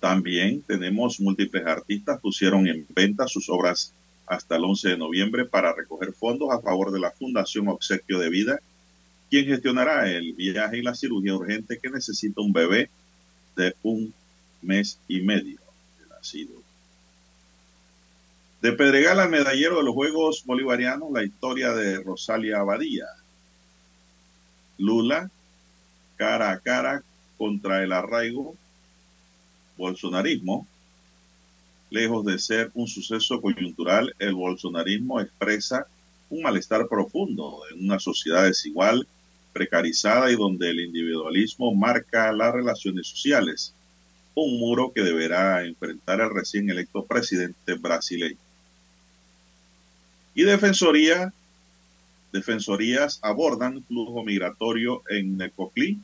[0.00, 3.92] También tenemos múltiples artistas pusieron en venta sus obras
[4.26, 8.28] hasta el 11 de noviembre para recoger fondos a favor de la Fundación Obsequio de
[8.28, 8.60] Vida
[9.30, 12.90] quien gestionará el viaje y la cirugía urgente que necesita un bebé
[13.56, 14.12] de un
[14.62, 15.58] mes y medio
[16.00, 16.54] de nacido.
[18.62, 23.06] De Pedregal al medallero de los Juegos Bolivarianos, la historia de Rosalia Abadía.
[24.78, 25.30] Lula,
[26.16, 27.02] cara a cara
[27.36, 28.56] contra el arraigo
[29.78, 30.66] bolsonarismo.
[31.88, 35.86] Lejos de ser un suceso coyuntural, el bolsonarismo expresa
[36.28, 39.06] un malestar profundo en una sociedad desigual
[39.54, 43.72] precarizada y donde el individualismo marca las relaciones sociales,
[44.34, 48.36] un muro que deberá enfrentar el recién electo presidente brasileño.
[50.34, 51.32] Y Defensoría,
[52.32, 55.98] Defensorías abordan flujo migratorio en Necoclí.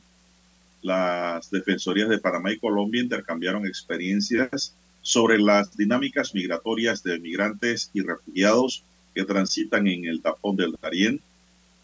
[0.85, 8.01] Las Defensorías de Panamá y Colombia intercambiaron experiencias sobre las dinámicas migratorias de migrantes y
[8.01, 8.83] refugiados
[9.13, 11.21] que transitan en el tapón del Darién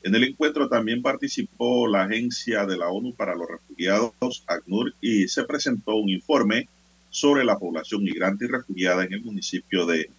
[0.03, 5.27] en el encuentro también participó la Agencia de la ONU para los Refugiados, ACNUR, y
[5.27, 6.67] se presentó un informe
[7.11, 10.09] sobre la población migrante y refugiada en el municipio de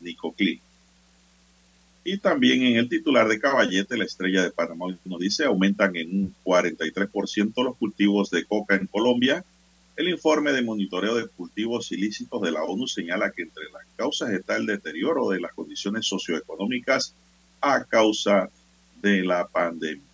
[0.00, 0.60] Nicoclí.
[2.08, 6.08] Y también en el titular de Caballete, la estrella de Panamá nos dice, aumentan en
[6.08, 9.44] un 43% los cultivos de coca en Colombia.
[9.96, 14.30] El informe de monitoreo de cultivos ilícitos de la ONU señala que entre las causas
[14.30, 17.12] está el deterioro de las condiciones socioeconómicas
[17.60, 18.50] a causa
[19.02, 20.04] de la pandemia.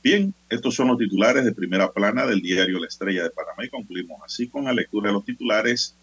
[0.00, 3.68] Bien, estos son los titulares de primera plana del diario La Estrella de Panamá y
[3.68, 5.96] concluimos así con la lectura de los titulares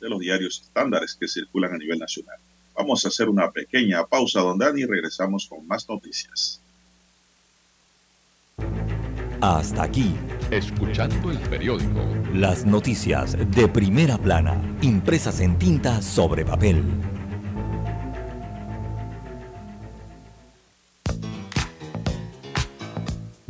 [0.00, 2.38] de los diarios estándares que circulan a nivel nacional.
[2.76, 6.60] Vamos a hacer una pequeña pausa, don Dani, y regresamos con más noticias.
[9.40, 10.14] Hasta aquí,
[10.50, 12.00] escuchando el periódico.
[12.34, 16.82] Las noticias de primera plana, impresas en tinta sobre papel.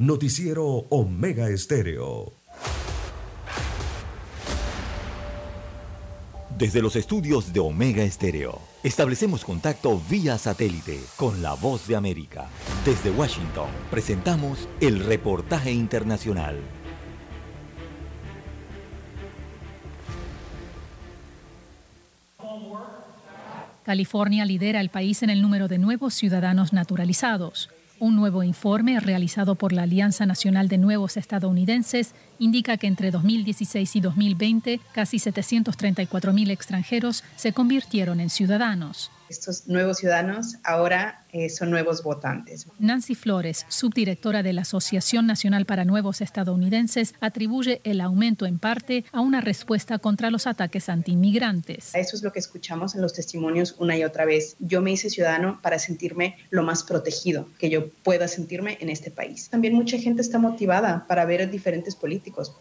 [0.00, 2.32] Noticiero Omega Estéreo.
[6.56, 12.48] Desde los estudios de Omega Estéreo, establecemos contacto vía satélite con la voz de América.
[12.86, 16.56] Desde Washington, presentamos el reportaje internacional.
[23.84, 27.68] California lidera el país en el número de nuevos ciudadanos naturalizados.
[28.00, 33.94] Un nuevo informe realizado por la Alianza Nacional de Nuevos Estadounidenses indica que entre 2016
[33.94, 39.12] y 2020 casi 734.000 extranjeros se convirtieron en ciudadanos.
[39.30, 42.66] Estos nuevos ciudadanos ahora eh, son nuevos votantes.
[42.80, 49.04] Nancy Flores, subdirectora de la Asociación Nacional para Nuevos Estadounidenses, atribuye el aumento en parte
[49.12, 51.94] a una respuesta contra los ataques antiinmigrantes.
[51.94, 54.56] Eso es lo que escuchamos en los testimonios una y otra vez.
[54.58, 59.12] Yo me hice ciudadano para sentirme lo más protegido que yo pueda sentirme en este
[59.12, 59.48] país.
[59.48, 61.94] También mucha gente está motivada para ver diferentes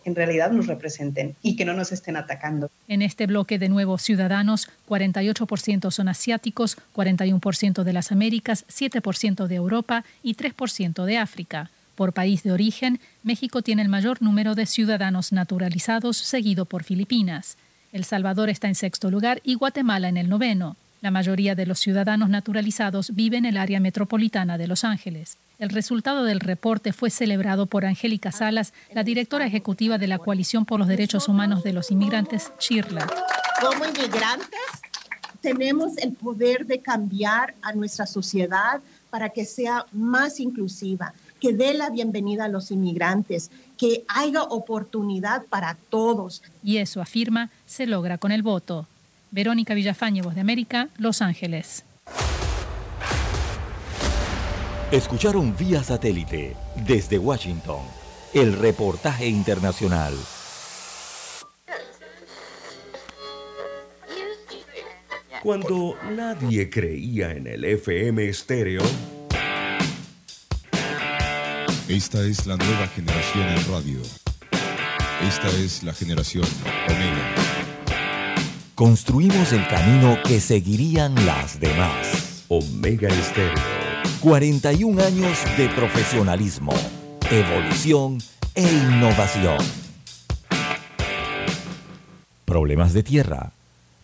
[0.06, 2.70] en realidad nos representen y que no nos estén atacando.
[2.88, 9.56] En este bloque de nuevos ciudadanos, 48% son asiáticos, 41% de las Américas, 7% de
[9.56, 11.72] Europa y 3% de África.
[11.96, 17.58] Por país de origen, México tiene el mayor número de ciudadanos naturalizados, seguido por Filipinas.
[17.92, 20.78] El Salvador está en sexto lugar y Guatemala en el noveno.
[21.02, 25.38] La mayoría de los ciudadanos naturalizados viven en el área metropolitana de Los Ángeles.
[25.58, 30.66] El resultado del reporte fue celebrado por Angélica Salas, la directora ejecutiva de la Coalición
[30.66, 33.08] por los Derechos Humanos de los Inmigrantes, CHIRLA.
[33.62, 34.60] Como inmigrantes,
[35.42, 41.74] tenemos el poder de cambiar a nuestra sociedad para que sea más inclusiva, que dé
[41.74, 46.44] la bienvenida a los inmigrantes, que haya oportunidad para todos.
[46.62, 48.86] Y eso, afirma, se logra con el voto.
[49.32, 51.86] Verónica Villafañe, Voz de América, Los Ángeles.
[54.92, 56.56] Escucharon vía satélite
[56.88, 57.82] desde Washington
[58.34, 60.14] el reportaje internacional.
[65.44, 68.82] Cuando nadie creía en el FM estéreo.
[71.88, 74.02] Esta es la nueva generación en radio.
[75.28, 76.46] Esta es la generación
[76.88, 77.59] Omega.
[78.80, 82.46] Construimos el camino que seguirían las demás.
[82.48, 83.62] Omega Estéreo.
[84.22, 86.72] 41 años de profesionalismo,
[87.30, 88.20] evolución
[88.56, 89.58] e innovación.
[92.46, 93.52] Problemas de tierra,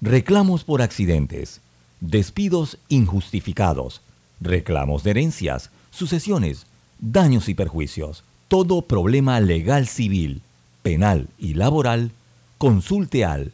[0.01, 1.61] reclamos por accidentes,
[2.01, 4.01] despidos injustificados,
[4.41, 6.65] reclamos de herencias, sucesiones,
[6.99, 8.25] daños y perjuicios.
[8.49, 10.41] Todo problema legal civil,
[10.83, 12.11] penal y laboral,
[12.57, 13.53] consulte al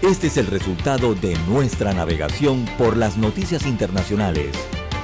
[0.00, 4.52] Este es el resultado de nuestra navegación por las noticias internacionales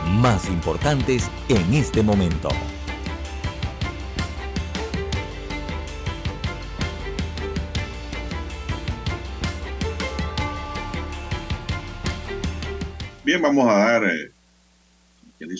[0.07, 2.49] más importantes en este momento.
[13.25, 14.31] Bien, vamos a dar, eh,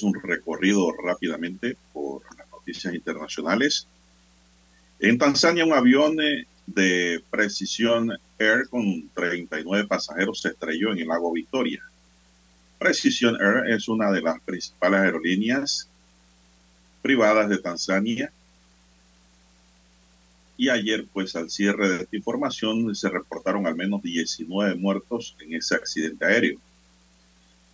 [0.03, 3.89] un recorrido rápidamente por las noticias internacionales.
[5.01, 11.09] En Tanzania, un avión eh, de Precision Air con 39 pasajeros se estrelló en el
[11.09, 11.83] lago Victoria.
[12.79, 15.89] Precision Air es una de las principales aerolíneas
[17.03, 18.33] privadas de Tanzania.
[20.57, 25.55] Y ayer, pues al cierre de esta información, se reportaron al menos 19 muertos en
[25.55, 26.59] ese accidente aéreo.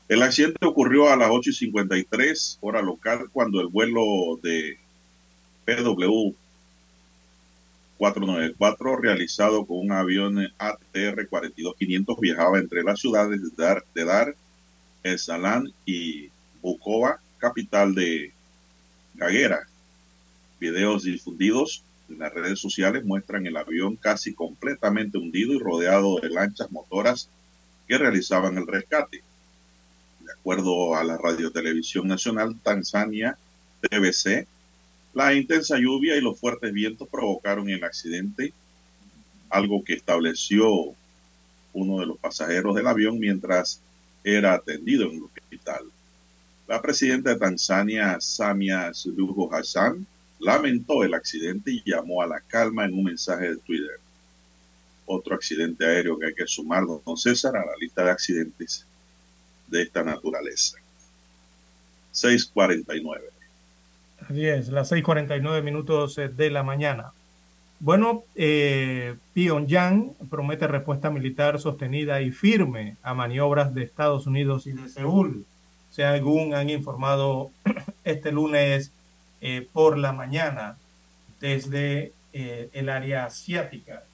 [0.08, 4.78] El accidente ocurrió a las 8 y 53 hora local cuando el vuelo de
[5.64, 6.34] PW
[8.00, 14.34] 494 realizado con un avión ATR 42500 viajaba entre las ciudades de Dar, de Dar
[15.02, 16.30] El Salán y
[16.62, 18.32] Bukoba, capital de
[19.16, 19.68] Gaguera.
[20.58, 26.30] Videos difundidos En las redes sociales muestran el avión casi completamente hundido y rodeado de
[26.30, 27.28] lanchas motoras
[27.86, 29.22] que realizaban el rescate.
[30.24, 33.36] De acuerdo a la Radiotelevisión Nacional Tanzania,
[33.82, 34.48] TBC,
[35.12, 38.52] la intensa lluvia y los fuertes vientos provocaron el accidente,
[39.48, 40.94] algo que estableció
[41.72, 43.80] uno de los pasajeros del avión mientras
[44.22, 45.84] era atendido en el hospital.
[46.68, 50.06] La presidenta de Tanzania, Samia Suluhu Hassan,
[50.38, 53.98] lamentó el accidente y llamó a la calma en un mensaje de Twitter.
[55.06, 58.86] Otro accidente aéreo que hay que sumar, don César, a la lista de accidentes
[59.66, 60.78] de esta naturaleza.
[62.12, 63.39] 649.
[64.30, 67.12] Así es, las 6:49 minutos eh, de la mañana.
[67.80, 74.72] Bueno, eh, Pyongyang promete respuesta militar sostenida y firme a maniobras de Estados Unidos y
[74.72, 75.46] de Seúl,
[75.90, 77.50] según han informado
[78.04, 78.92] este lunes
[79.40, 80.76] eh, por la mañana
[81.40, 84.04] desde eh, el área asiática.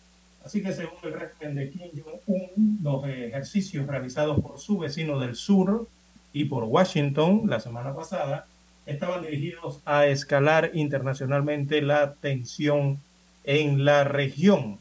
[0.42, 5.34] Así que según el régimen de Kim Jong-un, los ejercicios realizados por su vecino del
[5.34, 5.86] sur
[6.32, 8.46] y por Washington la semana pasada
[8.86, 12.98] estaban dirigidos a escalar internacionalmente la tensión
[13.44, 14.78] en la región.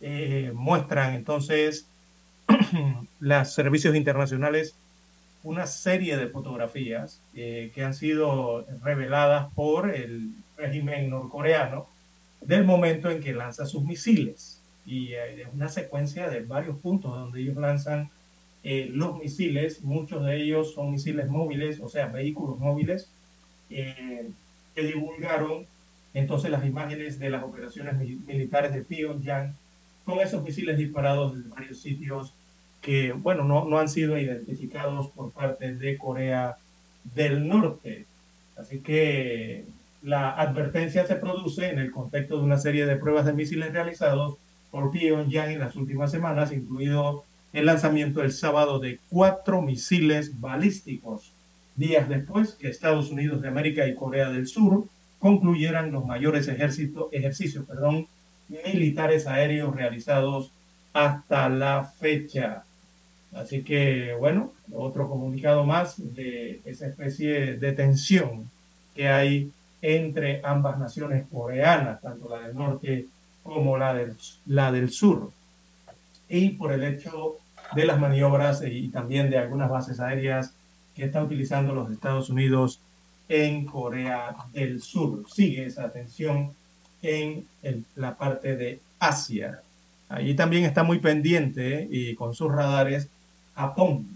[0.00, 1.86] Eh, muestran entonces
[3.20, 4.74] los servicios internacionales
[5.42, 11.86] una serie de fotografías eh, que han sido reveladas por el régimen norcoreano
[12.40, 14.60] del momento en que lanza sus misiles.
[14.84, 18.10] Y es una secuencia de varios puntos donde ellos lanzan
[18.64, 23.08] eh, los misiles, muchos de ellos son misiles móviles, o sea, vehículos móviles,
[23.68, 24.32] que
[24.74, 25.66] divulgaron
[26.14, 29.54] entonces las imágenes de las operaciones militares de Pyongyang
[30.04, 32.32] con esos misiles disparados desde varios sitios
[32.80, 36.56] que, bueno, no, no han sido identificados por parte de Corea
[37.14, 38.06] del Norte.
[38.56, 39.64] Así que
[40.02, 44.36] la advertencia se produce en el contexto de una serie de pruebas de misiles realizados
[44.70, 51.32] por Pyongyang en las últimas semanas, incluido el lanzamiento el sábado de cuatro misiles balísticos,
[51.78, 54.84] días después que Estados Unidos de América y Corea del Sur
[55.20, 58.06] concluyeran los mayores ejercicios perdón,
[58.48, 60.50] militares aéreos realizados
[60.92, 62.64] hasta la fecha.
[63.32, 68.50] Así que, bueno, otro comunicado más de esa especie de tensión
[68.94, 73.06] que hay entre ambas naciones coreanas, tanto la del norte
[73.44, 75.30] como la del, la del sur.
[76.28, 77.36] Y por el hecho
[77.74, 80.54] de las maniobras y también de algunas bases aéreas
[80.98, 82.80] que está utilizando los Estados Unidos
[83.28, 85.24] en Corea del Sur.
[85.30, 86.50] Sigue esa tensión
[87.02, 87.46] en
[87.94, 89.62] la parte de Asia.
[90.08, 93.08] Allí también está muy pendiente y con sus radares
[93.54, 94.08] Japón,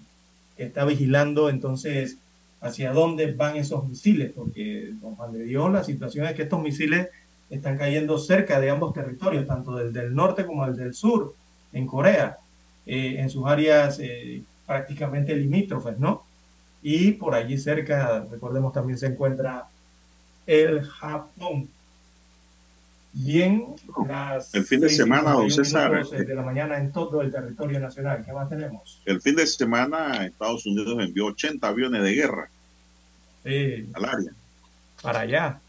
[0.57, 2.19] que está vigilando entonces
[2.61, 6.61] hacia dónde van esos misiles, porque don Juan de Dios, la situación es que estos
[6.61, 7.11] misiles
[7.49, 11.35] están cayendo cerca de ambos territorios, tanto del, del norte como del del sur,
[11.73, 12.39] en Corea,
[12.87, 16.25] eh, en sus áreas eh, prácticamente limítrofes, ¿no?
[16.83, 19.69] Y por allí cerca, recordemos, también se encuentra
[20.47, 21.69] el Japón.
[23.15, 23.67] Bien,
[24.09, 26.07] las el fin de semana, don César.
[26.09, 28.25] De la mañana en todo el territorio nacional.
[28.25, 29.03] ¿Qué más tenemos?
[29.05, 32.49] El fin de semana Estados Unidos envió 80 aviones de guerra
[33.45, 34.33] al área.
[35.03, 35.61] Para allá.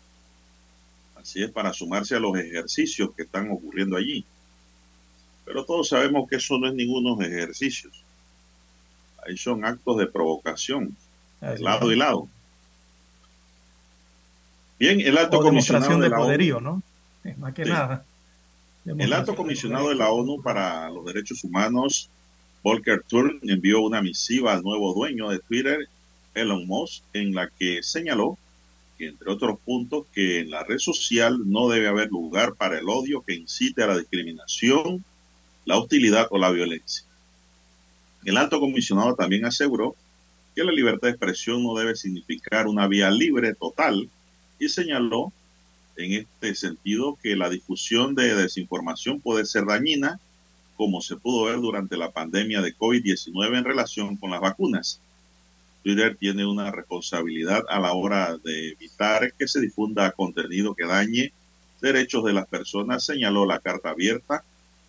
[1.15, 4.25] Así es, para sumarse a los ejercicios que están ocurriendo allí.
[5.45, 8.03] Pero todos sabemos que eso no es ninguno ejercicios.
[9.25, 10.95] Ahí son actos de provocación,
[11.51, 12.27] de lado y lado.
[14.79, 16.81] Bien, el alto comisionado de, la poderío, ¿no?
[17.37, 18.05] Más que nada.
[18.85, 22.09] El alto comisionado de la ONU para los Derechos Humanos,
[22.63, 25.87] Volker Turk, envió una misiva al nuevo dueño de Twitter,
[26.33, 28.37] Elon Musk, en la que señaló
[28.97, 32.89] que, entre otros puntos, que en la red social no debe haber lugar para el
[32.89, 35.03] odio que incite a la discriminación,
[35.65, 37.05] la hostilidad o la violencia.
[38.25, 39.95] El alto comisionado también aseguró
[40.55, 44.09] que la libertad de expresión no debe significar una vía libre total
[44.59, 45.31] y señaló
[45.95, 50.19] en este sentido que la difusión de desinformación puede ser dañina,
[50.75, 54.99] como se pudo ver durante la pandemia de COVID-19 en relación con las vacunas.
[55.83, 61.33] Twitter tiene una responsabilidad a la hora de evitar que se difunda contenido que dañe
[61.81, 64.43] derechos de las personas, señaló la carta abierta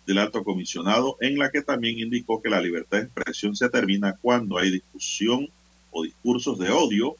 [0.05, 4.15] del alto comisionado, en la que también indicó que la libertad de expresión se termina
[4.21, 5.49] cuando hay discusión
[5.91, 7.15] o discursos de odio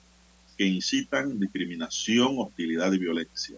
[0.57, 3.57] que incitan discriminación, hostilidad y violencia.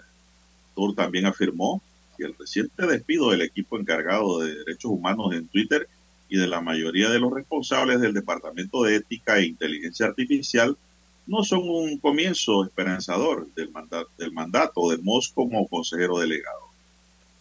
[0.76, 1.82] Tour también afirmó
[2.18, 5.88] que el reciente despido del equipo encargado de derechos humanos en Twitter
[6.30, 10.78] y de la mayoría de los responsables del Departamento de Ética e Inteligencia Artificial
[11.26, 16.67] no son un comienzo esperanzador del mandato, del mandato de Moss como consejero delegado.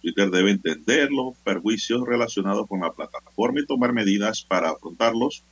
[0.01, 5.43] Twitter debe entender los perjuicios relacionados con la plataforma y tomar medidas para afrontarlos.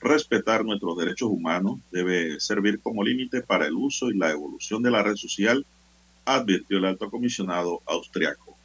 [0.00, 4.90] Respetar nuestros derechos humanos debe servir como límite para el uso y la evolución de
[4.90, 5.66] la red social,
[6.24, 8.56] advirtió el alto comisionado austriaco.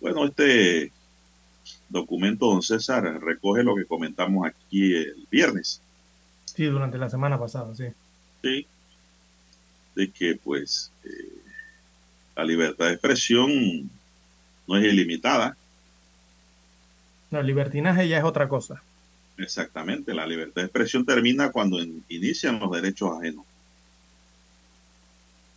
[0.00, 0.92] Bueno, este
[1.88, 5.80] documento, don César, recoge lo que comentamos aquí el viernes.
[6.44, 7.86] Sí, durante la semana pasada, sí.
[8.42, 8.66] Sí,
[9.94, 11.37] de que pues eh,
[12.38, 13.90] la libertad de expresión
[14.68, 15.56] no es ilimitada.
[17.32, 18.80] No, el libertinaje ya es otra cosa.
[19.36, 23.44] Exactamente, la libertad de expresión termina cuando inician los derechos ajenos.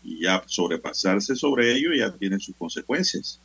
[0.04, 3.40] Y ya sobrepasarse sobre ello ya tiene sus consecuencias,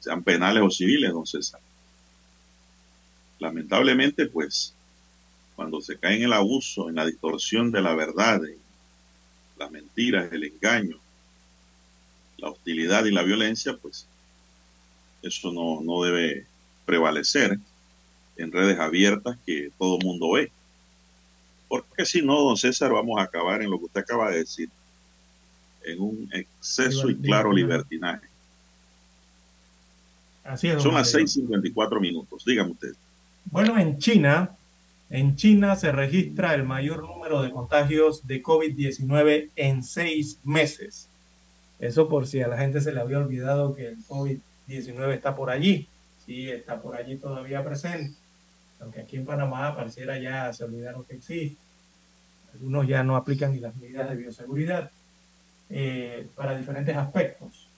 [0.00, 1.60] sean penales o civiles, don César.
[3.38, 4.74] Lamentablemente, pues,
[5.54, 8.58] cuando se cae en el abuso, en la distorsión de la verdad, en
[9.56, 10.98] las mentiras, el engaño,
[12.38, 14.06] la hostilidad y la violencia, pues
[15.22, 16.46] eso no, no debe
[16.86, 17.58] prevalecer
[18.36, 20.50] en redes abiertas que todo mundo ve.
[21.68, 24.70] Porque si no, don César, vamos a acabar en lo que usted acaba de decir,
[25.84, 28.26] en un exceso y claro libertinaje.
[30.44, 32.94] Así es, Son las 6.54 minutos, dígame usted.
[33.46, 34.56] Bueno, en China,
[35.10, 41.07] en China se registra el mayor número de contagios de COVID-19 en seis meses.
[41.78, 45.50] Eso por si a la gente se le había olvidado que el COVID-19 está por
[45.50, 45.88] allí.
[46.26, 48.16] Sí, está por allí todavía presente.
[48.80, 51.56] Aunque aquí en Panamá pareciera ya se olvidaron que existe.
[52.52, 54.90] Algunos ya no aplican ni las medidas de bioseguridad
[55.70, 57.68] eh, para diferentes aspectos.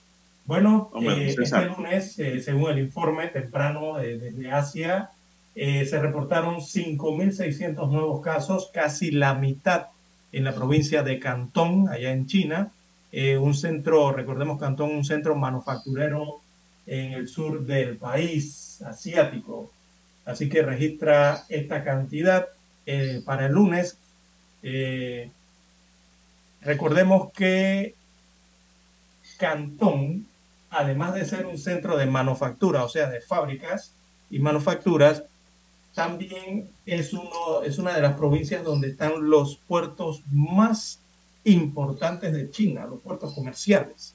[0.45, 5.11] Bueno, Hombre, eh, este lunes, eh, según el informe temprano eh, desde Asia,
[5.53, 9.87] se reportaron 5.600 nuevos casos, casi la mitad
[10.31, 12.71] en la provincia de Cantón, allá en China.
[13.11, 16.41] Eh, un centro, recordemos Cantón, un centro manufacturero
[16.85, 19.71] en el sur del país asiático.
[20.25, 22.47] Así que registra esta cantidad
[22.85, 23.97] eh, para el lunes.
[24.63, 25.29] Eh,
[26.61, 27.95] recordemos que
[29.37, 30.25] Cantón,
[30.69, 33.93] además de ser un centro de manufactura, o sea, de fábricas
[34.29, 35.23] y manufacturas,
[35.93, 41.00] también es, uno, es una de las provincias donde están los puertos más
[41.43, 44.13] importantes de China, los puertos comerciales.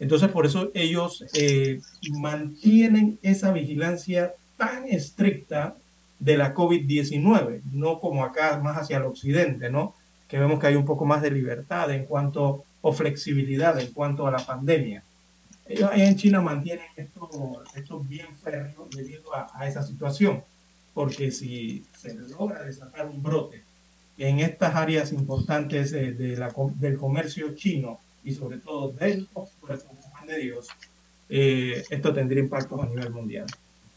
[0.00, 1.80] Entonces, por eso ellos eh,
[2.10, 5.74] mantienen esa vigilancia tan estricta
[6.18, 9.94] de la COVID-19, no como acá más hacia el occidente, ¿no?
[10.28, 14.26] Que vemos que hay un poco más de libertad en cuanto, o flexibilidad en cuanto
[14.26, 15.02] a la pandemia.
[15.66, 20.42] Ellos en China mantienen esto, bien férreo debido a esa situación,
[20.94, 23.62] porque si se logra desatar un brote
[24.18, 29.28] en estas áreas importantes de, de la, del comercio chino y sobre todo del
[30.26, 30.68] de Dios,
[31.30, 33.46] eh, esto tendría impactos a nivel mundial.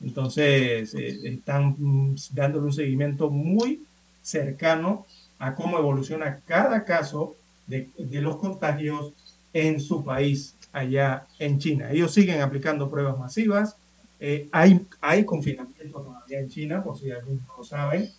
[0.02, 3.84] Entonces, eh, están dándole un seguimiento muy
[4.22, 5.06] cercano
[5.40, 7.36] a cómo evoluciona cada caso
[7.68, 9.14] de, de los contagios
[9.54, 11.92] en su país, allá en China.
[11.92, 13.76] Ellos siguen aplicando pruebas masivas.
[14.20, 18.10] Eh, hay, hay confinamiento todavía en China, por si algunos no lo saben,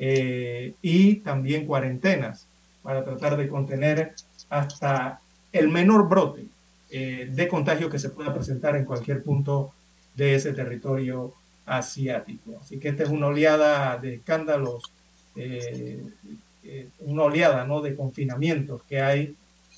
[0.00, 2.46] eh, y también cuarentenas
[2.82, 4.14] para tratar de contener
[4.48, 5.20] hasta
[5.52, 6.44] el menor brote
[6.90, 9.72] eh, de contagio que se pueda presentar en cualquier punto
[10.14, 11.34] de ese territorio
[11.66, 12.60] asiático.
[12.62, 14.84] Así que esta es una oleada de escándalos,
[15.34, 16.00] eh,
[17.00, 17.80] una oleada ¿no?
[17.80, 19.34] de confinamientos que hay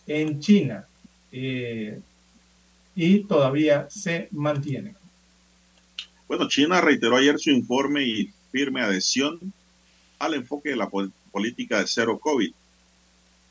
[0.07, 0.87] en China
[1.33, 4.95] y todavía se mantiene.
[6.29, 9.53] Bueno, China reiteró ayer su informe y firme adhesión
[10.21, 12.53] al enfoque de la pol- política de cero COVID,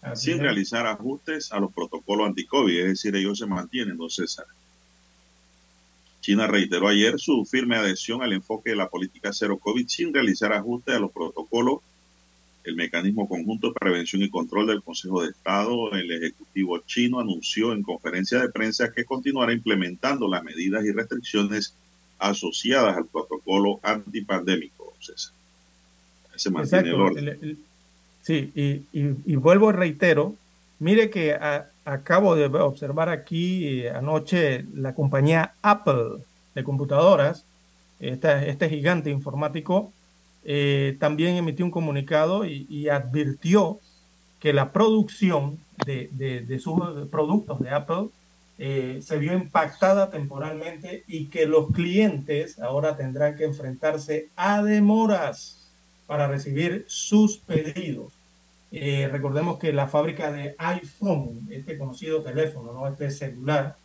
[0.02, 0.42] Así sin es.
[0.44, 4.46] realizar ajustes a los protocolos anti-COVID, es decir, ellos se mantienen, don César.
[6.22, 10.54] China reiteró ayer su firme adhesión al enfoque de la política cero COVID sin realizar
[10.54, 11.80] ajustes a los protocolos.
[12.66, 17.72] El mecanismo conjunto de prevención y control del Consejo de Estado, el Ejecutivo chino, anunció
[17.74, 21.74] en conferencia de prensa que continuará implementando las medidas y restricciones
[22.20, 24.94] asociadas al protocolo antipandémico.
[25.00, 25.34] César.
[26.40, 27.04] Se mantiene el Exacto.
[27.12, 27.28] orden.
[27.28, 27.58] el- el-
[28.22, 30.36] sí, y, y- y vuelvo y reitero,
[30.80, 36.24] mire que a- acabo de observar aquí eh, anoche la compañía Apple
[36.56, 37.46] de computadoras,
[38.00, 39.92] esta- este gigante informático,
[40.46, 43.80] eh, también emitió un comunicado y, y advirtió
[44.40, 46.80] que la producción de, de- de sus
[47.12, 48.08] productos de Apple
[48.62, 55.59] eh, se vio impactada temporalmente y que los clientes ahora tendrán que enfrentarse a demoras
[56.10, 58.12] para recibir sus pedidos.
[58.72, 62.88] Eh, recordemos que la fábrica de iPhone, este conocido teléfono, ¿no?
[62.88, 63.76] este celular,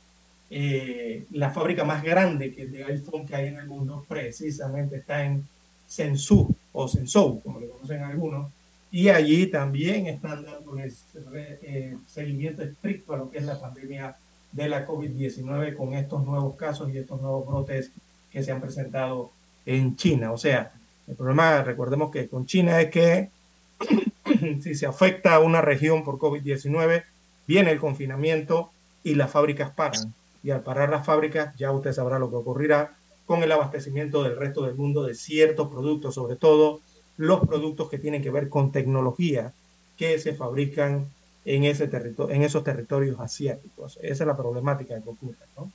[0.49, 5.23] eh, la fábrica más grande que de iPhone que hay en el mundo precisamente está
[5.23, 5.47] en
[5.87, 8.51] Shenzhou o Shenzhou, como le conocen algunos,
[8.91, 14.17] y allí también están dándoles eh, seguimiento estricto a lo que es la pandemia
[14.51, 17.91] de la COVID-19 con estos nuevos casos y estos nuevos brotes
[18.31, 19.31] que se han presentado
[19.67, 20.33] en China.
[20.33, 20.73] O sea,
[21.07, 23.31] el problema, recordemos que con China es que
[24.63, 27.05] si se afecta a una región por COVID-19,
[27.47, 28.71] viene el confinamiento
[29.03, 30.15] y las fábricas paran.
[30.43, 34.37] Y al parar las fábricas, ya usted sabrá lo que ocurrirá con el abastecimiento del
[34.37, 36.81] resto del mundo de ciertos productos, sobre todo
[37.17, 39.53] los productos que tienen que ver con tecnología
[39.97, 41.07] que se fabrican
[41.45, 43.99] en, ese territorio, en esos territorios asiáticos.
[44.03, 45.71] Esa es la problemática que ocurre, ¿no?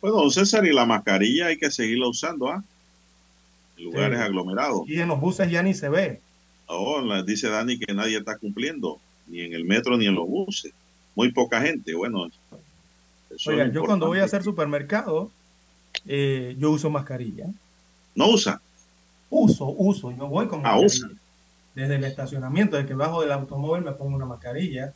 [0.00, 2.64] Bueno, César, y la mascarilla hay que seguirla usando, ¿ah?
[3.80, 4.82] Lugares aglomerados.
[4.86, 6.20] Y en los buses ya ni se ve.
[6.66, 10.72] Oh, dice Dani que nadie está cumpliendo, ni en el metro ni en los buses.
[11.16, 12.28] Muy poca gente, bueno.
[13.46, 15.30] Oiga, yo cuando voy a hacer supermercado,
[16.06, 17.46] eh, yo uso mascarilla.
[18.14, 18.60] ¿No usa?
[19.28, 20.78] Uso, uso, yo voy con ah.
[21.74, 24.92] Desde el estacionamiento, desde que bajo del automóvil me pongo una mascarilla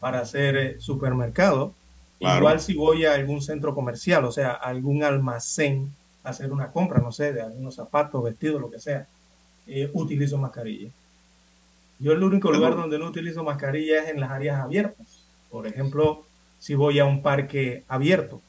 [0.00, 1.74] para hacer eh, supermercado.
[2.20, 5.92] Igual si voy a algún centro comercial, o sea, algún almacén
[6.24, 9.06] hacer una compra, no sé, de algunos zapatos, vestidos, lo que sea,
[9.66, 10.90] eh, utilizo mascarilla.
[11.98, 15.24] Yo el único lugar donde no utilizo mascarilla es en las áreas abiertas.
[15.50, 16.24] Por ejemplo,
[16.58, 18.40] si voy a un parque abierto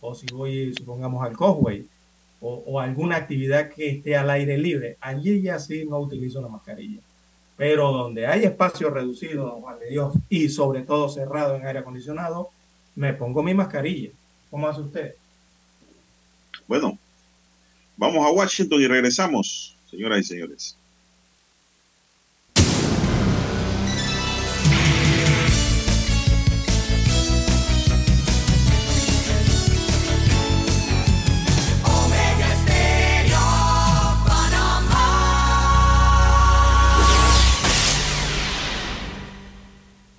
[0.00, 1.86] o si voy, supongamos, al Cosway
[2.40, 7.00] o, alguna actividad que esté al aire libre, allí ya sí no utilizo la mascarilla.
[7.56, 12.50] Pero donde hay espacio reducido, Juan de Dios, y sobre todo cerrado en aire acondicionado,
[12.94, 14.10] me pongo mi mascarilla.
[14.50, 15.14] ¿Cómo hace usted?
[16.68, 16.96] Bueno,
[17.98, 20.76] vamos a Washington y regresamos, señoras y señores.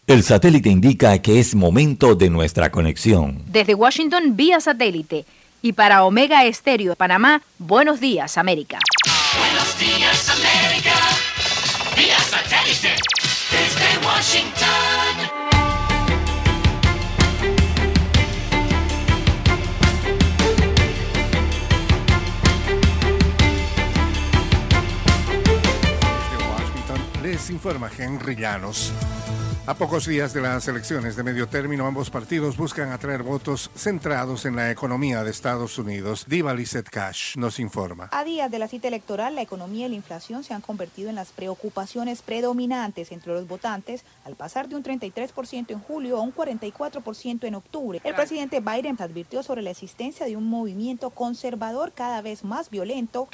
[0.06, 3.43] El satélite indica que es momento de nuestra conexión.
[3.45, 5.23] Desde Washington, vía satélite.
[5.61, 8.80] Y para Omega Estéreo de Panamá, buenos días, América.
[9.38, 10.94] Buenos días, América.
[11.95, 12.95] Vía satélite.
[13.52, 15.40] Desde Washington.
[27.22, 28.91] les informa Henry Llanos.
[29.70, 34.46] A pocos días de las elecciones de medio término, ambos partidos buscan atraer votos centrados
[34.46, 36.26] en la economía de Estados Unidos.
[36.28, 38.10] Diva Lizette Cash nos informa.
[38.12, 41.16] A días de la cita electoral, la economía y la inflación se han convertido en
[41.16, 46.34] las preocupaciones predominantes entre los votantes, al pasar de un 33% en julio a un
[46.34, 48.02] 44% en octubre.
[48.04, 53.30] El presidente Biden advirtió sobre la existencia de un movimiento conservador cada vez más violento.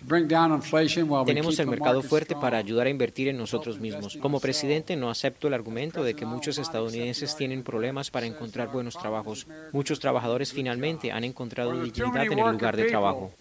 [1.26, 4.18] Tenemos el mercado fuerte para ayudar a invertir en nosotros mismos.
[4.22, 8.98] Como presidente, no acepto el argumento de que muchos estadounidenses tienen problemas para encontrar buenos
[8.98, 9.48] trabajos.
[9.72, 13.32] Muchos trabajadores finalmente han encontrado dignidad en el lugar de trabajo.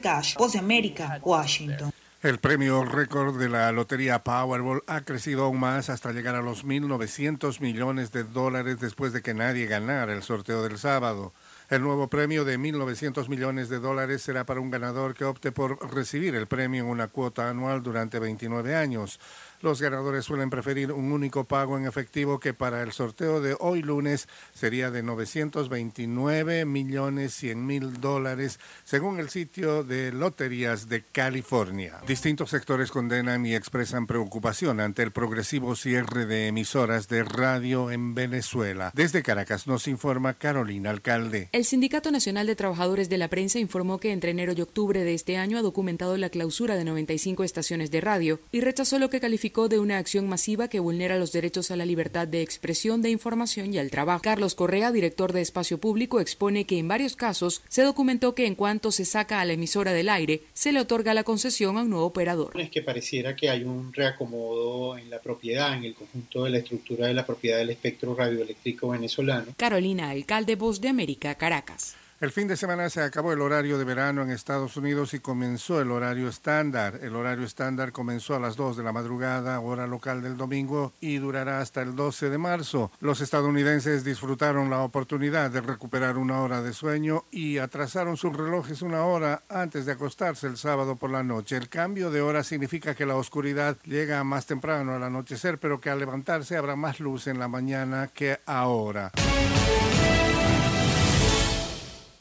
[0.00, 1.92] Cash, América, Washington.
[2.20, 6.64] El premio récord de la lotería Powerball ha crecido aún más hasta llegar a los
[6.66, 11.32] 1.900 millones de dólares después de que nadie ganara el sorteo del sábado.
[11.70, 15.78] El nuevo premio de 1.900 millones de dólares será para un ganador que opte por
[15.94, 19.20] recibir el premio en una cuota anual durante 29 años.
[19.60, 23.82] Los ganadores suelen preferir un único pago en efectivo que para el sorteo de hoy
[23.82, 31.98] lunes sería de 929 millones 100 mil dólares, según el sitio de Loterías de California.
[32.06, 38.14] Distintos sectores condenan y expresan preocupación ante el progresivo cierre de emisoras de radio en
[38.14, 38.92] Venezuela.
[38.94, 41.48] Desde Caracas nos informa Carolina Alcalde.
[41.52, 45.14] El Sindicato Nacional de Trabajadores de la Prensa informó que entre enero y octubre de
[45.14, 49.20] este año ha documentado la clausura de 95 estaciones de radio y rechazó lo que
[49.48, 53.08] calificó de una acción masiva que vulnera los derechos a la libertad de expresión, de
[53.08, 54.20] información y al trabajo.
[54.22, 58.54] Carlos Correa, director de Espacio Público, expone que en varios casos se documentó que en
[58.54, 61.88] cuanto se saca a la emisora del aire, se le otorga la concesión a un
[61.88, 62.60] nuevo operador.
[62.60, 66.58] Es que pareciera que hay un reacomodo en la propiedad, en el conjunto de la
[66.58, 69.54] estructura de la propiedad del espectro radioeléctrico venezolano.
[69.56, 71.96] Carolina, alcalde Voz de América, Caracas.
[72.20, 75.80] El fin de semana se acabó el horario de verano en Estados Unidos y comenzó
[75.80, 76.98] el horario estándar.
[77.00, 81.18] El horario estándar comenzó a las 2 de la madrugada, hora local del domingo, y
[81.18, 82.90] durará hasta el 12 de marzo.
[82.98, 88.82] Los estadounidenses disfrutaron la oportunidad de recuperar una hora de sueño y atrasaron sus relojes
[88.82, 91.56] una hora antes de acostarse el sábado por la noche.
[91.56, 95.90] El cambio de hora significa que la oscuridad llega más temprano al anochecer, pero que
[95.90, 99.12] al levantarse habrá más luz en la mañana que ahora.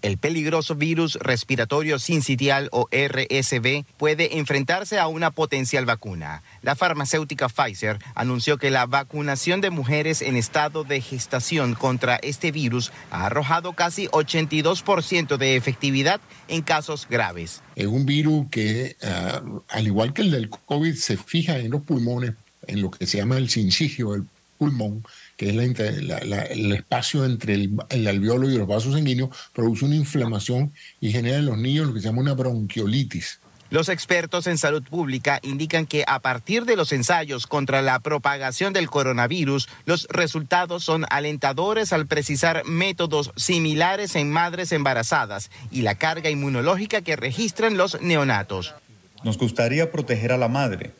[0.02, 6.44] El peligroso virus respiratorio sincitial o RSV puede enfrentarse a una potencial vacuna.
[6.62, 12.52] La farmacéutica Pfizer anunció que la vacunación de mujeres en estado de gestación contra este
[12.52, 17.62] virus ha arrojado casi 82% de efectividad en casos graves.
[17.76, 21.82] Es un virus que, uh, al igual que el del COVID, se fija en los
[21.82, 22.34] pulmones,
[22.68, 24.26] en lo que se llama el sincigio del
[24.58, 25.04] pulmón,
[25.38, 29.86] que es la, la, el espacio entre el, el, alveolo y los vasos sanguíneos, produce
[29.86, 33.40] una inflamación y genera en los niños lo que se llama una bronquiolitis.
[33.70, 38.72] Los expertos en salud pública indican que a partir de los ensayos contra la propagación
[38.72, 45.96] del coronavirus, los resultados son alentadores al precisar métodos similares en madres embarazadas y la
[45.96, 48.74] carga inmunológica que registran los neonatos.
[49.24, 50.94] Nos gustaría proteger a la madre,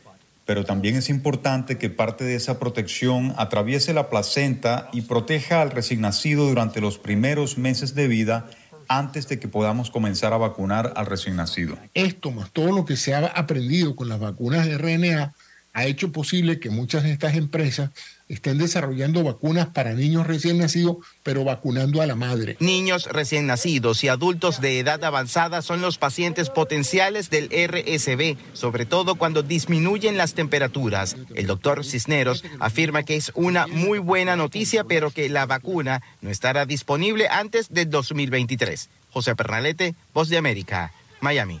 [0.48, 5.70] pero también es importante que parte de esa protección atraviese la placenta y proteja al
[5.70, 8.48] recién nacido durante los primeros meses de vida
[8.88, 11.76] antes de que podamos comenzar a vacunar al recién nacido.
[11.92, 15.34] Esto más todo lo que se ha aprendido con las vacunas de RNA
[15.74, 17.90] ha hecho posible que muchas de estas empresas
[18.28, 22.56] estén desarrollando vacunas para niños recién nacidos, pero vacunando a la madre.
[22.60, 28.86] Niños recién nacidos y adultos de edad avanzada son los pacientes potenciales del RSV, sobre
[28.86, 31.16] todo cuando disminuyen las temperaturas.
[31.34, 36.30] El doctor Cisneros afirma que es una muy buena noticia, pero que la vacuna no
[36.30, 38.90] estará disponible antes de 2023.
[39.10, 41.60] José Pernalete, Voz de América, Miami.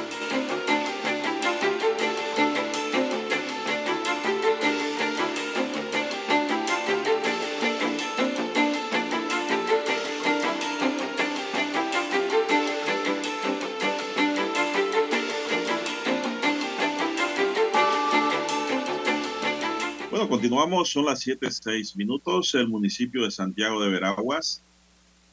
[20.61, 22.53] Continuamos, son las 7.6 minutos.
[22.53, 24.61] El municipio de Santiago de Veraguas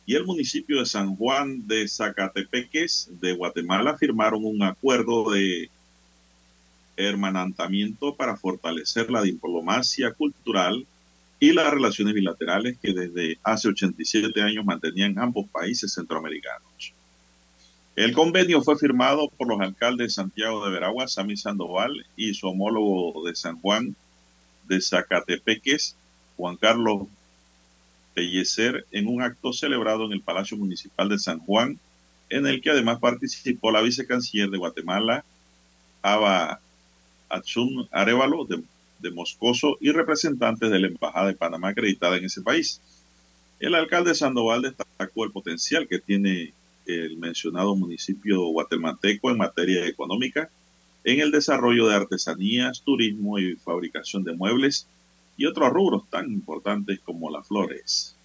[0.06, 5.68] y el municipio de San Juan de Zacatepeques de Guatemala firmaron un acuerdo de
[6.96, 10.86] hermanamiento para fortalecer la diplomacia cultural
[11.38, 16.94] y las relaciones bilaterales que desde hace 87 años mantenían ambos países centroamericanos.
[17.96, 22.48] El convenio fue firmado por los alcaldes de Santiago de Veraguas, Sami Sandoval, y su
[22.48, 23.94] homólogo de San Juan,
[24.68, 25.96] de Zacatepeques,
[26.36, 27.08] Juan Carlos
[28.14, 31.78] Pellecer, en un acto celebrado en el Palacio Municipal de San Juan,
[32.30, 35.24] en el que además participó la vicecanciller de Guatemala,
[36.02, 36.60] Ava
[37.28, 38.62] Atsun Arevalo, de,
[39.00, 42.80] de Moscoso, y representantes de la Embajada de Panamá acreditada en ese país.
[43.60, 46.52] El alcalde Sandoval destacó el potencial que tiene
[46.86, 50.48] el mencionado municipio guatemalteco en materia económica
[51.04, 54.86] en el desarrollo de artesanías, turismo y fabricación de muebles
[55.36, 58.16] y otros rubros tan importantes como las flores.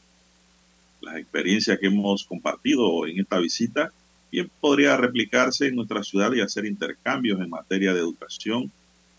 [1.01, 3.91] La experiencia que hemos compartido en esta visita
[4.31, 8.71] bien podría replicarse en nuestra ciudad y hacer intercambios en materia de educación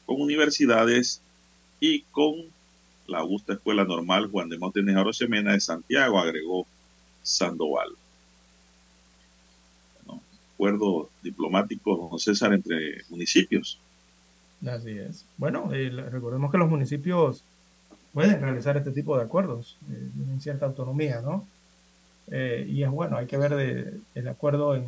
[0.07, 1.23] con universidades
[1.81, 2.35] y con
[3.07, 6.67] la Augusta Escuela Normal Juan de Montenegro Semena de Santiago, agregó
[7.23, 7.91] Sandoval
[10.55, 13.79] acuerdo diplomático, don César, entre municipios.
[14.67, 15.27] Así es.
[15.37, 17.45] Bueno, eh, recordemos que los municipios
[18.13, 21.47] pueden realizar este tipo de acuerdos, eh, tienen cierta autonomía, ¿no?
[22.31, 24.87] Eh, y es bueno, hay que ver de, el acuerdo en,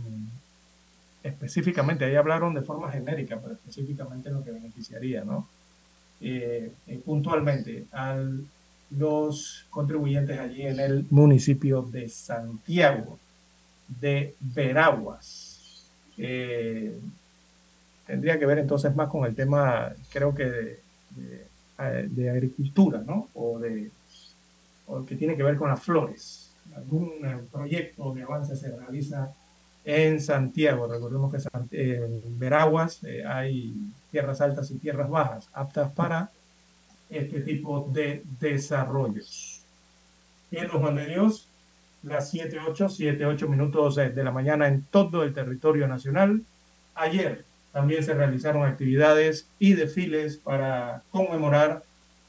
[1.23, 5.49] específicamente, ahí hablaron de forma genérica, pero específicamente lo que beneficiaría, ¿no?
[7.05, 8.19] puntualmente a
[8.91, 13.19] los contribuyentes allí en el municipio de Santiago
[13.89, 15.46] de Veraguas.
[16.19, 16.99] Eh,
[18.07, 21.47] tendría que ver entonces más con el tema, creo que de,
[22.09, 23.29] de, agricultura, ¿no?
[23.35, 23.91] O, de,
[24.87, 26.53] o que tiene que ver con las flores.
[26.75, 27.13] Algún
[27.51, 29.33] proyecto de avance se realiza
[29.87, 30.89] en Santiago.
[30.89, 33.73] Recordemos que en Veraguas eh, hay
[34.11, 36.31] tierras altas y tierras bajas aptas para
[37.09, 39.63] este tipo de desarrollos.
[40.51, 41.49] En los Juan de Dios,
[42.07, 46.43] las 7, 8, 7, 8 minutos de la mañana en todo el territorio nacional.
[46.95, 51.83] Ayer también se realizaron actividades y desfiles para conmemorar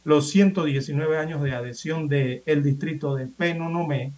[0.04, 4.12] los 119 años de adhesión del el distrito de Penonomé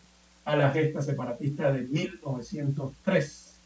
[0.46, 3.60] a la gesta separatista de 1903.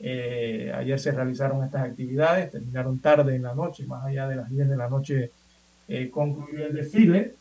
[0.00, 4.48] Eh, ayer se realizaron estas actividades, terminaron tarde en la noche, más allá de las
[4.48, 5.30] 10 de la noche
[5.88, 7.34] eh, concluyó el desfile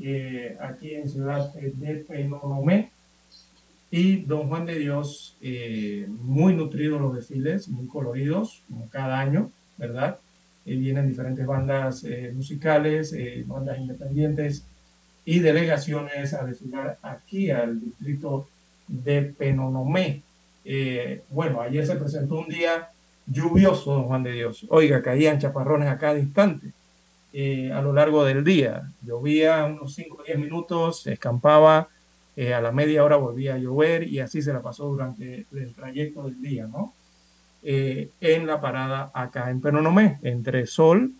[0.00, 2.90] eh, aquí en Ciudad de Penonomé.
[3.96, 5.36] Y Don Juan de Dios,
[6.20, 10.18] muy nutridos los desfiles, muy coloridos, como cada año, ¿verdad?
[10.66, 12.04] vienen diferentes bandas
[12.34, 13.14] musicales,
[13.46, 14.64] bandas independientes,
[15.26, 18.48] y delegaciones a desfilar aquí al distrito
[18.86, 20.22] de Penonomé.
[20.64, 22.90] Eh, bueno, ayer se presentó un día
[23.26, 24.64] lluvioso, don Juan de Dios.
[24.70, 26.68] Oiga, caían chaparrones a cada instante
[27.32, 28.88] eh, a lo largo del día.
[29.02, 31.88] Llovía unos 5 o 10 minutos, se escampaba,
[32.36, 35.74] eh, a la media hora volvía a llover y así se la pasó durante el
[35.74, 36.92] trayecto del día, ¿no?
[37.68, 41.10] en la parada acá en Penonomé, entre sol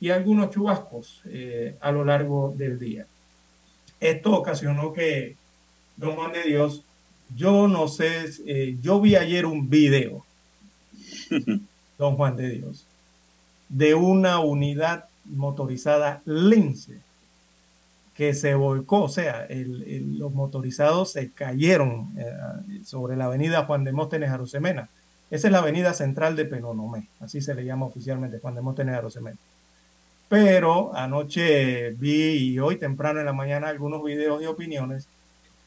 [0.00, 1.22] y algunos chubascos
[1.80, 3.06] a lo largo del día.
[4.00, 5.36] Esto ocasionó que
[5.96, 6.82] Don Juan de Dios,
[7.36, 10.24] yo no sé, eh, yo vi ayer un video,
[11.98, 12.84] Don Juan de Dios,
[13.68, 16.98] de una unidad motorizada Lince
[18.14, 23.92] que se volcó, o sea, los motorizados se cayeron eh, sobre la avenida Juan de
[23.92, 24.88] Móstenes Arosemena.
[25.30, 28.96] Esa es la avenida central de Penonomé, así se le llama oficialmente Juan de Móstenes
[28.96, 29.38] Arosemena.
[30.28, 35.08] Pero anoche vi y hoy temprano en la mañana algunos videos y opiniones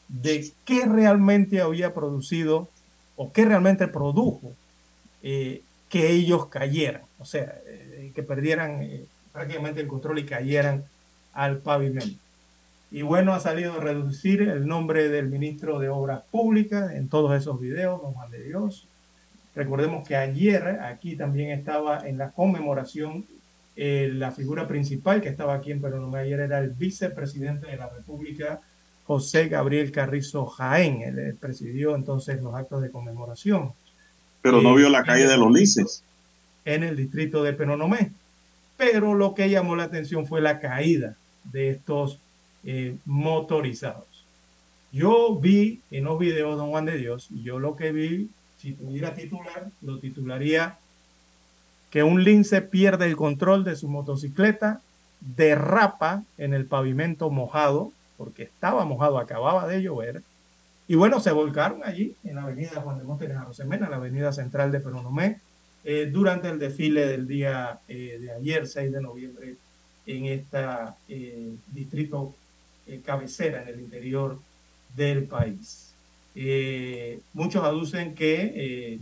[0.08, 2.68] de qué realmente había producido
[3.16, 4.52] o qué realmente produjo
[5.22, 8.88] eh, que ellos cayeran, o sea, eh, que perdieran
[9.32, 10.84] prácticamente el control y cayeran
[11.32, 12.25] al pavimento.
[12.90, 17.36] Y bueno, ha salido a reducir el nombre del ministro de Obras Públicas en todos
[17.36, 18.86] esos videos, don Juan de Dios.
[19.54, 23.24] Recordemos que ayer aquí también estaba en la conmemoración
[23.78, 27.90] eh, la figura principal que estaba aquí en Perú ayer era el vicepresidente de la
[27.90, 28.60] República,
[29.04, 31.02] José Gabriel Carrizo Jaén.
[31.02, 33.72] Él presidió entonces los actos de conmemoración.
[34.40, 36.02] Pero no vio la calle de los Lices.
[36.64, 38.12] En el distrito de Penonomé.
[38.78, 42.18] Pero lo que llamó la atención fue la caída de estos
[42.66, 44.24] eh, motorizados.
[44.92, 48.28] Yo vi en los videos, don Juan de Dios, yo lo que vi,
[48.58, 50.78] si tuviera titular, lo titularía
[51.90, 54.80] que un lince pierde el control de su motocicleta,
[55.20, 60.22] derrapa en el pavimento mojado, porque estaba mojado, acababa de llover,
[60.88, 64.32] y bueno, se volcaron allí en la avenida Juan de Montes de Rosemena, la avenida
[64.32, 65.40] central de Peronomé,
[65.84, 69.54] eh, durante el desfile del día eh, de ayer, 6 de noviembre,
[70.06, 70.58] en este
[71.72, 72.34] distrito
[73.04, 74.38] cabecera en el interior
[74.96, 75.94] del país.
[77.32, 78.98] muchos aducen que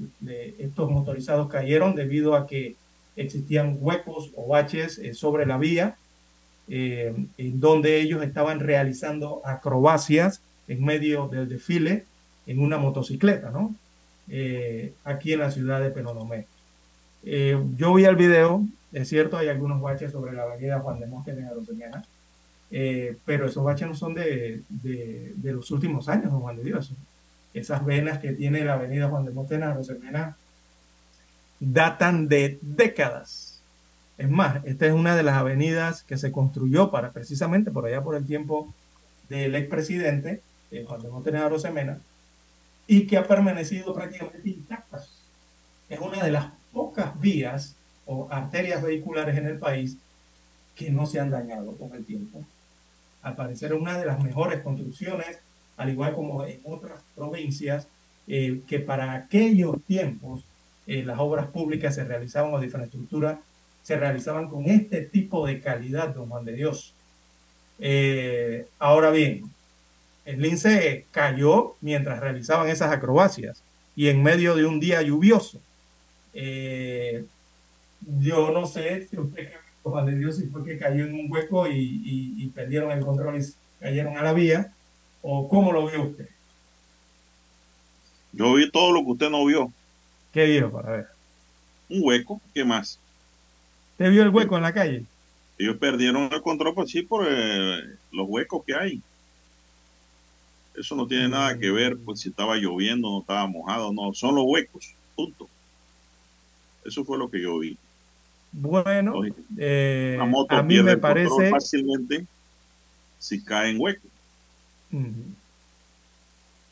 [0.58, 2.76] estos motorizados cayeron debido a que
[3.16, 5.96] existían huecos o baches eh, sobre la vía,
[6.68, 12.04] eh, en donde ellos estaban realizando acrobacias en medio del desfile
[12.46, 13.74] en una motocicleta, ¿no?
[14.28, 16.46] Eh, aquí en la ciudad de Penonomé.
[17.76, 21.36] yo vi el video, es cierto, hay algunos baches sobre la avenida Juan de Montes
[21.36, 21.48] en
[22.76, 26.92] Arosemena, pero esos baches no son de, de, los últimos años, Juan de Dios.
[27.54, 30.36] Esas venas que tiene la avenida Juan de Montes en Arosemena
[31.60, 33.62] datan de décadas.
[34.18, 38.02] Es más, esta es una de las avenidas que se construyó para precisamente por allá
[38.02, 38.74] por el tiempo
[39.28, 40.42] del expresidente
[40.72, 42.00] eh, Juan de Montenegro Semena
[42.88, 45.00] y que ha permanecido prácticamente intacta.
[45.88, 49.96] Es una de las pocas vías o arterias vehiculares en el país
[50.74, 52.44] que no se han dañado con el tiempo.
[53.24, 55.38] Al parecer una de las mejores construcciones,
[55.78, 57.88] al igual como en otras provincias,
[58.28, 60.44] eh, que para aquellos tiempos
[60.86, 63.40] eh, las obras públicas se realizaban o de infraestructura
[63.82, 66.94] se realizaban con este tipo de calidad, don Juan de Dios.
[67.78, 69.50] Eh, ahora bien,
[70.24, 73.62] el lince cayó mientras realizaban esas acrobacias
[73.96, 75.60] y en medio de un día lluvioso.
[78.20, 79.50] Yo no sé si usted,
[79.90, 82.02] Juan de Dios, si fue que cayó en un hueco y,
[82.36, 83.44] y perdieron el control y
[83.80, 84.72] cayeron a la vía,
[85.22, 86.28] o cómo lo vio usted.
[88.32, 89.72] Yo vi todo lo que usted no vio.
[90.32, 91.06] ¿Qué vio para ver?
[91.88, 92.98] Un hueco, ¿qué más?
[93.96, 95.04] ¿Te vio el hueco en la calle?
[95.56, 97.80] Ellos perdieron el control, pues sí, por eh,
[98.10, 99.02] los huecos que hay.
[100.74, 104.34] Eso no tiene nada que ver pues si estaba lloviendo no estaba mojado, no, son
[104.34, 105.48] los huecos, punto.
[106.84, 107.78] Eso fue lo que yo vi.
[108.56, 109.22] Bueno,
[109.58, 111.50] eh, Una moto a mí me parece...
[111.50, 112.24] fácilmente
[113.18, 114.06] si cae en hueco.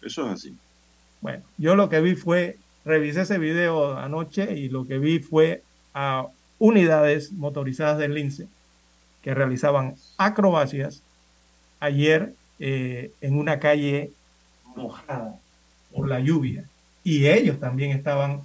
[0.01, 0.55] Eso es así.
[1.21, 5.63] Bueno, yo lo que vi fue, revisé ese video anoche y lo que vi fue
[5.95, 6.27] a
[6.59, 8.47] unidades motorizadas del lince
[9.23, 11.03] que realizaban acrobacias
[11.81, 14.13] ayer eh, en una calle
[14.77, 15.41] mojada
[15.93, 16.65] por la lluvia.
[17.03, 18.43] Y ellos también estaban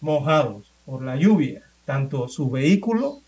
[0.00, 3.18] mojados por la lluvia, tanto su vehículo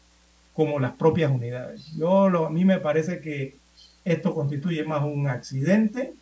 [0.54, 1.92] como las propias unidades.
[1.96, 3.56] Yo lo- a mí me parece que
[4.04, 6.12] esto constituye más un accidente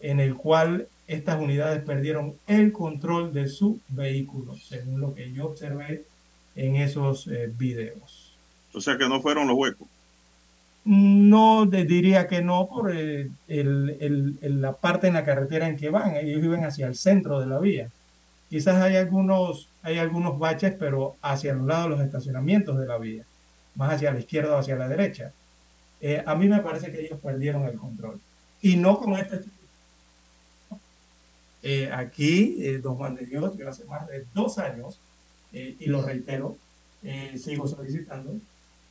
[0.00, 5.46] en el cual estas unidades perdieron el control de su vehículo, según lo que yo
[5.46, 6.02] observé
[6.56, 8.32] en esos eh, videos.
[8.74, 9.86] O sea que no fueron los huecos.
[10.84, 13.96] No diría que no por el- el-
[14.40, 16.16] el- la parte en la carretera en que van.
[16.16, 17.90] Ellos viven hacia el centro de la vía.
[18.48, 22.98] Quizás hay algunos, hay algunos baches, pero hacia los lados de los estacionamientos de la
[22.98, 23.24] vía,
[23.74, 25.32] más hacia la izquierda o hacia la derecha.
[26.00, 28.20] Eh, a mí me parece que ellos perdieron el control.
[28.62, 29.40] Y no con este
[31.62, 35.00] eh, aquí, eh, don Juan de Dios, yo hace más de dos años,
[35.52, 36.56] eh, y lo reitero,
[37.02, 38.36] eh, sigo solicitando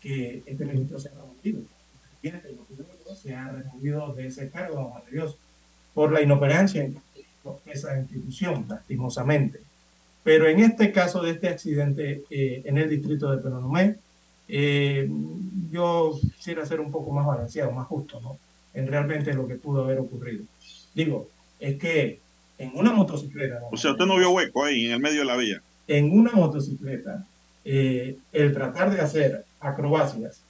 [0.01, 1.61] que este ministro sea removido.
[3.15, 5.37] Se ha removido de ese cargo, don Juan de Dios,
[5.93, 7.01] por la inoperancia en
[7.65, 9.59] esa institución, lastimosamente.
[10.23, 13.95] Pero en este caso de este accidente eh, en el distrito de Penonomé,
[14.47, 15.09] eh,
[15.71, 18.37] yo quisiera ser un poco más balanceado, más justo, ¿no?
[18.73, 20.43] En realmente lo que pudo haber ocurrido.
[20.93, 22.19] Digo, es que
[22.57, 23.69] en una motocicleta, ¿no?
[23.71, 25.61] O sea, usted no vio hueco ahí en el medio de la vía.
[25.87, 27.25] en una motocicleta,
[27.63, 30.41] eh, el tratar de hacer acrobacias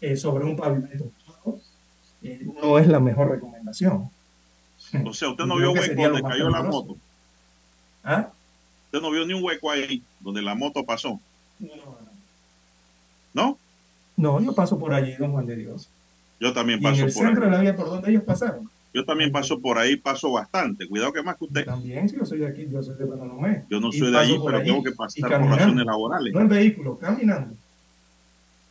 [0.00, 1.10] eh, sobre un pavimento
[2.62, 4.10] no es la mejor recomendación.
[5.04, 6.96] O sea, usted no vio hueco donde cayó la moto.
[8.04, 8.30] ¿Ah?
[8.86, 11.20] Usted no vio ni un hueco ahí donde la moto pasó.
[13.34, 13.58] ¿No?
[14.16, 15.88] No, yo paso por allí, don Juan de Dios.
[16.40, 17.52] Yo también Y en paso el por centro de ahí.
[17.56, 18.68] la vía por donde ellos pasaron.
[18.94, 20.88] Yo también paso por ahí, paso bastante.
[20.88, 21.64] Cuidado que más que usted.
[21.66, 23.64] También, si yo soy de aquí, yo soy de Penonomé.
[23.68, 26.32] Yo no soy de ahí, por pero allí tengo que pasar por razones laborales.
[26.32, 27.54] No en vehículo, caminando.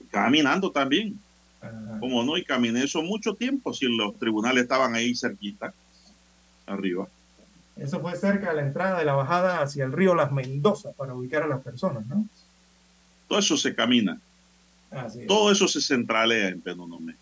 [0.10, 1.20] Caminando también.
[2.00, 5.74] Como no, y caminé eso mucho tiempo si los tribunales estaban ahí cerquita,
[6.68, 7.08] arriba.
[7.78, 11.14] Eso fue cerca de la entrada de la bajada hacia el río Las Mendoza para
[11.14, 12.26] ubicar a las personas, ¿no?
[13.28, 14.20] Todo eso se camina.
[14.92, 15.28] Así es.
[15.28, 17.16] Todo eso se centralea en Penonomé.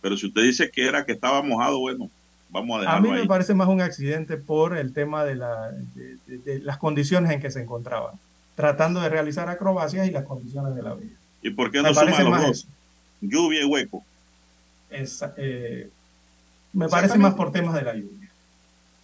[0.00, 2.08] Pero si usted dice que era que estaba mojado, bueno,
[2.50, 3.28] vamos a A dejarlo mí me ahí.
[3.28, 7.40] parece más un accidente por el tema de, la, de, de- de las condiciones en
[7.40, 8.14] que se encontraban,
[8.56, 11.10] tratando de realizar acrobacias y las condiciones de la vía.
[11.42, 12.50] ¿Y por qué me no suma parece los dos?
[12.50, 12.68] eso.
[13.20, 14.02] Lluvia y hueco.
[14.90, 15.88] Esa- eh,
[16.72, 18.30] me parece más por temas de la lluvia.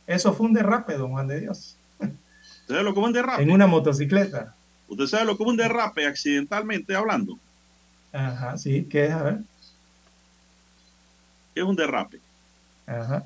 [0.07, 3.43] Eso fue un derrape, don Juan de Dios, ¿Usted sabe lo que es un derrape?
[3.43, 4.55] en una motocicleta.
[4.89, 7.39] ¿Usted sabe lo que es un derrape accidentalmente hablando?
[8.13, 9.13] Ajá, sí, ¿qué es?
[9.13, 9.39] A ver.
[11.55, 12.21] ¿Qué es un derrape?
[12.87, 13.25] Ajá.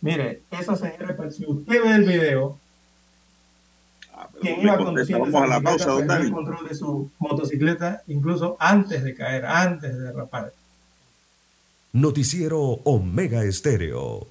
[0.00, 2.58] Mire, eso señores, pues, si usted ve el video,
[4.40, 8.02] quien me iba conduciendo vamos a la esa pausa, perdió el control de su motocicleta
[8.06, 10.52] incluso antes de caer, antes de derrapar.
[12.00, 14.28] Noticiero Omega Estéreo.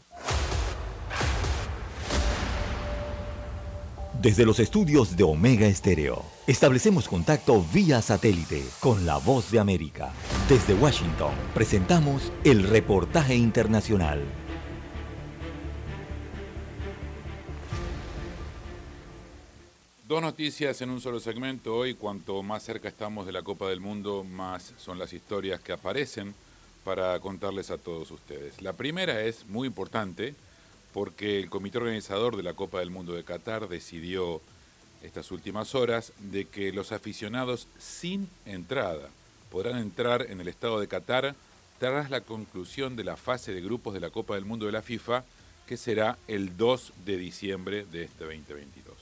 [4.21, 10.13] Desde los estudios de Omega Estéreo, establecemos contacto vía satélite con la voz de América.
[10.47, 14.21] Desde Washington, presentamos el reportaje internacional.
[20.07, 21.75] Dos noticias en un solo segmento.
[21.75, 25.73] Hoy, cuanto más cerca estamos de la Copa del Mundo, más son las historias que
[25.73, 26.33] aparecen
[26.87, 28.61] para contarles a todos ustedes.
[28.61, 30.35] La primera es muy importante
[30.93, 34.39] porque el comité organizador de la Copa del Mundo de Qatar decidió
[35.03, 39.09] estas últimas horas de que los aficionados sin entrada
[39.51, 41.35] podrán entrar en el estado de Qatar
[41.77, 44.81] tras la conclusión de la fase de grupos de la Copa del Mundo de la
[44.81, 45.25] FIFA,
[45.67, 48.95] que será el 2 de diciembre de este 2022.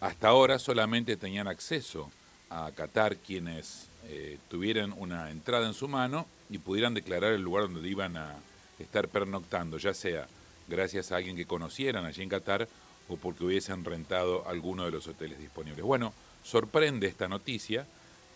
[0.00, 2.10] Hasta ahora solamente tenían acceso
[2.48, 7.64] a Qatar quienes eh, tuvieran una entrada en su mano y pudieran declarar el lugar
[7.64, 8.36] donde iban a
[8.78, 10.26] estar pernoctando, ya sea
[10.68, 12.68] gracias a alguien que conocieran allí en Qatar
[13.08, 15.84] o porque hubiesen rentado alguno de los hoteles disponibles.
[15.84, 16.12] Bueno,
[16.42, 17.86] sorprende esta noticia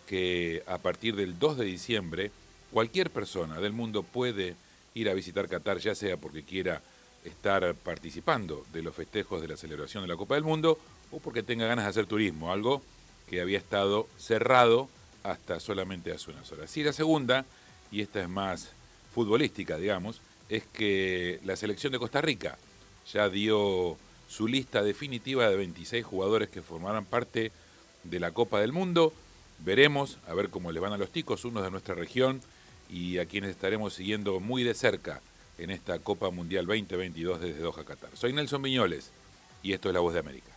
[0.07, 2.31] que a partir del 2 de diciembre
[2.71, 4.55] cualquier persona del mundo puede
[4.93, 6.81] ir a visitar Qatar, ya sea porque quiera
[7.23, 10.79] estar participando de los festejos de la celebración de la Copa del Mundo
[11.11, 12.81] o porque tenga ganas de hacer turismo, algo
[13.29, 14.89] que había estado cerrado
[15.23, 16.75] hasta solamente hace unas horas.
[16.77, 17.45] Y la segunda,
[17.91, 18.71] y esta es más
[19.13, 22.57] futbolística, digamos, es que la selección de Costa Rica
[23.11, 27.51] ya dio su lista definitiva de 26 jugadores que formarán parte
[28.03, 29.13] de la Copa del Mundo.
[29.59, 32.41] Veremos a ver cómo les van a los ticos, unos de nuestra región,
[32.89, 35.21] y a quienes estaremos siguiendo muy de cerca
[35.57, 38.11] en esta Copa Mundial 2022 desde Doha, Qatar.
[38.13, 39.11] Soy Nelson Viñoles
[39.63, 40.56] y esto es La Voz de América.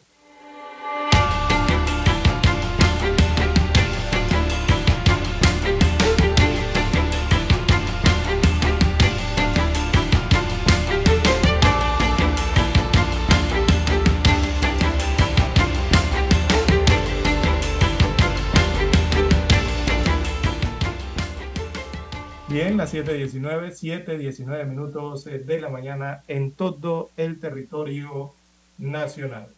[22.81, 28.33] Las 7.19, 7.19 minutos de la mañana en todo el territorio
[28.79, 29.49] nacional.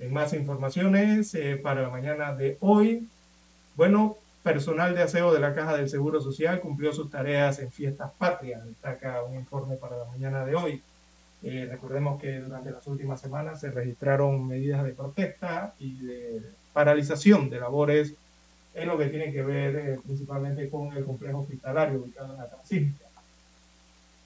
[0.00, 3.06] En más informaciones eh, para la mañana de hoy,
[3.76, 8.10] bueno, personal de aseo de la Caja del Seguro Social cumplió sus tareas en fiestas
[8.18, 10.82] patrias, destaca un informe para la mañana de hoy.
[11.44, 16.42] Eh, recordemos que durante las últimas semanas se registraron medidas de protesta y de
[16.72, 18.14] paralización de labores
[18.74, 22.48] en lo que tiene que ver eh, principalmente con el complejo hospitalario ubicado en la
[22.48, 23.04] Transísmica.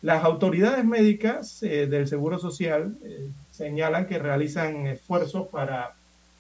[0.02, 5.94] Las autoridades médicas eh, del Seguro Social eh, señalan que realizan esfuerzos para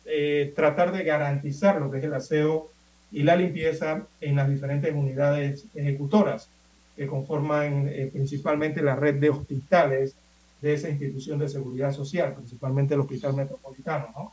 [0.06, 2.70] eh, tratar de garantizar lo que es el aseo
[3.10, 6.48] y la limpieza en las diferentes unidades ejecutoras
[6.94, 10.14] que conforman eh, principalmente la red de hospitales
[10.60, 14.32] de esa institución de seguridad social, principalmente el Hospital Metropolitano, ¿no?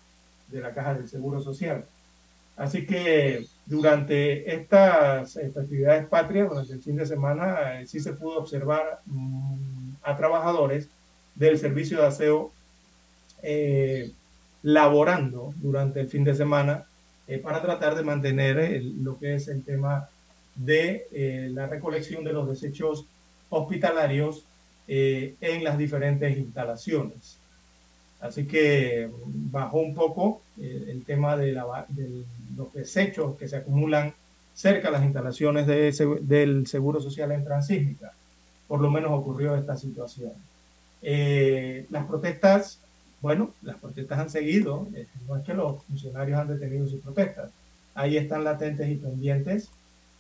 [0.50, 1.86] de la Caja del Seguro Social.
[2.62, 8.38] Así que durante estas festividades patrias, durante el fin de semana, eh, sí se pudo
[8.38, 10.88] observar mm, a trabajadores
[11.34, 12.52] del servicio de aseo
[13.42, 14.12] eh,
[14.62, 16.86] laborando durante el fin de semana
[17.28, 20.08] eh, para tratar de mantener lo que es el tema
[20.54, 21.08] de
[21.56, 23.06] la recolección de los desechos
[23.50, 24.46] hospitalarios
[24.88, 27.40] en las diferentes instalaciones.
[28.20, 32.24] Así que mm, bajó un poco el tema de, la, de
[32.56, 34.14] los desechos que se acumulan
[34.54, 35.92] cerca de las instalaciones de
[36.22, 38.12] del Seguro Social en Transísmica.
[38.68, 40.34] Por lo menos ocurrió esta situación.
[41.02, 42.80] Eh, las protestas,
[43.22, 47.52] bueno, las protestas han seguido, eh, no es que los funcionarios han detenido sus protestas,
[47.96, 49.70] ahí están latentes y pendientes,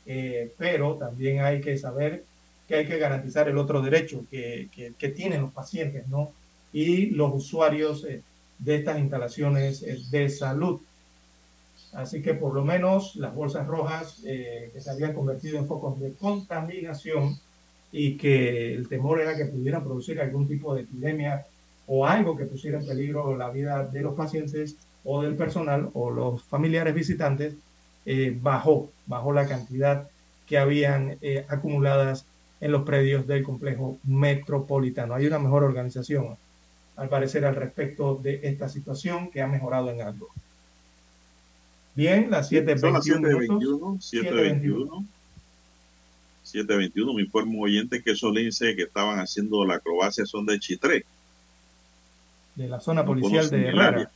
[0.05, 2.23] eh, pero también hay que saber
[2.67, 6.31] que hay que garantizar el otro derecho que, que- que tienen los pacientes, ¿no?
[6.71, 8.23] Y los usuarios eh,
[8.59, 10.81] de estas instalaciones eh, de salud.
[11.93, 15.99] Así que por lo menos las bolsas rojas eh, que se habían convertido en focos
[15.99, 17.37] de contaminación
[17.91, 21.45] y que el temor era que pudieran producir algún tipo de epidemia
[21.87, 26.11] o algo que pusiera en peligro la vida de los pacientes o del personal o
[26.11, 27.55] los familiares visitantes,
[28.05, 30.07] eh, bajó, bajó la cantidad
[30.47, 32.25] que habían eh, acumuladas
[32.61, 35.15] en los predios del complejo metropolitano.
[35.15, 36.37] Hay una mejor organización,
[36.95, 40.29] al parecer, al respecto de esta situación que ha mejorado en algo.
[41.95, 44.13] Bien, las Son las 7.21 minutos.
[44.13, 44.61] 7.21.
[44.61, 45.05] 7.21.
[46.45, 47.15] 7.21.
[47.15, 51.05] Me informa un oyente que esos linces que estaban haciendo la acrobacia son de Chitré.
[52.55, 53.87] de la zona No policial de Herrera.
[53.87, 54.11] área.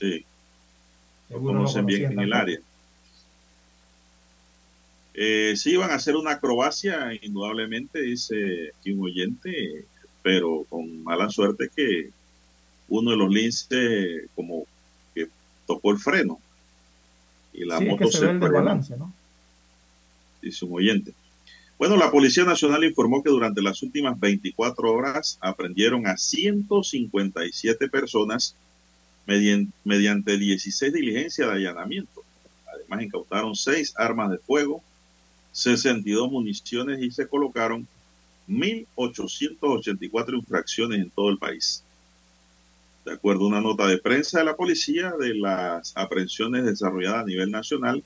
[0.00, 0.24] Sí,
[1.30, 2.60] lo Seguro no conocen bien en el área.
[5.14, 9.84] Eh, sí, iban a hacer una acrobacia, indudablemente, dice aquí un oyente,
[10.22, 12.10] pero con mala suerte que
[12.88, 14.64] uno de los linces como
[15.14, 15.28] que
[15.66, 16.40] tocó el freno
[17.52, 19.12] y la sí, es moto que se se ve el frenó, desbalance, ¿no?
[20.40, 21.12] dice un oyente.
[21.78, 28.54] Bueno, la Policía Nacional informó que durante las últimas 24 horas aprendieron a 157 personas
[29.26, 32.22] medien- mediante 16 diligencias de allanamiento.
[32.72, 34.82] Además, incautaron 6 armas de fuego,
[35.52, 37.86] 62 municiones y se colocaron
[38.48, 41.82] 1.884 infracciones en todo el país.
[43.04, 47.26] De acuerdo a una nota de prensa de la policía, de las aprehensiones desarrolladas a
[47.26, 48.04] nivel nacional,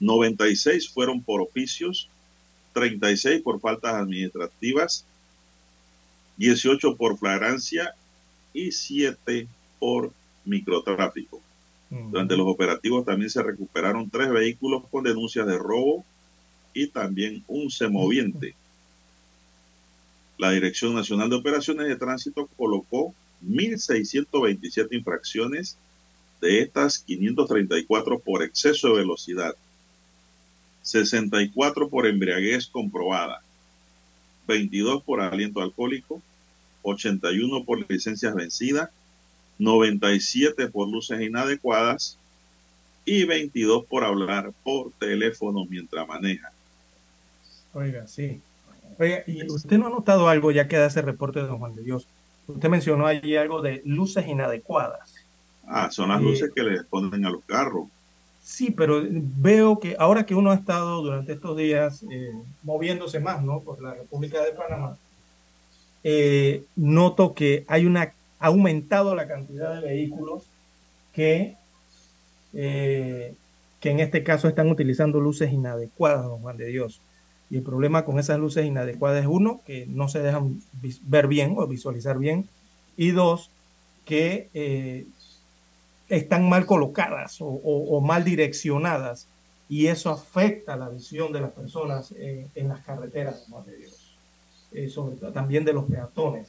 [0.00, 2.08] 96 fueron por oficios,
[2.72, 5.04] 36 por faltas administrativas,
[6.38, 7.94] 18 por flagrancia
[8.54, 9.46] y 7
[9.78, 10.12] por
[10.44, 11.40] microtráfico.
[11.90, 16.06] Durante los operativos también se recuperaron tres vehículos con denuncias de robo
[16.72, 18.54] y también un semoviente.
[20.38, 23.14] La Dirección Nacional de Operaciones de Tránsito colocó
[23.46, 25.76] 1.627 infracciones,
[26.40, 29.54] de estas 534 por exceso de velocidad,
[30.82, 33.42] 64 por embriaguez comprobada,
[34.48, 36.20] 22 por aliento alcohólico,
[36.82, 38.90] 81 por licencias vencidas,
[39.58, 42.18] 97 por luces inadecuadas
[43.04, 46.50] y 22 por hablar por teléfono mientras maneja.
[47.72, 48.40] Oiga, sí.
[48.98, 51.76] Oiga, ¿y usted no ha notado algo ya que da ese reporte de Don Juan
[51.76, 52.08] de Dios?
[52.46, 55.14] Usted mencionó allí algo de luces inadecuadas.
[55.66, 57.88] Ah, son las Eh, luces que le ponen a los carros.
[58.42, 62.32] Sí, pero veo que ahora que uno ha estado durante estos días eh,
[62.62, 63.60] moviéndose más, ¿no?
[63.60, 64.96] Por la República de Panamá,
[66.02, 70.42] eh, noto que hay una ha aumentado la cantidad de vehículos
[71.12, 71.56] que
[73.82, 77.00] que en este caso están utilizando luces inadecuadas, don Juan de Dios.
[77.52, 80.60] Y el problema con esas luces inadecuadas es uno, que no se dejan
[81.02, 82.48] ver bien o visualizar bien,
[82.96, 83.50] y dos,
[84.06, 85.04] que eh,
[86.08, 89.26] están mal colocadas o, o- o mal direccionadas,
[89.68, 93.92] y eso afecta la visión de las personas en, en las carreteras, de Dios.
[94.72, 96.48] Eh, sobre también de los peatones.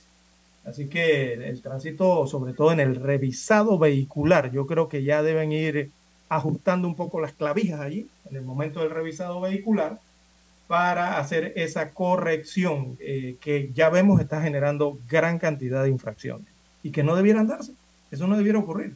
[0.65, 5.21] Así que el, el tránsito, sobre todo en el revisado vehicular, yo creo que ya
[5.21, 5.91] deben ir
[6.29, 9.99] ajustando un poco las clavijas allí, en el momento del revisado vehicular,
[10.73, 16.47] para hacer esa corrección eh, que ya vemos está generando gran cantidad de infracciones
[16.81, 17.73] y que no debieran darse.
[18.09, 18.95] Eso no debiera ocurrir.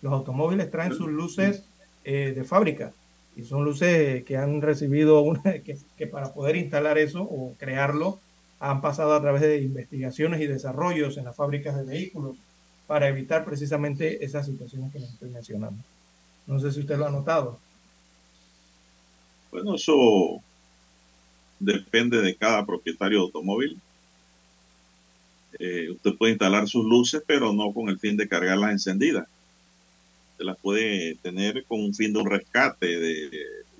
[0.00, 1.64] Los automóviles traen sus luces
[2.02, 2.92] eh, de fábrica
[3.36, 5.42] y son luces que han recibido una,
[5.98, 8.18] que, para poder instalar eso o crearlo
[8.58, 12.38] han pasado a través de investigaciones y desarrollos en las fábricas de vehículos
[12.86, 15.82] para evitar precisamente esas situaciones que les estoy mencionando.
[16.46, 17.58] No sé si usted lo ha notado.
[19.50, 20.40] Bueno, eso
[21.58, 23.78] depende de cada propietario de automóvil.
[25.58, 29.26] Eh, usted puede instalar sus luces, pero no con el fin de cargarlas encendidas.
[30.36, 33.30] Se las puede tener con un fin de un rescate, de,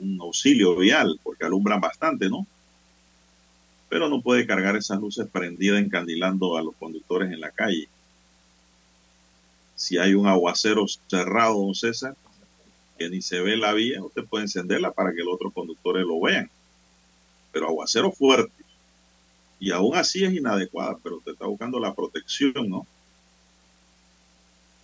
[0.00, 2.46] un auxilio vial, porque alumbran bastante, ¿no?
[3.88, 7.88] Pero no puede cargar esas luces prendidas encandilando a los conductores en la calle.
[9.76, 12.16] Si hay un aguacero cerrado, don César,
[12.98, 16.20] que ni se ve la vía, usted puede encenderla para que los otros conductores lo
[16.20, 16.50] vean.
[17.58, 18.52] Pero aguacero fuerte.
[19.58, 22.86] Y aún así es inadecuada, pero usted está buscando la protección, ¿no?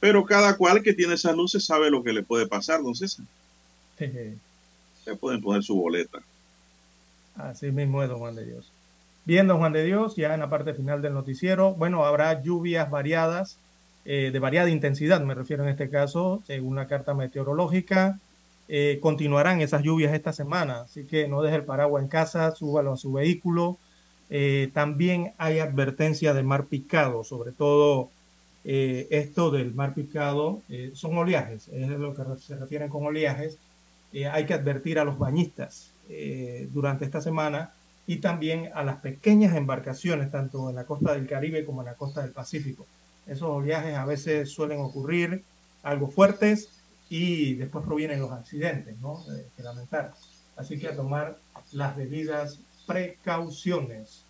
[0.01, 3.25] Pero cada cual que tiene esas luces sabe lo que le puede pasar, don César.
[5.05, 6.19] Se pueden poner su boleta.
[7.37, 8.73] Así mismo es, don Juan de Dios.
[9.25, 12.91] Bien, don Juan de Dios, ya en la parte final del noticiero, bueno, habrá lluvias
[12.91, 13.57] variadas,
[14.05, 18.19] eh, de variada intensidad, me refiero en este caso, según la carta meteorológica.
[18.69, 22.95] Eh, continuarán esas lluvias esta semana, así que no deje el paraguas en casa, súbalo
[22.95, 23.78] a su vehículo.
[24.31, 28.11] Eh, también hay advertencia de mar picado, sobre todo
[28.65, 33.59] eh, esto del mar picado, eh, son oleajes, es lo que se refieren con oleajes.
[34.31, 35.91] Hay que advertir a los bañistas
[36.73, 37.73] durante esta semana
[38.07, 41.95] y también a las pequeñas embarcaciones, tanto en la costa del Caribe como en la
[41.95, 42.86] costa del Pacífico.
[43.27, 45.43] Esos oleajes a veces suelen ocurrir
[45.82, 46.69] algo fuertes
[47.16, 49.20] y después provienen los accidentes, ¿no?
[49.32, 50.15] Eh, que lamentar.
[50.57, 51.39] Así que a tomar
[51.70, 52.59] las debidas
[52.89, 54.24] precauciones.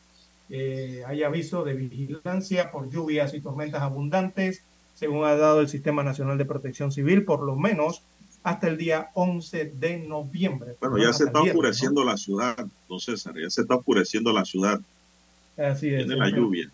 [0.50, 6.02] Eh, hay aviso de vigilancia por lluvias y tormentas abundantes, según ha dado el Sistema
[6.02, 8.02] Nacional de Protección Civil, por lo menos
[8.42, 10.76] hasta el día 11 de noviembre.
[10.78, 11.60] Bueno, ya se está viernes, ¿no?
[11.60, 14.78] oscureciendo la ciudad, don César, ya se está oscureciendo la ciudad.
[15.56, 16.06] Así es.
[16.06, 16.70] Viene la lluvia.